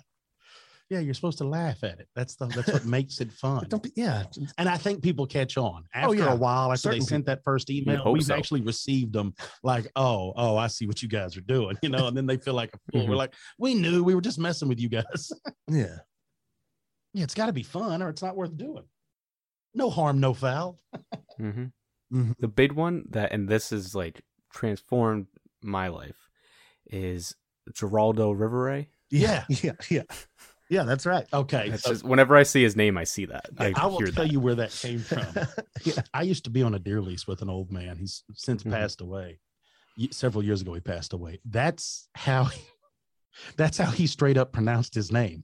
[0.89, 2.07] you're supposed to laugh at it.
[2.15, 3.65] That's the that's what makes it fun.
[3.69, 4.23] Don't be, yeah.
[4.57, 6.31] And I think people catch on after Oh, yeah.
[6.33, 6.71] a while.
[6.71, 8.35] After Certain they sent that first email, we've so.
[8.35, 9.33] actually received them
[9.63, 12.07] like, oh, oh, I see what you guys are doing, you know.
[12.07, 13.05] And then they feel like a fool.
[13.05, 13.09] Mhm.
[13.09, 15.31] We're like, we knew we were just messing with you guys.
[15.67, 15.97] Yeah.
[17.13, 18.83] yeah, it's got to be fun, or it's not worth doing.
[19.73, 20.79] No harm, no foul.
[21.37, 21.65] hmm
[22.13, 22.35] Mhm.
[22.39, 24.21] The big one that, and this is like
[24.53, 25.25] transformed
[25.63, 26.29] my life,
[26.91, 27.35] is
[27.73, 28.85] Geraldo Rivera.
[29.09, 29.45] Yeah.
[29.49, 29.71] Yeah.
[29.89, 30.03] Yeah.
[30.69, 30.83] Yeah.
[30.83, 31.25] That's right.
[31.33, 33.45] Okay, It's so just whenever I see his name, I see that.
[33.57, 34.31] I, I will tell that.
[34.31, 35.25] you where that came from.
[35.83, 36.01] yeah.
[36.13, 37.97] I used to be on a deer lease with an old man.
[37.97, 38.71] He's since Mhm.
[38.71, 39.39] passed away.
[40.11, 41.39] Several years ago, he passed away.
[41.45, 42.49] That's how.
[43.57, 45.43] That's how he straight up pronounced his name.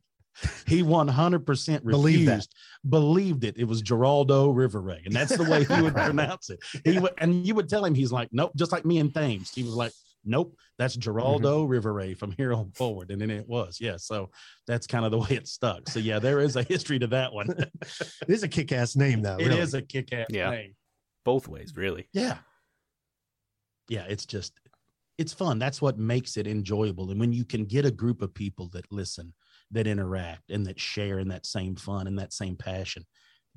[0.65, 2.31] He 100% Believe that.
[2.31, 2.55] refused,
[2.87, 3.57] believed it.
[3.57, 6.59] It was Geraldo Rivere, and that's the way he would pronounce it.
[6.85, 9.51] He would, and you would tell him, he's like, nope, just like me and Thames.
[9.53, 9.91] He was like,
[10.23, 11.17] nope, that's mm-hmm.
[11.17, 13.11] Geraldo Rivera from here on forward.
[13.11, 13.97] And then it was, yeah.
[13.97, 14.29] So
[14.67, 15.89] that's kind of the way it stuck.
[15.89, 17.49] So yeah, there is a history to that one.
[18.27, 19.37] It is a kick ass name, though.
[19.39, 19.83] It is really.
[19.83, 20.51] a kick-ass Yeah.
[20.51, 20.75] name.
[21.25, 22.07] both ways, really.
[22.13, 22.37] Yeah.
[23.89, 24.53] Yeah, it's just
[25.17, 25.59] it's fun.
[25.59, 27.11] That's what makes it enjoyable.
[27.11, 29.33] And when you can get a group of people that listen,
[29.71, 33.05] that interact and that share in that same fun and that same passion,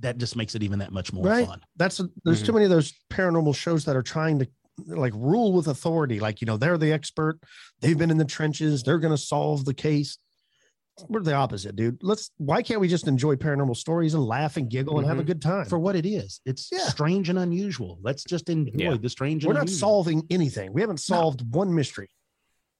[0.00, 1.46] that just makes it even that much more Right.
[1.46, 1.60] fun.
[1.76, 2.54] That's a, there's too mm-hmm.
[2.54, 4.48] many of those paranormal shows that are trying to
[4.86, 6.20] like rule with authority.
[6.20, 7.38] Like, you know, they're the expert.
[7.80, 8.82] They've been in the trenches.
[8.82, 10.18] They're going to solve the case.
[11.08, 11.98] We're the opposite, dude.
[12.02, 15.22] Let's, why can't we just enjoy paranormal stories and laugh and giggle and have a
[15.24, 15.26] Mhm.
[15.26, 15.66] good time?
[15.66, 16.40] For what it is.
[16.46, 16.86] It's Yeah.
[16.86, 17.98] strange and unusual.
[18.02, 18.96] Let's just enjoy Yeah.
[18.96, 19.78] the strange We're and not unusual.
[19.88, 20.72] solving anything.
[20.72, 22.10] We haven't solved one mystery.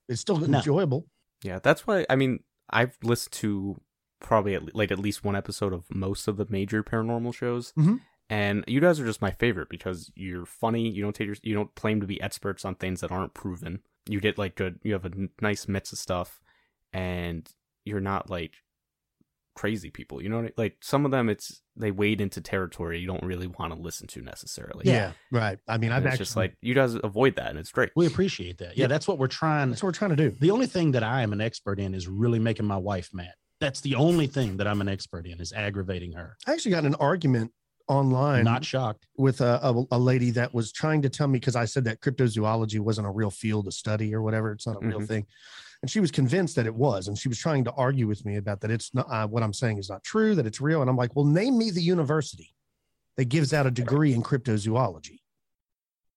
[0.09, 0.59] It's still No.
[0.59, 1.07] enjoyable.
[1.43, 2.07] Yeah, that's why.
[2.09, 2.39] I mean,
[2.71, 3.81] I've listened to
[4.21, 8.01] probably at, like at least one episode of most of the major paranormal shows, Mhm.
[8.35, 10.89] And you guys are just my favorite because you're funny.
[10.89, 13.81] You don't take your, you don't claim to be experts on things that aren't proven.
[14.09, 14.81] You get like good.
[14.83, 16.41] You have a n- nice mix of stuff,
[16.93, 17.49] and
[17.85, 18.53] you're not like
[19.55, 20.21] crazy people.
[20.23, 23.23] You know, what I, like some of them, it's they wade into territory you don't
[23.23, 24.83] really want to listen to necessarily.
[24.87, 25.13] Yeah.
[25.31, 25.59] Right.
[25.69, 27.91] I mean, And I've it's actually, just like you guys avoid that, and it's great.
[27.97, 28.77] We appreciate that.
[28.77, 28.87] Yeah, Yeah.
[28.89, 29.71] that's what we're trying.
[29.71, 30.37] that's what we're trying to do.
[30.41, 33.33] The only thing that I am an expert in is really making my wife mad.
[33.61, 36.37] That's the only thing that I'm an expert in is aggravating her.
[36.47, 37.53] I actually got an argument
[37.89, 38.45] online.
[38.45, 39.07] Not shocked.
[39.17, 42.01] with a, a, a lady that was trying to tell me because I said that
[42.01, 44.53] cryptozoology wasn't a real field of study or whatever.
[44.53, 45.09] It's not a real Mhm.
[45.09, 45.27] thing.
[45.83, 47.09] And she was convinced that it was.
[47.09, 48.71] And she was trying to argue with me about that.
[48.71, 50.81] It's not uh, what I'm saying is not true, that it's real.
[50.81, 52.55] And I'm like, well, name me the university
[53.17, 55.21] that gives out a degree in cryptozoology.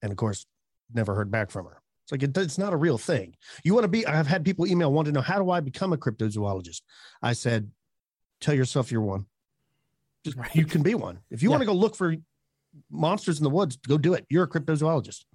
[0.02, 0.45] And of course,
[0.94, 1.81] never heard back from her.
[2.03, 3.35] It's like, it, it's not a real thing.
[3.65, 5.91] You want to be, I've had people email, want to know, how do I become
[5.91, 6.81] a cryptozoologist?
[7.22, 7.69] I said,
[8.39, 9.26] tell yourself you're one.
[10.28, 10.56] Just, Right.
[10.56, 11.20] You can be one.
[11.30, 11.56] If you Yeah.
[11.56, 12.16] want to go look for
[12.90, 14.26] monsters in the woods, go do it.
[14.30, 15.26] You're a cryptozoologist.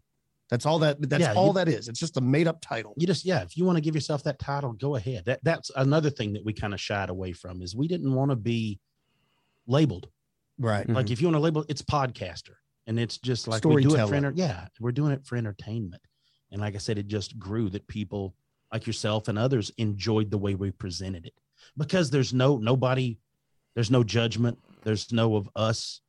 [0.51, 1.89] That's all that that's Yeah, all you- that is.
[1.89, 2.93] It's just a made up title.
[2.99, 5.71] you just yeah if you want to give yourself that title go ahead that that's
[5.77, 8.79] another thing that we kind of shied away from is we didn't want to be
[9.67, 10.09] labeled
[10.59, 10.87] Right.
[10.89, 11.13] Like mm-hmm.
[11.13, 12.55] if you want to label it's podcaster
[12.87, 14.15] and it's just like we do it for Storyteller.
[14.17, 16.03] enter- yeah we're doing it for entertainment
[16.51, 18.35] and like i said it just grew that people
[18.73, 21.35] like yourself and others enjoyed the way we presented it
[21.79, 23.19] because there's no nobody
[23.75, 26.01] there's no judgment there's no of us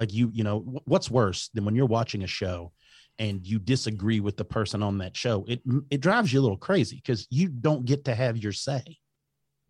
[0.00, 2.72] like you you know what's worse than when you're watching a show
[3.18, 5.60] and you disagree with the person on that show it
[5.90, 8.82] it drives you a little crazy because you don't get to have your say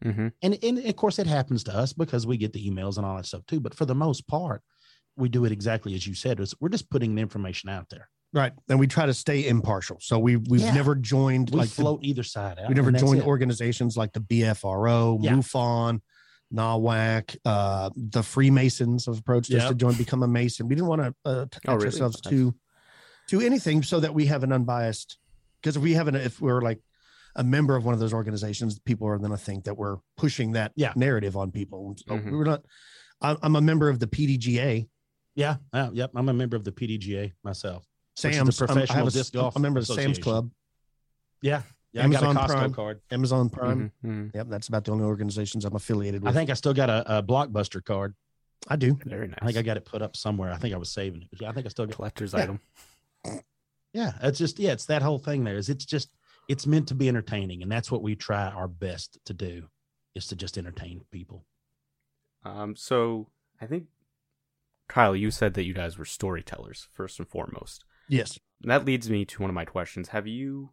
[0.05, 0.29] Mm-hmm.
[0.43, 3.17] and, and of course it happens to us because we get the emails and all
[3.17, 4.61] that stuff too but for the most part
[5.17, 8.09] we do it exactly as you said is we're just putting the information out there
[8.33, 8.53] Right.
[8.69, 9.97] And we try to stay impartial.
[10.01, 10.75] So we we've Yeah.
[10.75, 13.27] never joined we like the- float either side out we never joined it.
[13.27, 15.31] organizations like the BFRO, Yeah.
[15.33, 16.01] MUFON,
[16.55, 20.69] NAWAC, uh, the Freemasons have approached us to join, become a Mason.
[20.69, 21.87] We didn't want to uh, attach Oh, really?
[21.87, 22.55] ourselves to
[23.29, 25.19] to anything so that we have an unbiased
[25.61, 26.81] because if we have an if we're like
[27.35, 30.53] a member of one of those organizations people are going to think that we're pushing
[30.53, 30.93] that Yeah.
[30.95, 32.31] narrative on people so Mhm.
[32.31, 32.63] we're not
[33.21, 34.89] I'm a member of the PDGA
[35.35, 35.57] Yeah.
[35.73, 36.13] Uh, yep.
[36.15, 37.85] I'm a member of the PDGA myself.
[38.15, 40.51] Sam's Professional Disc Golf I'm a member of the Sam's Club
[41.43, 41.63] Yeah.
[41.97, 42.03] Yeah.
[42.03, 42.73] I Amazon got a Costco Prime.
[42.75, 43.01] card.
[43.11, 44.35] Amazon Prime Mhm, mhm.
[44.35, 47.19] yep that's about the only organizations I'm affiliated with I think I still got a,
[47.19, 48.15] a Blockbuster card.
[48.69, 49.39] I do Very nice.
[49.43, 50.53] I think I got it put up somewhere.
[50.53, 51.29] I think I was saving it.
[51.41, 52.43] Yeah, I think I still got collector's Yeah.
[52.43, 52.61] item.
[53.93, 56.11] Yeah, it's just yeah, it's that whole thing there is it's just
[56.49, 59.69] it's meant to be entertaining and that's what we try our best to do
[60.15, 61.45] is to just entertain people.
[62.45, 63.29] Um, so
[63.61, 63.87] I think
[64.89, 67.85] Kyle, you said that you guys were storytellers first and foremost.
[68.09, 70.09] yes And that leads me to one of my questions.
[70.09, 70.71] Have you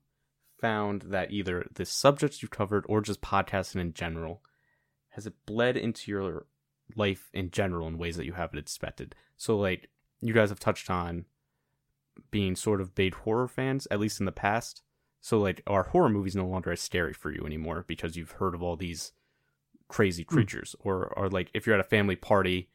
[0.64, 4.42] found that either the subjects you've covered or just podcasting in general
[5.10, 6.46] has it bled into your
[6.96, 9.14] life in general in ways that you haven't expected?
[9.36, 9.90] So like
[10.22, 11.26] you guys have touched on
[12.32, 14.82] being sort of big horror fans, at least in the past.
[15.20, 18.56] So like are horror movies no longer as scary for you anymore because you've heard
[18.56, 19.12] of all these
[19.90, 20.34] crazy hmm.
[20.34, 20.78] creatures?
[20.80, 22.70] Or or like if you're at a family party,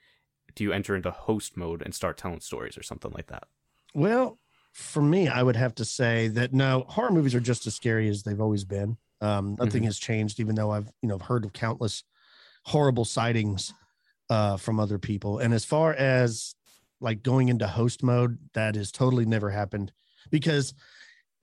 [0.55, 3.44] do you enter into host mode and start telling stories or something like that?
[3.94, 4.39] Well,
[4.79, 8.09] for me, I would have to say that no, horror movies are just as scary
[8.09, 8.97] as they've always been.
[9.21, 12.05] Um, nothing has changed, even though I've you know heard of countless
[12.65, 13.75] horrible sightings
[14.31, 15.41] uh, from other people.
[15.41, 16.55] And as far as
[17.01, 19.93] like going into host mode, that has totally never happened
[20.31, 20.75] because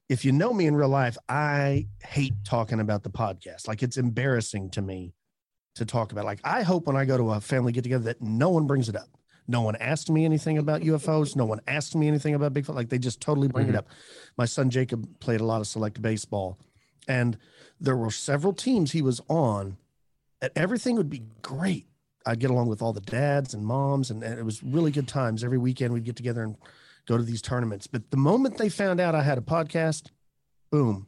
[0.08, 3.68] if you know me in real life, I hate talking about the podcast.
[3.68, 5.14] Like it's embarrassing to me
[5.76, 6.24] to talk about.
[6.24, 8.88] Like I hope when I go to a family get together that no one brings
[8.88, 9.10] it up.
[9.48, 11.36] No one asked me anything about UFOs.
[11.36, 12.74] No one asked me anything about Bigfoot.
[12.76, 13.78] Like they just totally bring it Mhm.
[13.80, 13.88] up.
[14.38, 16.58] My son Jacob played a lot of select baseball,
[17.08, 17.38] and
[17.80, 19.78] there were several teams he was on,
[20.42, 21.88] and everything would be great.
[22.26, 25.08] I'd get along with all the dads and moms, and, and it was really good
[25.08, 25.44] times.
[25.44, 26.58] Every weekend we'd get together and
[27.06, 27.86] go to these tournaments.
[27.86, 30.10] But the moment they found out I had a podcast,
[30.72, 31.06] boom,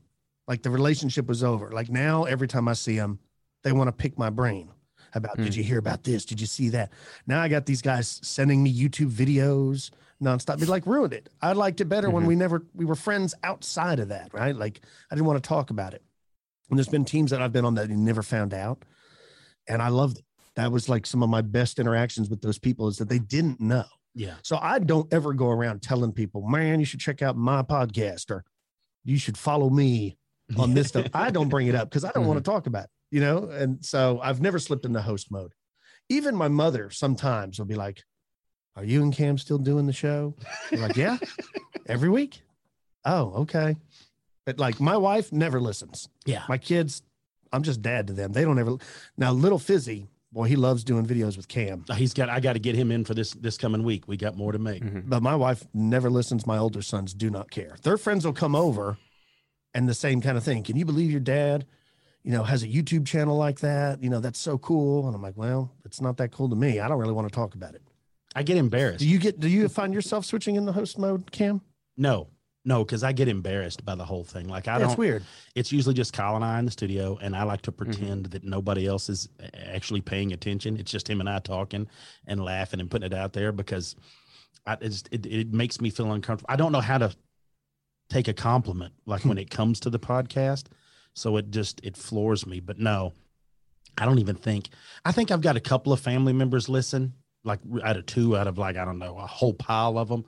[0.47, 1.71] like the relationship was over.
[1.71, 3.17] Like now, every time I see them,
[3.63, 4.69] they want to pick my brain
[5.17, 5.43] about, Hmm.
[5.43, 6.25] did you hear about this?
[6.25, 6.91] Did you see that?
[7.27, 9.91] Now I got these guys sending me YouTube videos
[10.23, 10.61] nonstop.
[10.61, 11.29] It like ruined it.
[11.41, 12.27] I liked it better when Mhm.
[12.27, 14.55] we never we were friends outside of that, right?
[14.55, 14.81] Like
[15.11, 16.03] I didn't want to talk about it.
[16.69, 18.83] And there's been teams that I've been on that you never found out,
[19.67, 20.25] and I loved it.
[20.55, 23.59] That was like some of my best interactions with those people is that they didn't
[23.61, 23.85] know.
[24.15, 24.35] Yeah.
[24.41, 28.31] So I don't ever go around telling people, man, you should check out my podcast
[28.31, 28.43] or
[29.05, 30.17] you should follow me
[30.57, 31.05] on this stuff.
[31.13, 33.49] I don't bring it up because I don't want to talk about it, you know?
[33.49, 35.53] And so I've never slipped into host mode.
[36.09, 38.03] Even my mother sometimes will be like,
[38.75, 40.35] Are you and Cam still doing the show?
[40.71, 41.17] I'm like, Yeah,
[41.87, 42.41] every week.
[43.05, 43.75] Oh, okay.
[44.45, 46.07] But like my wife never listens.
[46.25, 46.43] Yeah.
[46.47, 47.01] My kids,
[47.51, 48.31] I'm just dad to them.
[48.33, 48.77] They don't ever.
[49.17, 51.83] Now, little Fizzy, boy, he loves doing videos with Cam.
[51.95, 54.07] He's got I got to get him in for this this coming week.
[54.07, 54.83] We got more to make.
[54.83, 55.09] Mhm.
[55.09, 56.45] but my wife never listens.
[56.47, 57.75] My older sons do not care.
[57.83, 58.97] Their friends will come over
[59.73, 60.63] and the same kind of thing.
[60.63, 61.65] Can you believe your dad,
[62.27, 64.03] you know, has a YouTube channel like that?
[64.03, 65.07] You know, that's so cool.
[65.07, 66.81] And I'm like, well, it's not that cool to me.
[66.81, 67.81] I don't really want to talk about it.
[68.35, 68.99] I get embarrassed.
[68.99, 71.61] Do you get, do you find yourself switching in the host mode, Cam?
[71.95, 72.27] no.
[72.65, 74.49] No, because I get embarrassed by the whole thing.
[74.49, 75.23] Like I That's don't It's weird.
[75.55, 77.91] it's usually just Kyle and I in the studio, and I like to mm-hmm.
[77.91, 80.75] pretend that nobody else is actually paying attention.
[80.75, 81.87] It's just him and I talking
[82.25, 83.95] and laughing and putting it out there because
[84.65, 86.51] I, it, just, it, it makes me feel uncomfortable.
[86.51, 87.15] I don't know how to
[88.09, 89.29] take a compliment like hmm.
[89.29, 90.65] when it comes to the podcast,
[91.17, 92.59] so it just it floors me.
[92.59, 93.13] But no,
[93.97, 94.69] I don't even think.
[95.03, 97.13] I think I've got a couple of family members listen,
[97.43, 100.25] like out of two out of like I don't know a whole pile of them.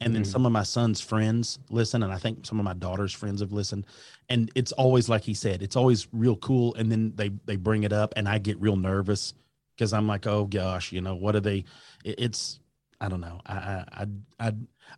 [0.00, 0.26] And then Mhm.
[0.26, 3.52] some of my son's friends listen, and I think some of my daughter's friends have
[3.52, 3.86] listened
[4.28, 7.82] and it's always like he said it's always real cool and then they they bring
[7.82, 9.34] it up and i get real nervous
[9.76, 11.58] because i'm like oh gosh you know what are they
[12.04, 12.58] it- it's
[13.02, 14.06] i don't know I, I
[14.48, 14.52] i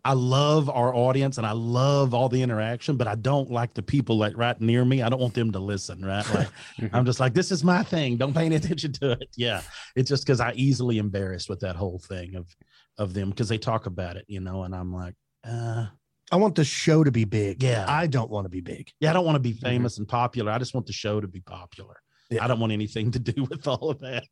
[0.05, 3.75] i i love our audience and i love all the interaction but i don't like
[3.75, 6.49] the people like right near me i don't want them to listen right like
[6.93, 9.61] i'm just like this is my thing don't pay any attention to it yeah
[9.95, 12.55] it's just because i easily embarrassed with that whole thing of
[12.99, 15.15] of them because they talk about it you know and i'm like
[15.45, 15.87] uh
[16.33, 17.63] I want the show to be big.
[17.63, 17.85] Yeah.
[17.87, 18.91] I don't want to be big.
[18.99, 20.51] Yeah, I don't want to be famous and popular.
[20.51, 21.95] I just want the show to be popular.
[22.31, 22.45] Yeah.
[22.45, 24.27] I don't want anything to do with all of that.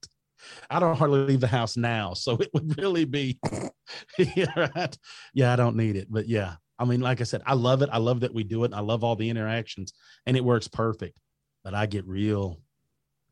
[0.70, 3.38] I don't hardly leave the house now, so it would really be,
[4.18, 4.96] yeah, right.
[5.32, 7.88] Yeah, I don't need it, but yeah, I mean, like I said, I love it.
[7.92, 8.72] I love that we do it.
[8.74, 9.92] I love all the interactions,
[10.26, 11.16] and it works perfect.
[11.62, 12.60] But I get real,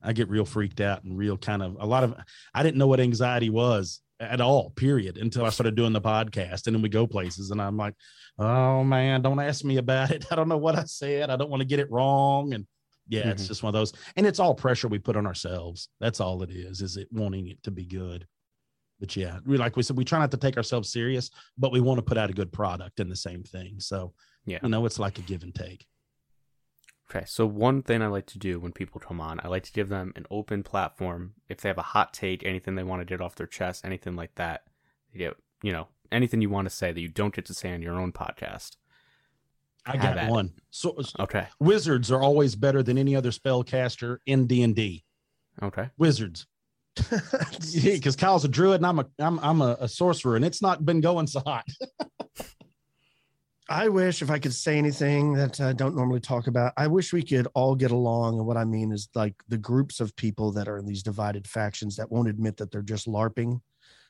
[0.03, 2.15] I get real freaked out and real kind of a lot of.
[2.55, 6.67] I didn't know what anxiety was at all, period, until I started doing the podcast,
[6.67, 7.95] and then we go places, and I'm like,
[8.39, 10.27] oh man, don't ask me about it.
[10.31, 11.31] I don't know what I said.
[11.31, 12.67] I don't want to get it wrong, and
[13.09, 13.49] yeah, it's Mhm.
[13.49, 13.93] just one of those.
[14.17, 15.89] And it's all pressure we put on ourselves.
[16.01, 16.81] That's all it is.
[16.83, 18.27] Is it wanting it to be good?
[19.01, 21.81] but yeah, we like we said, we try not to take ourselves serious, but we
[21.81, 23.81] want to put out a good product and the same thing.
[23.81, 24.15] So
[24.45, 24.61] Yeah.
[24.63, 25.89] I know, it's like a give and take.
[27.11, 29.73] Okay, so one thing I like to do when people come on, I like to
[29.73, 31.35] give them an open platform.
[31.49, 34.15] If they have a hot take, anything they want to get off their chest, anything
[34.15, 34.69] like that,
[35.11, 37.75] you get, you know, anything you want to say that you don't get to say
[37.75, 38.77] on your own podcast.
[39.85, 40.31] I got at it.
[40.31, 40.53] one.
[40.71, 45.05] So Okay, wizards are always better than any other spellcaster in D and D.
[45.63, 45.91] okay.
[45.99, 46.47] Wizards,
[47.83, 50.85] because Kyle's a druid and I'm a I'm I'm a, a sorcerer, and it's not
[50.85, 51.67] been going so hot.
[53.69, 57.13] I wish if I could say anything that I don't normally talk about, I wish
[57.13, 58.37] we could all get along.
[58.39, 61.47] And what I mean is like the groups of people that are in these divided
[61.47, 63.61] factions that won't admit that they're just LARPing.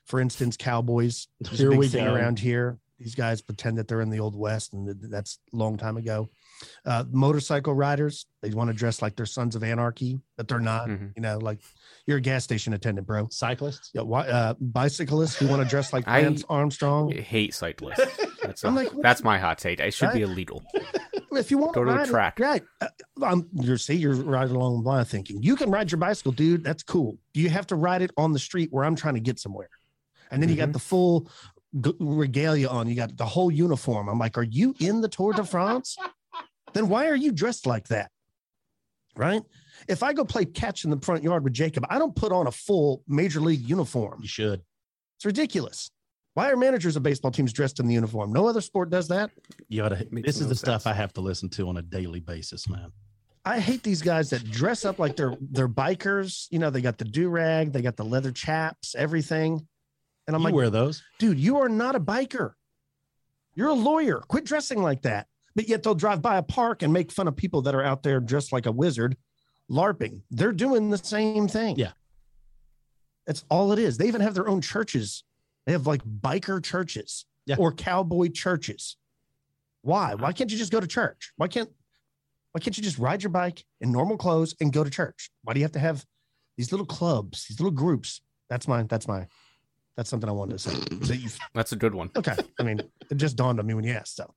[0.05, 1.27] For instance, cowboys.
[1.39, 2.13] There's Here a big we thing go.
[2.13, 2.77] around here.
[3.03, 6.29] These guys pretend that they're in the old west, and that's a long time ago.
[6.85, 10.87] Uh, motorcycle riders, they want to dress like they're sons of anarchy, but they're not.
[10.87, 11.11] Mhm.
[11.15, 11.59] You know, like
[12.07, 13.27] you're a gas station attendant, bro.
[13.29, 13.91] Cyclists.
[13.93, 17.11] Yeah, why, uh, bicyclists who want to dress like Lance Armstrong.
[17.17, 17.99] I hate cyclists.
[18.41, 19.79] That's, I'm a- like, that's my hot take.
[19.81, 20.63] It should be illegal.
[21.33, 22.39] if you want Go to the track.
[22.39, 22.63] right?
[22.79, 22.87] Uh,
[23.21, 26.63] um, you're see, you're riding along the line thinking you can ride your bicycle, dude.
[26.63, 27.17] That's cool.
[27.33, 29.69] You have to ride it on the street where I'm trying to get somewhere,
[30.31, 30.73] and then you got Mhm.
[30.73, 31.29] the full
[31.81, 32.87] g- regalia on.
[32.87, 34.09] You got the whole uniform.
[34.09, 35.97] I'm like, are you in the Tour de France?
[36.73, 38.11] then why are you dressed like that?
[39.15, 39.43] Right?
[39.87, 42.47] If I go play catch in the front yard with Jacob, I don't put on
[42.47, 44.19] a full major league uniform.
[44.21, 44.61] You should.
[45.17, 45.89] It's ridiculous.
[46.33, 48.33] Why are managers of baseball teams dressed in the uniform?
[48.33, 49.29] No other sport does that.
[49.67, 50.07] You ought to.
[50.09, 50.87] Makes This is no the stuff.
[50.87, 52.91] I have to listen to on a daily basis, man.
[53.45, 56.47] I hate these guys that dress up like they're they're bikers.
[56.49, 59.67] You know, they got the do rag, they got the leather chaps, everything.
[60.27, 61.03] And I'm you like, wear those.
[61.19, 62.53] dude, you are not a biker.
[63.55, 64.19] You're a lawyer.
[64.27, 65.27] Quit dressing like that.
[65.55, 68.01] But yet they'll drive by a park and make fun of people that are out
[68.03, 69.15] there dressed like a wizard,
[69.69, 70.21] LARPing.
[70.31, 71.75] They're doing the same thing.
[71.77, 71.91] Yeah.
[73.27, 73.97] That's all it is.
[73.97, 75.23] They even have their own churches.
[75.65, 77.55] They have like biker churches Yeah.
[77.59, 78.97] or cowboy churches.
[79.81, 80.15] Why?
[80.15, 81.31] Why can't you just go to church?
[81.37, 81.69] Why can't
[82.53, 85.31] why can't you just ride your bike in normal clothes and go to church?
[85.43, 86.05] Why do you have to have
[86.55, 88.21] these little clubs, these little groups?
[88.49, 89.27] That's my that's my
[89.95, 90.71] that's something I wanted to say.
[91.07, 92.09] That you That's a good one.
[92.15, 92.35] okay.
[92.59, 94.15] I mean, it just dawned on me when you asked.
[94.15, 94.33] So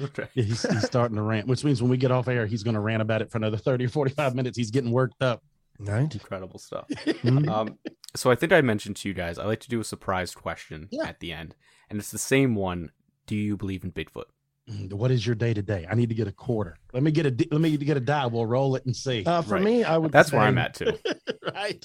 [0.00, 0.26] Okay.
[0.34, 2.74] Yeah, he's, he's starting to rant, which means when we get off air, he's going
[2.74, 4.56] to rant about it for another 30 or 45 minutes.
[4.56, 5.42] He's getting worked up.
[5.78, 6.12] right.
[6.12, 6.86] Incredible stuff.
[6.88, 7.48] Mhm.
[7.48, 7.78] Um,
[8.16, 10.88] so I think I mentioned to you guys, I like to do a surprise question
[10.90, 11.06] Yeah.
[11.06, 11.54] at the end,
[11.90, 12.90] and it's the same one.
[13.26, 14.24] Do you believe in Bigfoot?
[14.70, 15.86] Mm, What is your day to day?
[15.90, 16.76] I need to get a quarter.
[16.94, 18.26] Let me get a let me get a die.
[18.26, 19.24] We'll roll it and see.
[19.24, 19.62] Uh, for Right.
[19.64, 20.12] me, I would.
[20.12, 20.96] That's where I'm at too.
[21.54, 21.84] right.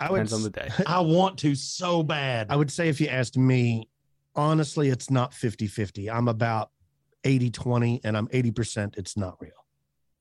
[0.00, 0.18] I would.
[0.18, 0.68] Depends on the day.
[0.86, 2.48] I want to so bad.
[2.50, 3.88] I would say if you asked me,
[4.34, 6.12] honestly, it's not 50-50.
[6.12, 6.70] I'm about
[7.24, 9.50] 80-20 and I'm 80% it's not real.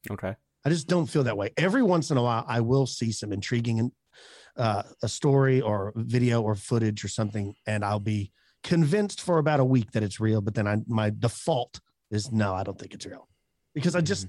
[0.09, 0.35] Okay.
[0.65, 1.51] I just don't feel that way.
[1.57, 3.91] Every once in a while, I will see some intriguing
[4.57, 8.31] uh, a story or video or footage or something, and I'll be
[8.63, 10.41] convinced for about a week that it's real.
[10.41, 11.79] But then I, my default
[12.09, 13.27] is no, I don't think it's real
[13.73, 14.27] because I just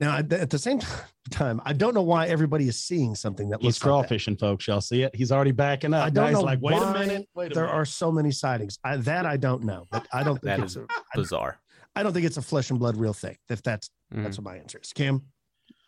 [0.00, 0.80] now at the same
[1.30, 4.14] time I don't know why everybody is seeing something that He's looks like that.
[4.14, 4.66] crawfishing, folks.
[4.66, 5.14] Y'all see it?
[5.14, 6.04] He's already backing up.
[6.06, 7.28] I don't he's know like, wait a minute.
[7.34, 7.74] Wait a There minute.
[7.76, 8.78] are so many sightings.
[8.84, 11.58] I, that I don't know, but I don't think That it's a, Bizarre.
[11.94, 13.36] I don't think it's a flesh and blood real thing.
[13.48, 14.22] If that's Mhm.
[14.22, 14.92] that's what my answer is.
[14.92, 15.22] Kim,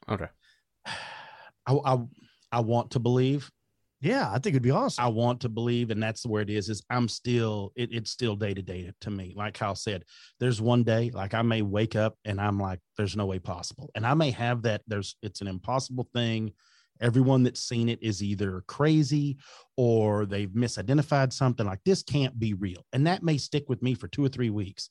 [0.08, 0.26] Okay.
[1.66, 1.98] I, I,
[2.50, 3.50] I want to believe.
[4.00, 5.04] Yeah, I think it'd be awesome.
[5.04, 6.68] I want to believe, and that's where it is.
[6.68, 9.34] Is I'm still it, it's still day to day to me.
[9.36, 10.04] Like Kyle said,
[10.38, 13.90] there's one day like I may wake up and I'm like, there's no way possible,
[13.94, 14.82] and I may have that.
[14.86, 16.52] There's it's an impossible thing.
[17.00, 19.38] Everyone that's seen it is either crazy
[19.76, 21.66] or they've misidentified something.
[21.66, 24.50] Like this can't be real, and that may stick with me for two or three
[24.50, 24.90] weeks.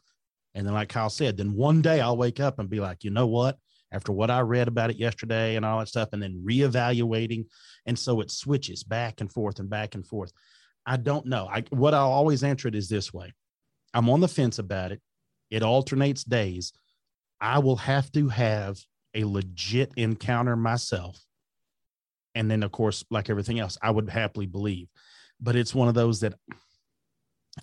[0.53, 3.11] And then, like Kyle said, then one day I'll wake up and be like, you
[3.11, 3.57] know what?
[3.91, 7.45] After what I read about it yesterday and all that stuff, and then reevaluating
[7.85, 10.31] and so it switches back and forth and back and forth.
[10.85, 11.47] I don't know.
[11.51, 13.34] I what I'll always answer it is this way.
[13.93, 15.01] I'm on the fence about it.
[15.49, 16.73] It alternates days.
[17.39, 18.77] I will have to have
[19.14, 21.19] a legit encounter myself.
[22.35, 24.89] And then of course, like everything else, I would happily believe.
[25.39, 26.34] But it's one of those that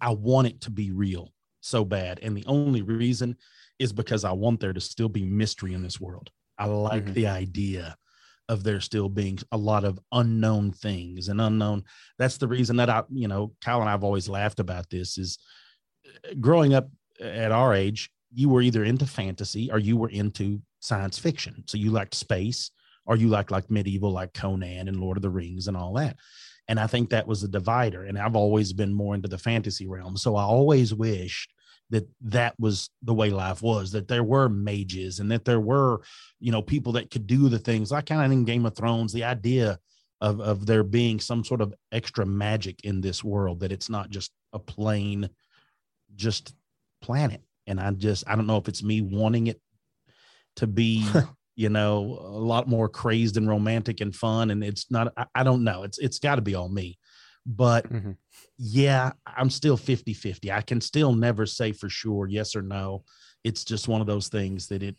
[0.01, 2.21] I want it to be real so bad.
[2.23, 3.37] And the only reason
[3.79, 6.31] is because I want there to still be mystery in this world.
[6.59, 7.15] I like Mhm.
[7.15, 7.97] the idea
[8.49, 11.83] of there still being a lot of unknown things and unknown.
[12.19, 15.39] That's the reason that I, you know, Kyle and I've always laughed about this is
[16.07, 16.89] uh, growing up
[17.21, 21.65] at our age, you were either into fantasy or you were into science fiction.
[21.67, 22.71] So you liked space
[23.07, 26.17] or you liked like medieval, like Conan and Lord of the Rings and all that.
[26.69, 28.05] And I think that was a divider.
[28.05, 30.17] And I've always been more into the fantasy realm.
[30.17, 31.54] So I always wished
[31.91, 36.01] that that was the way life was that there were mages and that there were
[36.41, 37.91] you know people that could do the things.
[37.91, 39.79] Like kind of in game of thrones the idea
[40.21, 44.11] of of there being some sort of extra magic in this world that it's not
[44.11, 45.29] just a plain
[46.17, 46.55] just
[47.03, 47.43] planet.
[47.67, 49.61] And i just i don't know if it's me wanting it
[50.57, 51.07] to be
[51.57, 55.43] you know a lot more crazed and romantic and fun and it's not i, I
[55.45, 55.83] don't know.
[55.83, 56.99] It's it's got to be all me
[57.47, 58.13] but Mm-hmm.
[58.59, 63.05] yeah i'm still 50 50 i can still never say for sure yes or no
[63.45, 64.97] it's just one of those things that it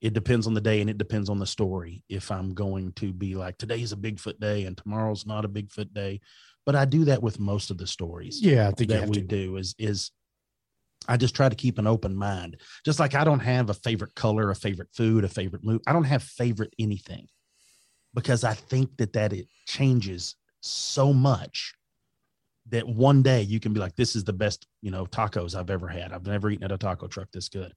[0.00, 3.12] it depends on the day and it depends on the story if i'm going to
[3.12, 6.20] be like today's a bigfoot day and tomorrow's not a bigfoot day
[6.64, 9.26] but i do that with most of the stories Yeah, I think that we to.
[9.26, 10.10] do is is
[11.08, 12.60] I just try to keep an open mind.
[12.84, 15.82] Just like I don't have a favorite color, a favorite food, a favorite movie.
[15.84, 17.26] I don't have favorite anything
[18.14, 21.74] because I think that that it changes so much
[22.72, 25.70] that one day you can be like, this is the best, you know, tacos I've
[25.70, 26.12] ever had.
[26.12, 27.72] I've never eaten at a taco truck this good.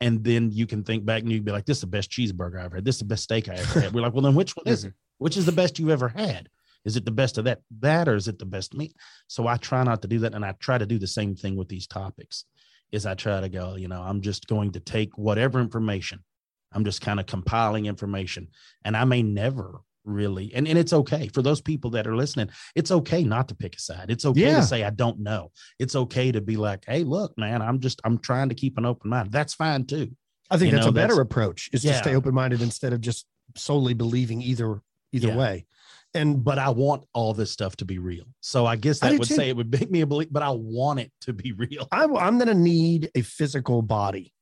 [0.00, 2.58] And then you can think back and you'd be like, this is the best cheeseburger
[2.58, 2.84] I've had.
[2.84, 3.92] This is the best steak I ever had.
[3.92, 4.88] We're like, well, then which one is it?
[4.88, 4.94] Mm-hmm.
[5.18, 6.48] Which is the best you've ever had?
[6.86, 8.94] Is it the best of that, that, or is it the best meat?
[9.26, 10.34] So I try not to do that.
[10.34, 12.46] And I try to do the same thing with these topics
[12.90, 16.24] is I try to go, you know, I'm just going to take whatever information.
[16.72, 18.48] I'm just kind of compiling information.
[18.86, 19.80] And I may never
[20.10, 22.50] really, and, and it's okay for those people that are listening.
[22.74, 24.10] It's okay not to pick a side.
[24.10, 24.56] It's okay Yeah.
[24.56, 25.50] to say, I don't know.
[25.78, 28.86] It's okay to be like, hey, look, man, I'm just, I'm trying to keep an
[28.86, 29.32] open mind.
[29.32, 30.10] That's fine too.
[30.50, 32.92] I think You that's know, a better that's- approach is to stay open minded instead
[32.92, 33.26] of just
[33.56, 34.80] solely believing either
[35.12, 35.36] either Yeah.
[35.36, 35.66] way.
[36.14, 38.24] And But I want all this stuff to be real.
[38.40, 39.34] So I guess I that do would too.
[39.34, 41.86] say it would make me a belief, but I want it to be real.
[41.92, 44.32] I'm I'm gonna need a physical body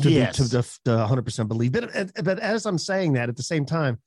[0.00, 0.38] to Yes.
[0.38, 1.72] be, to, to, to 100% believe.
[1.72, 1.90] But
[2.24, 3.98] but as I'm saying that at the same time,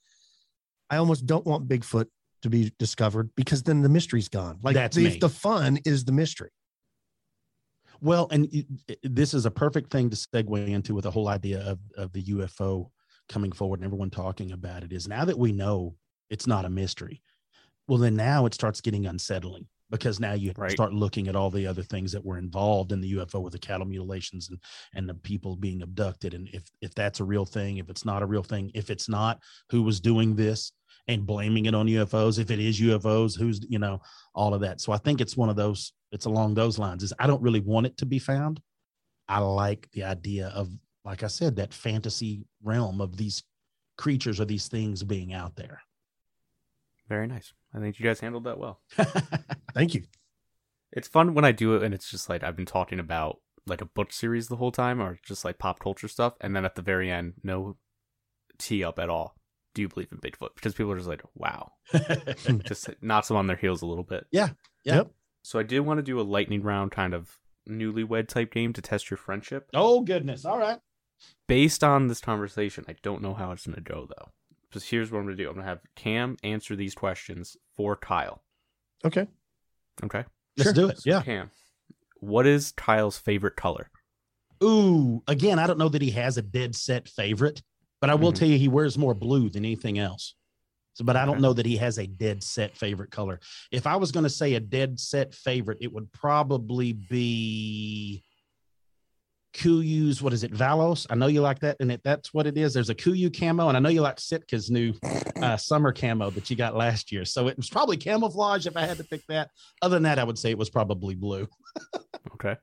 [0.90, 2.08] I almost don't want Bigfoot
[2.44, 4.60] to be discovered because then the mystery's gone.
[4.62, 6.52] Like That's the, the fun is the mystery.
[8.02, 8.48] Well, and
[9.04, 12.24] this is a perfect thing to segue into with the whole idea of, of the
[12.24, 12.90] UFO
[13.30, 15.96] coming forward and everyone talking about it is now that we know
[16.30, 17.22] it's not a mystery,
[17.88, 20.72] well, then now it starts getting unsettling because now you Right.
[20.72, 23.60] start looking at all the other things that were involved in the UFO with the
[23.60, 24.60] cattle mutilations and,
[24.94, 26.34] and the people being abducted.
[26.34, 29.08] And if, if that's a real thing, if it's not a real thing, if it's
[29.08, 29.40] not,
[29.70, 30.72] who was doing this
[31.08, 32.40] and blaming it on UFOs?
[32.40, 34.02] If it is UFOs, who's, you know,
[34.34, 34.82] all of that.
[34.82, 37.60] So I think it's one of those, it's along those lines is I don't really
[37.60, 38.60] want it to be found.
[39.28, 40.70] I like the idea of,
[41.04, 43.44] like I said, that fantasy realm of these
[43.98, 45.82] creatures or these things being out there.
[47.08, 47.54] Very nice.
[47.76, 48.80] I think you guys handled that well.
[49.74, 50.04] Thank you.
[50.92, 53.82] It's fun when I do it and it's just like I've been talking about like
[53.82, 56.76] a book series the whole time or just like pop culture stuff and then at
[56.76, 57.76] the very end no
[58.58, 59.36] tee up at all.
[59.74, 60.56] Do you believe in Bigfoot?
[60.56, 61.74] Because people are just like, wow.
[62.64, 64.26] just knocks them on their heels a little bit.
[64.32, 64.50] Yeah.
[64.86, 64.96] Yeah.
[64.96, 65.12] Yep.
[65.44, 67.38] So I did want to do a lightning round kind of
[67.70, 69.70] newlywed type game to test your friendship.
[69.74, 70.46] oh, goodness.
[70.46, 70.80] All right.
[71.48, 74.30] Based on this conversation, I don't know how it's going to go though.
[74.70, 75.50] Because here's what I'm going to do.
[75.50, 78.42] I'm going to have Cam answer these questions for Kyle.
[79.04, 79.28] Okay.
[80.04, 80.24] Okay.
[80.58, 80.74] Let's Sure.
[80.74, 80.98] do it.
[81.00, 81.22] So Yeah.
[81.22, 81.52] Cam,
[82.20, 83.90] what is Kyle's favorite color?
[84.64, 87.62] Ooh, again, I don't know that he has a dead set favorite,
[88.02, 88.36] but I will Mhm.
[88.38, 90.36] tell you he wears more blue than anything else.
[90.94, 91.42] So, but I don't Okay.
[91.42, 93.42] know that he has a dead set favorite color.
[93.70, 98.24] If I was going to say a dead set favorite, it would probably be
[99.56, 100.22] Kuiu's.
[100.22, 101.08] What is it, Valos?
[101.10, 102.74] I know you like that, and it, that's what it is.
[102.74, 104.94] There's a Kuiu camo, and I know you like Sitka's new
[105.42, 107.26] uh, summer camo that you got last year.
[107.26, 109.50] So it was probably camouflage if I had to pick that.
[109.82, 111.48] Other than that, I would say it was probably blue.
[112.34, 112.58] Okay.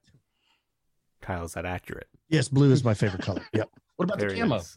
[1.22, 2.08] Kyle, is that accurate?
[2.28, 3.40] Yes, blue is my favorite color.
[3.54, 3.70] Yep.
[3.96, 4.56] What about the camo?
[4.56, 4.76] nice.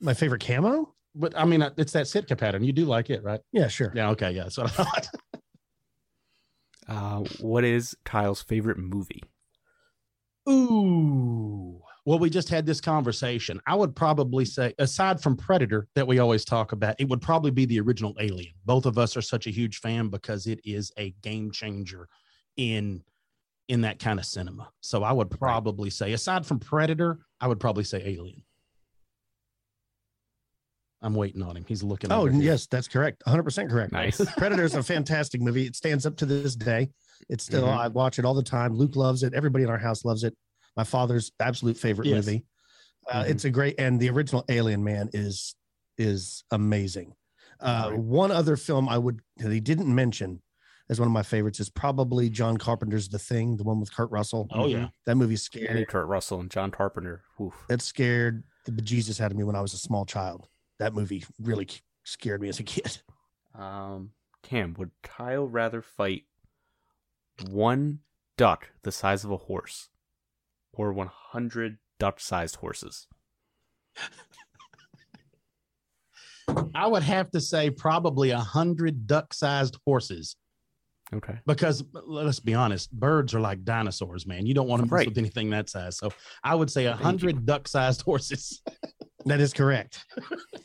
[0.00, 0.94] My favorite camo?
[1.14, 2.64] But I mean, uh, it's that Sitka pattern.
[2.64, 3.40] You do like it, right?
[3.52, 3.92] Yeah, sure.
[3.94, 4.10] Yeah.
[4.10, 4.32] Okay.
[4.32, 4.44] Yeah.
[4.44, 5.08] That's what I thought.
[6.88, 9.22] Uh, what is Kyle's favorite movie?
[10.48, 11.80] Ooh.
[12.04, 13.60] Well, we just had this conversation.
[13.64, 17.52] I would probably say, aside from Predator that we always talk about, it would probably
[17.52, 18.54] be the original Alien.
[18.64, 22.08] Both of us are such a huge fan because it is a game changer
[22.56, 23.02] in
[23.68, 24.68] in that kind of cinema.
[24.80, 28.42] So I would probably say, aside from Predator, I would probably say Alien.
[31.00, 31.64] I'm waiting on him.
[31.66, 32.12] He's looking.
[32.12, 33.22] Oh, yes, that's correct.
[33.26, 33.92] 100% correct.
[33.92, 34.20] Nice.
[34.36, 35.66] Predator is a fantastic movie.
[35.66, 36.90] It stands up to this day.
[37.28, 37.76] It's still, Mhm.
[37.76, 38.74] I watch it all the time.
[38.74, 39.34] Luke loves it.
[39.34, 40.36] Everybody in our house loves it.
[40.76, 42.26] My father's absolute favorite Yes.
[42.26, 42.44] movie.
[43.10, 43.28] Uh, Mhm.
[43.30, 45.54] It's a great, and the original Alien Man is
[45.98, 47.14] is amazing.
[47.60, 47.98] Uh, Right.
[47.98, 50.42] One other film I would that he didn't mention
[50.88, 54.10] as one of my favorites is probably John Carpenter's The Thing, the one with Kurt
[54.10, 54.48] Russell.
[54.50, 54.88] Oh yeah.
[55.04, 55.84] that movie scared scary.
[55.86, 57.22] Kurt Russell and John Carpenter.
[57.40, 57.54] Oof.
[57.68, 60.48] That scared the bejesus out of me when I was a small child.
[60.78, 61.68] That movie really
[62.04, 63.02] scared me as a kid.
[63.54, 64.12] Um,
[64.42, 66.24] Cam, would Kyle rather fight
[67.50, 68.00] one
[68.38, 69.88] duck the size of a horse
[70.72, 73.06] or 100 duck sized horses?
[76.74, 80.36] I would have to say probably a hundred duck-sized horses
[81.14, 81.38] Okay.
[81.46, 84.44] because let's be honest, birds are like dinosaurs, man.
[84.46, 85.08] You don't want to mess Right.
[85.08, 85.98] with anything that size.
[85.98, 86.10] So
[86.42, 88.60] I would say a hundred duck-sized horses.
[89.24, 90.04] That is correct.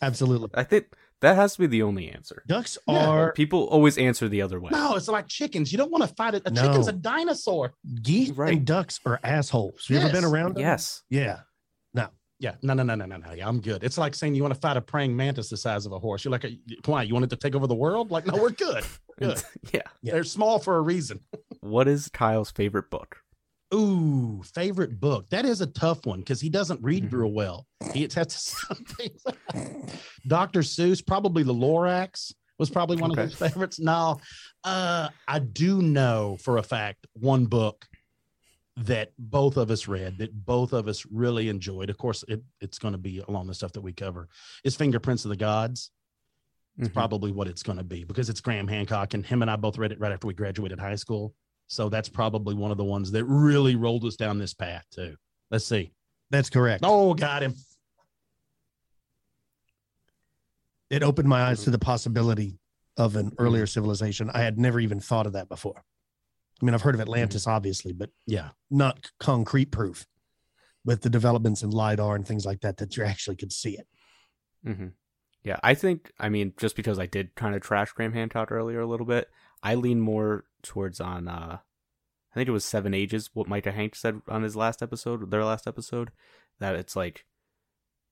[0.02, 0.50] Absolutely.
[0.56, 0.88] I think
[1.22, 2.44] that has to be the only answer.
[2.48, 3.08] Ducks Yeah.
[3.08, 4.70] are People always answer the other way.
[4.72, 5.72] no, it's like chickens.
[5.72, 6.44] You don't want to fight it.
[6.46, 6.62] A No.
[6.62, 7.74] chicken's a dinosaur.
[8.02, 8.54] geese Right.
[8.54, 9.86] and ducks are assholes.
[9.90, 10.62] You ever been around them?
[10.62, 11.04] Yes.
[11.10, 11.40] Yeah.
[11.94, 12.10] No.
[12.40, 13.32] Yeah, no, no, no, no, no, no.
[13.34, 13.84] Yeah, I'm good.
[13.84, 16.24] It's like saying you want to fight a praying mantis the size of a horse.
[16.24, 16.46] You're like,
[16.86, 17.02] why?
[17.02, 18.12] You want it to take over the world?
[18.12, 18.84] Like, no, we're good.
[19.18, 19.42] Good.
[19.74, 19.82] yeah.
[20.04, 20.12] Yeah.
[20.14, 21.22] They're small for a reason.
[21.62, 23.18] What is Kyle's favorite book?
[23.74, 25.30] Ooh, favorite book.
[25.30, 27.12] That is a tough one because he doesn't read Mhm.
[27.14, 27.68] real well.
[27.94, 29.24] He it's had some things.
[30.28, 30.62] Dr.
[30.62, 33.24] Seuss, probably the Lorax was probably one Okay.
[33.24, 33.80] of his favorites.
[33.80, 34.20] No,
[34.64, 37.86] uh, I do know for a fact one book
[38.78, 41.90] that both of us read that both of us really enjoyed.
[41.90, 44.30] Of course, it, it's going to be along the stuff that we cover.
[44.64, 45.92] Is Fingerprints of the Gods.
[46.78, 46.94] It's Mhm.
[46.94, 49.78] probably what it's going to be because it's Graham Hancock and him and I both
[49.80, 51.34] read it right after we graduated high school.
[51.68, 55.16] So that's probably one of the ones that really rolled us down this path too.
[55.52, 55.92] Let's see.
[56.30, 56.84] That's correct.
[56.86, 57.56] Oh, got him.
[60.90, 62.60] It opened my eyes to the possibility
[62.96, 64.30] of an earlier civilization.
[64.34, 65.84] I had never even thought of that before.
[66.62, 68.50] I mean, I've heard of Atlantis, obviously, but Yeah.
[68.70, 70.08] not concrete proof
[70.86, 73.88] with the developments in LIDAR and things like that, that you actually could see it.
[74.64, 74.88] hmm
[75.44, 78.80] Yeah, I think I mean just because I did kind of trash Graham Hancock earlier
[78.82, 79.30] a little bit,
[79.64, 84.00] I lean more towards on uh I think it was Seven Ages, what Micah Hanks
[84.00, 86.12] said on his last episode, their last episode,
[86.60, 87.26] that it's like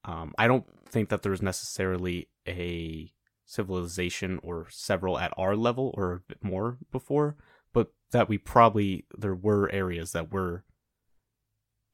[0.04, 3.12] um I don't think that there's necessarily a
[3.46, 7.36] civilization or several at our level or a bit more before,
[7.74, 10.64] but that we probably there were areas that were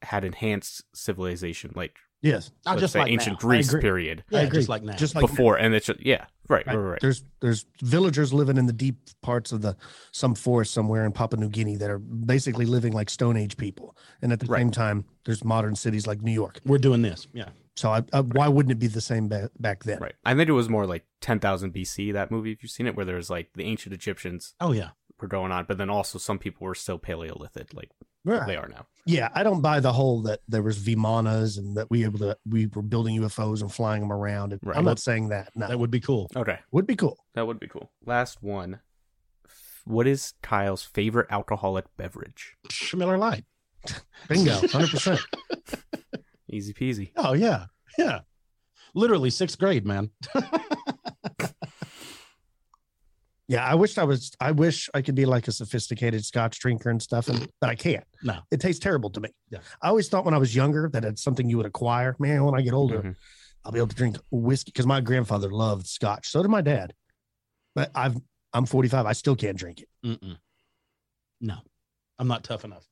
[0.04, 2.52] had enhanced civilization like Yes.
[2.68, 3.48] I just say like ancient now.
[3.50, 4.60] Greece period Yeah, agree.
[4.60, 4.94] just like now.
[4.94, 6.82] Just like before and it's just, yeah right right Right.
[6.82, 7.02] right, right.
[7.02, 9.76] There's there's villagers living in the deep parts of the
[10.12, 13.96] some forest somewhere in Papua New Guinea that are basically living like Stone Age people,
[14.22, 14.60] and at the Right.
[14.60, 16.60] same time, there's modern cities like New York.
[16.66, 17.28] We're doing this.
[17.34, 17.50] Yeah.
[17.78, 20.00] So I, I, why wouldn't it be the same ba- back then?
[20.00, 20.14] Right.
[20.26, 23.06] I think it was more like 10,000 BC, that movie, if you've seen it, where
[23.06, 24.90] there's like the ancient Egyptians Oh yeah.
[25.22, 27.90] were going on, but then also some people were still Paleolithic, like
[28.24, 28.46] Right.
[28.48, 28.86] they are now.
[29.06, 32.38] Yeah, I don't buy the whole that there was Vimanas and that we able to
[32.48, 34.58] we were building UFOs and flying them around.
[34.62, 34.78] Right.
[34.78, 35.50] I'm not saying that.
[35.56, 36.30] No, That would be cool.
[36.36, 36.60] Okay.
[36.72, 37.18] would be cool.
[37.34, 37.92] That would be cool.
[38.06, 38.80] Last one.
[39.86, 42.56] What is Kyle's favorite alcoholic beverage?
[42.94, 43.46] Miller Lite.
[44.30, 45.22] Bingo, hundred percent.
[46.52, 47.12] Easy peasy.
[47.18, 47.66] Oh yeah.
[47.98, 48.20] Yeah.
[48.94, 50.12] Literally sixth grade, man.
[53.52, 54.32] Yeah, I wish I was.
[54.40, 57.76] I wish I could be like a sophisticated Scotch drinker and stuff, and but I
[57.76, 58.06] can't.
[58.24, 58.40] No.
[58.50, 59.30] it tastes terrible to me.
[59.50, 59.60] Yeah.
[59.82, 62.16] I always thought when I was younger that it's something you would acquire.
[62.18, 63.16] Man, when I get older, Mhm.
[63.66, 66.30] I'll be able to drink whiskey because my grandfather loved Scotch.
[66.30, 66.94] So did my dad.
[67.76, 68.16] But I've
[68.54, 69.06] I'm 45.
[69.06, 69.90] I still can't drink it.
[70.06, 70.38] Mm-mm.
[71.42, 71.58] No,
[72.20, 72.88] I'm not tough enough.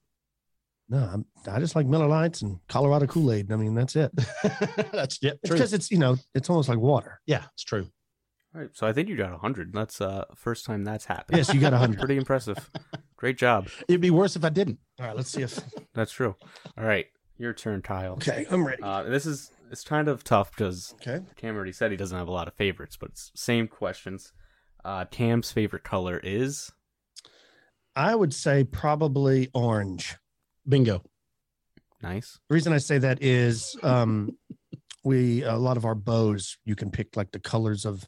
[0.90, 3.52] No, I'm, I just like Miller Lites and Colorado Kool Aid.
[3.52, 4.12] I mean, that's it.
[4.92, 5.56] That's yeah, It's true.
[5.56, 7.22] because it's you know it's almost like water.
[7.28, 7.88] Yeah, it's true.
[8.56, 8.70] All right.
[8.74, 9.74] So I think you got 100.
[9.74, 11.38] That's uh first time that's happened.
[11.38, 12.00] Yes, you got 100.
[12.00, 12.70] Pretty impressive.
[13.16, 13.68] Great job.
[13.88, 14.80] It'd be worse if I didn't.
[15.00, 15.60] All right, let's see if.
[15.94, 16.36] That's true.
[16.78, 17.06] All right.
[17.38, 18.14] Your turn, Kyle.
[18.14, 18.82] Okay, I'm ready.
[18.82, 21.24] Uh, this is it's kind of tough because Okay.
[21.36, 24.32] Cam already said he doesn't have a lot of favorites, but it's same questions.
[24.84, 26.72] Uh, Cam's favorite color is
[27.96, 30.16] I would say probably orange.
[30.68, 31.04] Bingo.
[32.02, 32.40] nice.
[32.50, 34.38] The reason I say that is um,
[35.04, 38.08] we a lot of our bows you can pick like the colors of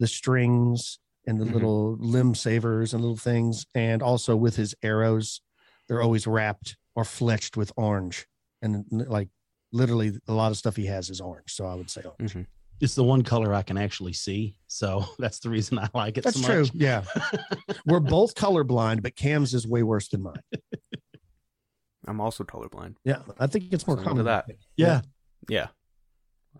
[0.00, 1.52] the strings and the Mhm.
[1.52, 5.40] little limb savers and little things, and also with his arrows,
[5.86, 8.26] they're always wrapped or fletched with orange,
[8.62, 9.28] and like
[9.72, 11.52] literally a lot of stuff he has is orange.
[11.52, 12.32] So I would say orange.
[12.34, 12.46] Mhm.
[12.80, 16.24] It's the one color I can actually see, so that's the reason I like it.
[16.24, 16.66] That's so true.
[16.74, 17.04] Yeah,
[17.86, 20.42] we're both colorblind, but Cam's is way worse than mine.
[22.06, 22.96] I'm also colorblind.
[23.04, 24.24] Yeah, I think it's more So look at common.
[24.24, 24.46] that.
[24.76, 25.02] Yeah.
[25.48, 25.68] Yeah,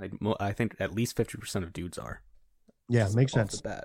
[0.01, 2.23] I, I think at least fifty percent of dudes are.
[2.91, 3.63] Yeah, Just makes off the sense.
[3.63, 3.85] bat.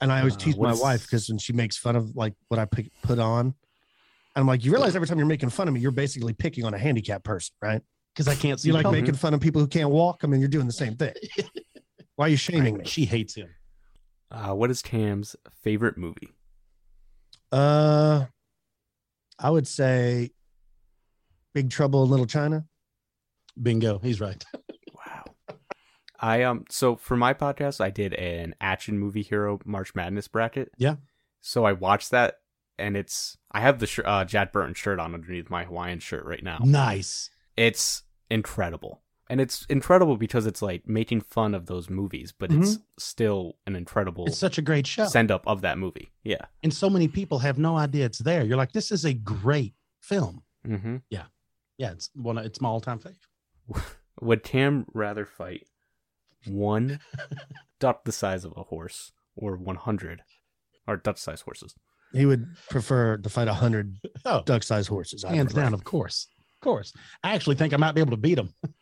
[0.00, 2.34] And I always Uh, tease my is- wife because when she makes fun of like
[2.48, 3.54] what I pick, put on, and
[4.36, 6.72] I'm like, you realize every time you're making fun of me, you're basically picking on
[6.72, 7.82] a handicapped person, right?
[8.14, 8.68] because I can't see.
[8.68, 8.98] You like color.
[9.00, 10.22] making fun of people who can't walk.
[10.24, 11.14] I mean, you're doing the same thing.
[12.16, 12.84] Why are you shaming me?
[12.84, 13.48] She hates him.
[14.30, 16.30] Uh, what is Cam's favorite movie?
[17.52, 18.26] Uh,
[19.38, 20.30] I would say
[21.54, 22.64] Big Trouble in Little China.
[23.60, 23.98] Bingo.
[24.00, 24.44] He's right.
[26.20, 30.72] I um so for my podcast I did an action movie hero March Madness bracket.
[30.76, 30.96] Yeah.
[31.40, 32.40] So I watched that
[32.78, 36.24] and it's I have the sh- uh, Jack Burton shirt on underneath my Hawaiian shirt
[36.24, 36.58] right now.
[36.64, 37.30] Nice.
[37.56, 39.02] It's incredible.
[39.30, 43.76] and it's incredible because it's like making fun of those movies, but it's still an
[43.76, 45.06] incredible It's such a great show.
[45.06, 46.12] send up of that movie.
[46.24, 46.46] Yeah.
[46.62, 48.42] and so many people have no idea it's there.
[48.44, 50.42] You're like, this is a great film.
[50.66, 50.96] Mm-hmm.
[51.10, 51.24] Yeah,
[51.78, 51.92] Yeah.
[51.92, 52.38] it's one.
[52.38, 53.84] of- It's my all-time favorite.
[54.20, 55.66] Would Cam rather fight
[56.46, 57.00] one
[57.80, 60.22] duck the size of a horse or 100
[60.86, 61.74] or duck sized horses?
[62.12, 65.24] He would prefer to fight a hundred Oh, duck-sized horses.
[65.24, 65.64] I hands prefer.
[65.66, 66.94] down, of course, of course.
[67.22, 68.54] I actually think I might be able to beat them.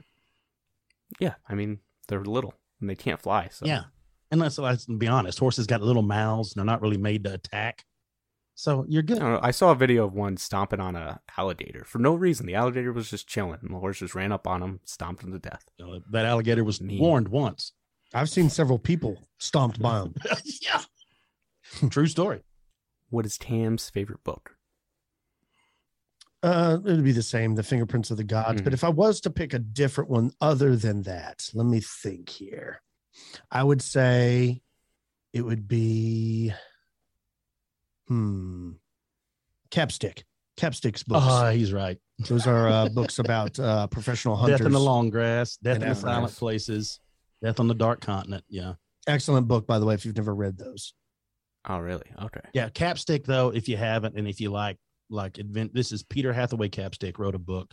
[1.20, 1.34] Yeah.
[1.48, 1.78] I mean,
[2.08, 3.48] they're little and they can't fly.
[3.52, 3.84] So Yeah,
[4.30, 6.52] unless let's be honest, horses got little mouths.
[6.52, 7.84] And they're not really made to attack,
[8.58, 9.18] so you're good.
[9.20, 12.46] don't know, I saw a video of one stomping on a alligator for no reason.
[12.46, 15.30] The alligator was just chilling and the horse just ran up on him, stomped him
[15.32, 15.64] to death.
[15.78, 16.98] You know, that alligator was Mean.
[16.98, 17.72] warned once.
[18.14, 20.14] I've seen several people stomped by him.
[20.62, 20.82] yeah,
[21.90, 22.42] true story.
[23.10, 24.56] What is Cam's favorite book?
[26.42, 28.62] Uh, it'd be the same, the fingerprints of the gods.
[28.62, 28.74] But Mhm.
[28.74, 32.82] if I was to pick a different one other than that, let me think here.
[33.50, 34.62] I would say
[35.32, 36.52] it would be,
[38.08, 38.72] hmm,
[39.70, 40.22] Capstick.
[40.58, 41.26] Capstick's books.
[41.28, 41.98] Oh, he's right.
[42.28, 44.58] Those are uh, books about uh, professional hunters.
[44.58, 46.06] Death in the long grass, death in in the Africa.
[46.06, 47.00] silent places,
[47.42, 48.44] death on the dark continent.
[48.48, 48.74] Yeah,
[49.06, 50.94] Excellent book, by the way, if you've never read those.
[51.68, 52.06] Oh, really?
[52.22, 52.40] Okay.
[52.54, 52.68] yeah.
[52.70, 54.78] Capstick though, if you haven't, and if you like,
[55.10, 57.72] like advent, this is Peter Hathaway Capstick wrote a book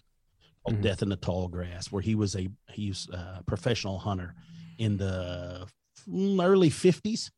[0.65, 0.83] called Mhm.
[0.83, 4.35] Death in the Tall Grass, where he was a he's a professional hunter
[4.77, 5.67] in the
[6.09, 7.31] mm, early fifties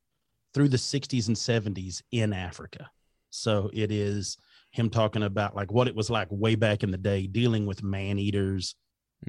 [0.56, 2.90] through the sixties and seventies in Africa.
[3.30, 4.38] So it is
[4.72, 7.84] him talking about like what it was like way back in the day, dealing with
[7.84, 8.76] man eaters,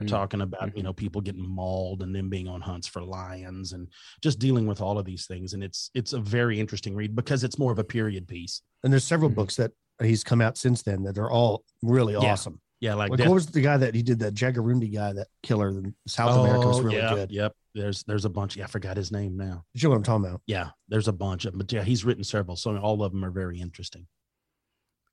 [0.00, 0.08] Mm.
[0.08, 0.84] talking about you Mhm.
[0.84, 3.88] know people getting mauled and then being on hunts for lions and
[4.20, 7.44] just dealing with all of these things and it's it's a very interesting read because
[7.44, 9.36] it's more of a period piece And there's several Mhm.
[9.36, 9.72] books that
[10.02, 12.32] he's come out since then that are all really Yeah.
[12.32, 12.60] awesome.
[12.80, 15.68] Yeah like, Like, what was the guy that he did that Jagarundi guy, that killer
[15.70, 17.30] in South America was Oh, really yeah, good.
[17.30, 20.02] yep there's there's a bunch yeah i forgot his name now You know what I'm
[20.02, 20.40] talking about?
[20.46, 23.30] yeah there's a bunch of but yeah he's written several so all of them are
[23.30, 24.06] very interesting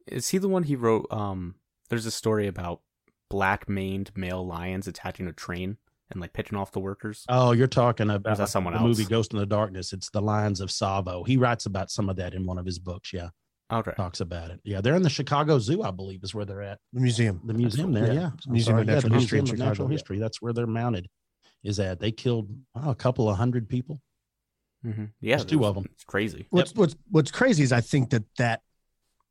[0.08, 1.08] Is he the one he wrote?
[1.12, 1.56] Um,
[1.90, 2.82] there's a story about
[3.30, 5.78] black maned male lions attacking a train
[6.12, 7.26] and like pitching off the workers.
[7.30, 8.88] oh you're talking about that someone the else?
[8.98, 12.16] movie ghost in the darkness it's the lions of Tsavo he writes about some of
[12.18, 13.30] that in one of his books yeah
[13.74, 13.92] Okay.
[13.98, 16.80] talks about it yeah they're in the chicago zoo i believe is where they're at
[16.94, 17.42] The museum.
[17.46, 18.14] the museum there, Yeah.
[18.14, 18.30] yeah.
[18.48, 19.94] Museum of Natural the History Museum of Natural Chicago, yeah.
[19.94, 20.20] History.
[20.20, 21.08] That's where they're mounted.
[21.64, 24.02] Is that they killed oh, a couple of hundred people?
[24.84, 25.86] hmm Yeah, There's two there's- of 'em.
[25.94, 26.46] It's crazy.
[26.50, 28.62] What's what's what's crazy is I think that that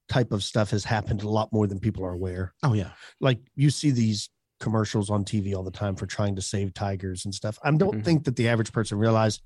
[0.08, 2.54] type of stuff has happened a lot more than people are aware.
[2.62, 2.90] Oh yeah,
[3.20, 4.28] Like you see these
[4.60, 7.58] commercials on TV all the time for trying to save tigers and stuff.
[7.62, 8.04] I don't Mhm.
[8.04, 9.40] think that the average person realize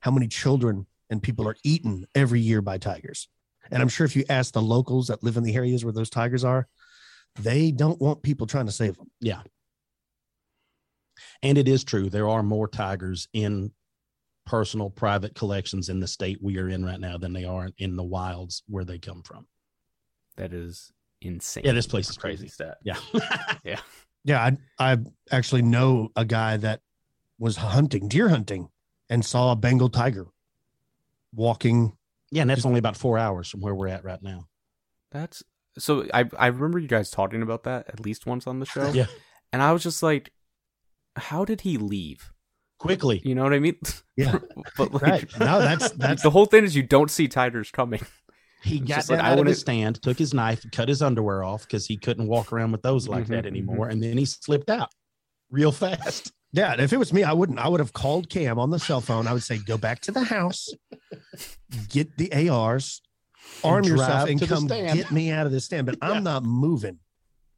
[0.00, 3.28] how many children and people are eaten every year by tigers.
[3.72, 6.10] And I'm sure if you ask the locals that live in the areas where those
[6.10, 6.68] tigers are,
[7.40, 9.10] they don't want people trying to save them.
[9.20, 9.40] Yeah.
[11.42, 12.10] And it is true.
[12.10, 13.72] There are more tigers in
[14.44, 17.96] personal private collections in the state we are in right now than they are in
[17.96, 19.46] the wilds where they come from.
[20.36, 21.64] That is insane.
[21.64, 22.52] Yeah, this place is crazy crazy.
[22.52, 22.78] stat.
[23.64, 23.78] Yeah,
[24.24, 24.40] Yeah,
[24.78, 24.98] I I
[25.30, 26.80] actually know a guy that
[27.38, 28.68] was hunting deer hunting
[29.08, 30.26] and saw a Bengal tiger
[31.34, 31.96] walking.
[32.32, 34.48] Yeah, and that's only about four hours from where we're at right now.
[35.12, 35.44] That's
[35.78, 36.06] so.
[36.12, 38.90] I I remember you guys talking about that at least once on the show.
[38.92, 39.06] Yeah.
[39.52, 40.32] and I was just like,
[41.14, 42.32] how did he leave?
[42.78, 43.76] Quickly, You know what I mean?
[44.16, 44.38] Yeah,
[44.76, 45.38] but like, right.
[45.38, 48.00] No, that's that's the whole thing is you don't see tigers coming.
[48.62, 51.62] he It's got like, out of his stand, took his knife, cut his underwear off
[51.62, 54.68] because he couldn't walk around with those like that Mhm, anymore, and then he slipped
[54.68, 54.90] out
[55.50, 56.32] real fast.
[56.52, 56.74] Yeah.
[56.78, 57.58] If it was me, I wouldn't.
[57.58, 59.26] I would have called Cam on the cell phone.
[59.26, 60.68] I would say, "Go back to the house,
[61.88, 63.00] get the ARs,
[63.64, 66.10] And arm yourself, and come get me out of this stand." But Yeah.
[66.10, 66.98] I'm not moving.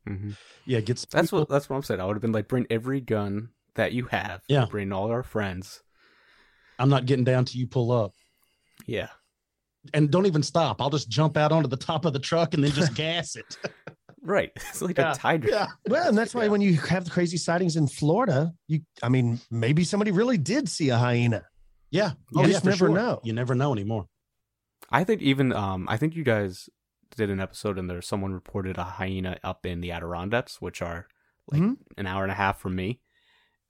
[0.06, 0.32] hmm
[0.66, 2.00] Yeah, gets That's what that's what I'm saying.
[2.00, 4.42] I would have been like, bring every gun that you have.
[4.48, 4.66] Yeah.
[4.70, 5.82] bring all our friends.
[6.78, 8.12] I'm not getting down till you pull up.
[8.86, 9.08] Yeah,
[9.92, 10.80] And don't even stop.
[10.82, 13.56] I'll just jump out onto the top of the truck and then just gas it.
[14.24, 14.50] Right.
[14.70, 15.12] It's like Yeah.
[15.12, 15.48] a tiger.
[15.50, 15.66] Yeah.
[15.88, 16.48] Well, and that's why Yeah.
[16.50, 20.68] when you have the crazy sightings in Florida, you, I mean, maybe somebody really did
[20.68, 21.44] see a hyena.
[21.90, 22.12] Yeah.
[22.32, 22.88] You Oh, just yeah, never sure.
[22.88, 23.20] know.
[23.22, 24.06] You never know anymore.
[24.90, 26.68] I think even um I think you guys
[27.16, 31.06] did an episode and there someone reported a hyena up in the Adirondacks, which are
[31.50, 31.76] like Mhm.
[31.96, 33.00] an hour and a half from me.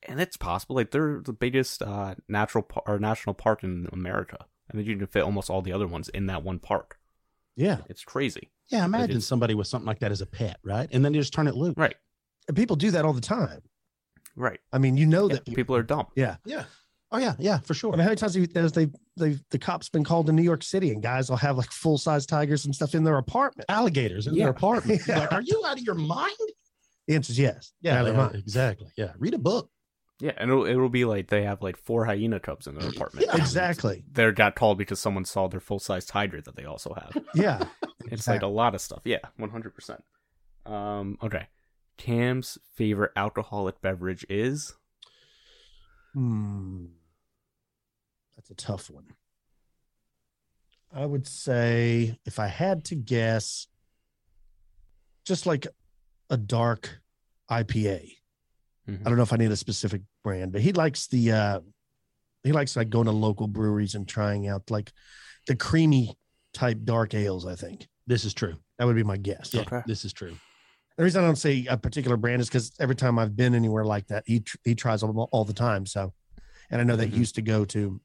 [0.07, 4.47] And it's possible like they're the biggest uh natural par- or national park in America.
[4.71, 6.99] I think you can fit almost all the other ones in that one park.
[7.57, 7.83] Yeah.
[7.91, 8.51] It's crazy.
[8.71, 8.85] Yeah.
[8.85, 10.89] Imagine somebody with something like that as a pet, right?
[10.93, 11.75] And then you just turn it loose.
[11.77, 11.97] Right.
[12.49, 13.61] And people do that all the time.
[14.37, 14.61] Right.
[14.73, 16.07] I mean, you know Yeah, that people are dumb.
[16.17, 16.37] Yeah.
[16.45, 16.65] Yeah.
[17.13, 17.35] Oh, yeah.
[17.39, 17.93] Yeah, for sure.
[17.93, 20.43] I mean, how many times have you- they they the cops been called in New
[20.43, 23.67] York City and guys will have like full size tigers and stuff in their apartment?
[23.69, 24.45] Alligators in Yeah.
[24.45, 25.03] their apartment.
[25.09, 25.21] Yeah.
[25.21, 26.33] Like, are you out of your mind?
[27.07, 27.73] The answer is yes.
[27.83, 28.25] Yeah, Out of they their are.
[28.31, 28.37] mind.
[28.43, 28.89] exactly.
[28.97, 29.13] Yeah.
[29.19, 29.71] Read a book.
[30.21, 33.27] Yeah, and it'll it'll be like they have like four hyena cubs in their apartment.
[33.29, 33.37] Yeah.
[33.37, 34.05] Exactly.
[34.11, 37.17] They got called because someone saw their full size hydra that they also have.
[37.35, 37.65] Yeah.
[38.11, 39.01] It's like a lot of stuff.
[39.05, 40.03] Yeah, one hundred percent.
[40.67, 41.19] Um.
[41.23, 41.47] Okay.
[41.97, 44.75] Cam's favorite alcoholic beverage is
[46.13, 46.87] Hmm.
[48.37, 49.07] That's a tough one.
[50.93, 53.67] I would say if I had to guess,
[55.25, 55.67] just like
[56.31, 57.01] a dark
[57.51, 58.11] IPA.
[58.89, 59.01] Mhm.
[59.01, 61.61] I don't know if I need a specific brand, but he likes the uh
[62.43, 64.93] he likes like going to local breweries and trying out like
[65.47, 66.17] the creamy
[66.53, 67.89] type dark ales, I think.
[68.07, 68.57] This is true.
[68.79, 69.53] That would be my guess.
[69.55, 69.83] Yeah, Okay.
[69.87, 70.37] this is true.
[70.97, 73.85] The reason I don't say a particular brand is because every time I've been anywhere
[73.85, 75.87] like that, he tr- he tries them all, all the time.
[75.87, 76.13] So,
[76.71, 77.13] and I know that Mhm.
[77.13, 78.01] he used to go to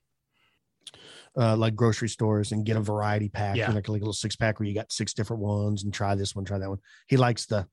[1.38, 3.68] uh, like grocery stores and get a variety pack, Yeah.
[3.68, 6.16] you know, like a little six pack where you got six different ones and try
[6.16, 6.80] this one, try that one.
[7.08, 7.68] He likes the,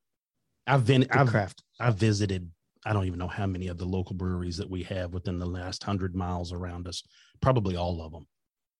[0.66, 1.62] I've been the I've craft.
[1.80, 2.50] I've visited
[2.84, 5.46] I don't even know how many of the local breweries that we have within the
[5.46, 7.02] last hundred miles around us.
[7.40, 8.28] Probably all of them.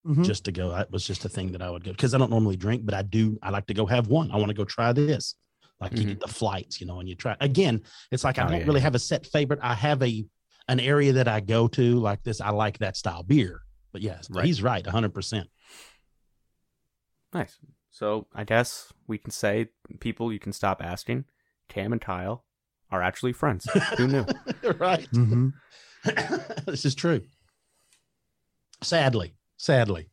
[0.07, 0.25] Mhm.
[0.25, 2.31] Just to go, that was just a thing that I would go because I don't
[2.31, 3.39] normally drink, but I do.
[3.43, 4.31] I like to go have one.
[4.31, 5.35] I want to go try this.
[5.81, 6.09] Like you Mhm.
[6.11, 7.37] get the flights, you know, and you try.
[7.41, 8.85] Again, it's like I Oh, don't yeah, really yeah.
[8.85, 9.59] have a set favorite.
[9.63, 10.25] I have a
[10.69, 12.41] an area that I go to like this.
[12.41, 13.63] I like that style beer.
[13.93, 14.45] But yes, Right.
[14.47, 15.49] he's right, hundred percent.
[17.33, 17.59] nice.
[17.91, 19.69] So I guess we can say
[20.01, 21.25] people you can stop asking.
[21.69, 22.45] Cam and Kyle
[22.91, 23.67] are actually friends.
[23.99, 24.25] Who knew?
[24.79, 25.09] right.
[25.13, 25.53] Mhm.
[26.67, 27.23] this is true.
[28.83, 30.09] Sadly, sadly,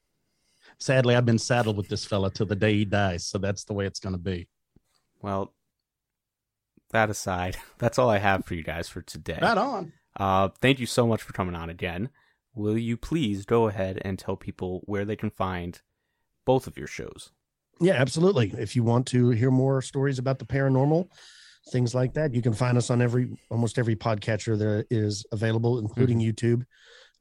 [0.78, 3.26] sadly, I've been saddled with this fella till the day he dies.
[3.26, 4.48] So that's the way it's going to be.
[5.22, 5.54] Well,
[6.92, 9.40] that aside, that's all I have for you guys for today.
[9.42, 9.94] Right on.
[10.16, 12.10] Uh, thank you so much for coming on again.
[12.56, 15.82] Will you please go ahead and tell people where they can find
[16.46, 17.32] both of your shows?
[17.82, 18.54] Yeah, absolutely.
[18.58, 21.08] If you want to hear more stories about the paranormal,
[21.72, 25.80] things like that, you can find us on every almost every podcatcher that is available,
[25.80, 26.66] including YouTube.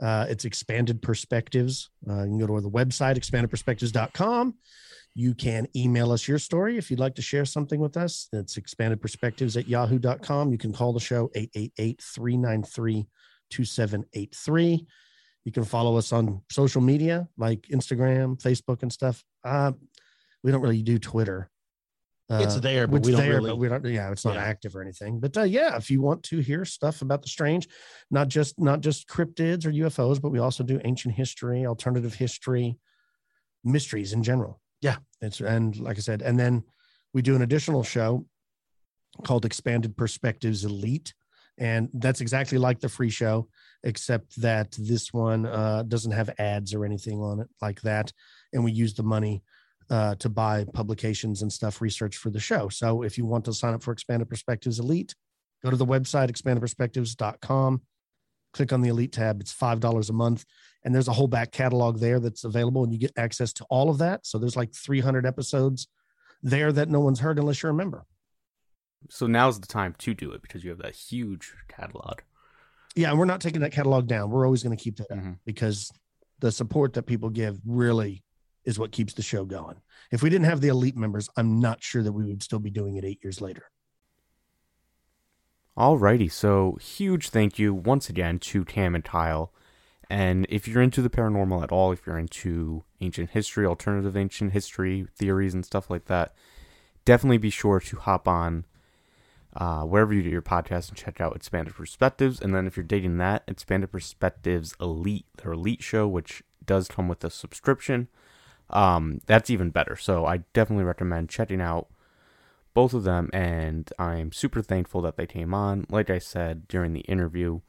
[0.03, 1.91] Uh, it's expanded perspectives.
[2.09, 4.55] Uh, you can go to the website, expandedperspectives.com.
[5.15, 8.29] You can email us your story if you'd like to share something with us.
[8.33, 10.51] It's expandedperspectives at yahoo.com.
[10.51, 13.07] You can call the show 888 393
[13.51, 14.87] 2783.
[15.45, 19.23] You can follow us on social media like Instagram, Facebook, and stuff.
[19.45, 19.73] Uh,
[20.43, 21.51] we don't really do Twitter.
[22.31, 23.51] It's Uh, there, but it's we don't there, really.
[23.51, 23.85] but we don't.
[23.85, 24.43] Yeah, it's not Yeah.
[24.45, 25.21] active or anything.
[25.21, 27.69] But uh, yeah, if you want to hear stuff about the strange,
[28.11, 32.79] not just not just cryptids or UFOs, but we also do ancient history, alternative history,
[33.65, 34.61] mysteries in general.
[34.81, 34.97] Yeah.
[35.21, 36.65] it's and like I said, and then
[37.15, 38.27] we do an additional show
[39.25, 41.13] called Expanded Perspectives Elite,
[41.59, 43.49] and that's exactly like the free show,
[43.85, 48.13] except that this one uh, doesn't have ads or anything on it like that,
[48.53, 49.43] and we use the money
[49.93, 52.69] uh, to buy publications and stuff, research for the show.
[52.69, 55.15] So if you want to sign up for Expanded Perspectives Elite,
[55.63, 57.83] go to the website, expandedperspectives.com,
[58.53, 59.41] click on the Elite tab.
[59.41, 60.45] It's $5 a month.
[60.85, 63.89] And there's a whole back catalog there that's available, and you get access to all
[63.89, 64.27] of that.
[64.27, 65.87] So there's like 300 episodes
[66.43, 68.05] there that no one's heard unless you're a member.
[69.11, 72.21] So now's the time to do it because you have that huge catalog.
[72.97, 74.31] Yeah, and we're not taking that catalog down.
[74.31, 75.39] We're always going to keep that up Mhm.
[75.45, 75.93] because
[76.41, 78.25] the support that people give really
[78.65, 79.77] is what keeps the show going.
[80.11, 82.71] If we didn't have the elite members, I'm not sure that we would still be
[82.71, 83.65] doing it eight years later.
[85.77, 89.53] Alrighty, so huge thank you once again to Cam and Kyle.
[90.11, 94.53] And if you're into the paranormal at all, if you're into ancient history, alternative ancient
[94.53, 96.35] history theories, and stuff like that,
[97.07, 98.67] definitely be sure to hop on
[99.57, 102.41] uh, wherever you do your podcast and check out Expanded Perspectives.
[102.41, 107.09] And then if you're dating that, Expanded Perspectives Elite, their Elite show, which does come
[107.09, 108.09] with a subscription,
[108.73, 109.97] um, that's even better.
[109.97, 111.89] So I definitely recommend checking out
[112.75, 113.31] both of them.
[113.33, 115.87] And I'm super thankful that they came on.
[115.89, 117.61] Like I said during the interview,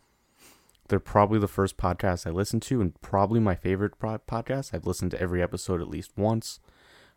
[0.87, 4.73] they're probably the first podcast I listened to, and probably my favorite podcast.
[4.73, 6.59] I've listened to every episode at least once.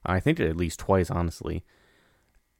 [0.04, 1.64] I think at least twice, honestly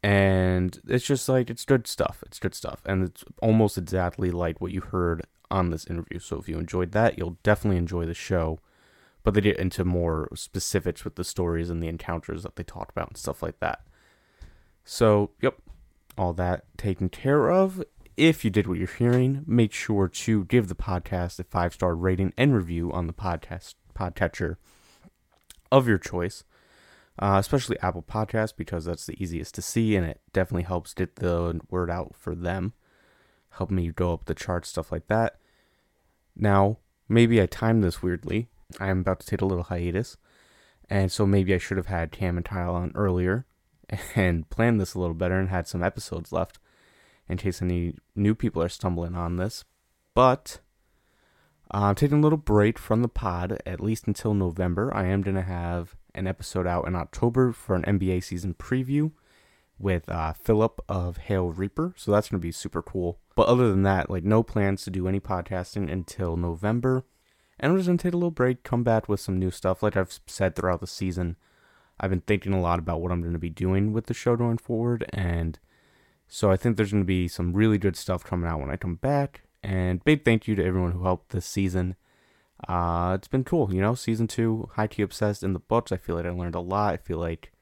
[0.07, 4.61] and it's just like it's good stuff it's good stuff and it's almost exactly like
[4.61, 8.15] what you heard on this interview so if you enjoyed that you'll definitely enjoy the
[8.15, 8.61] show
[9.27, 12.91] but they get into more specifics with the stories and the encounters that they talk
[12.91, 13.81] about and stuff like that
[14.85, 15.57] so yep
[16.17, 17.83] all that taken care of
[18.17, 21.97] if you did what you're hearing make sure to give the podcast a five star
[21.97, 24.57] rating and review on the podcast podcatcher
[25.73, 26.45] of your choice
[27.19, 31.17] uh, especially Apple Podcasts because that's the easiest to see and it definitely helps get
[31.17, 32.75] the word out for them.
[33.51, 35.39] Help me go up the charts, stuff like that.
[36.37, 36.77] Now,
[37.09, 38.51] maybe I timed this weirdly.
[38.81, 40.17] I'm about to take a little hiatus,
[40.91, 43.47] and so maybe I should have had Cam and Kyle on earlier
[44.15, 46.59] and planned this a little better and had some episodes left
[47.29, 49.65] in case any new people are stumbling on this.
[50.15, 50.61] But
[51.75, 54.95] Uh, I'm taking a little break from the pod, at least until November.
[54.95, 59.11] I am going to have an episode out in October for an NBA season preview
[59.79, 61.93] with uh, Philip of Hail Reaper.
[61.97, 63.19] So that's going to be super cool.
[63.35, 67.05] But other than that, like no plans to do any podcasting until November.
[67.59, 69.83] And I'm just going to take a little break, come back with some new stuff.
[69.83, 71.37] Like I've said throughout the season,
[71.99, 74.37] I've been thinking a lot about what I'm going to be doing with the show
[74.37, 75.07] going forward.
[75.13, 75.59] And
[76.29, 78.77] so I think there's going to be some really good stuff coming out when I
[78.77, 79.43] come back.
[79.63, 81.97] And big thank you to everyone who helped this season.
[82.69, 83.95] Uh, it's been cool, you know.
[83.95, 85.93] Season two, High Tea Obsessed in the books.
[85.93, 86.95] I feel like I learned a lot.
[86.95, 87.53] I feel like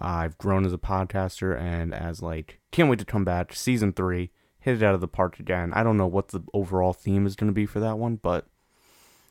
[0.00, 3.54] I've grown as a podcaster and as like can't wait to come back.
[3.54, 4.30] Season three,
[4.60, 5.72] hit it out of the park again.
[5.74, 8.46] I don't know what the overall theme is going to be for that one, but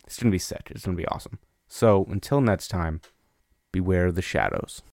[0.09, 0.71] it's going to be sick.
[0.71, 1.37] It's going to be awesome.
[1.67, 2.99] So until next time,
[3.71, 4.81] beware of the shadows.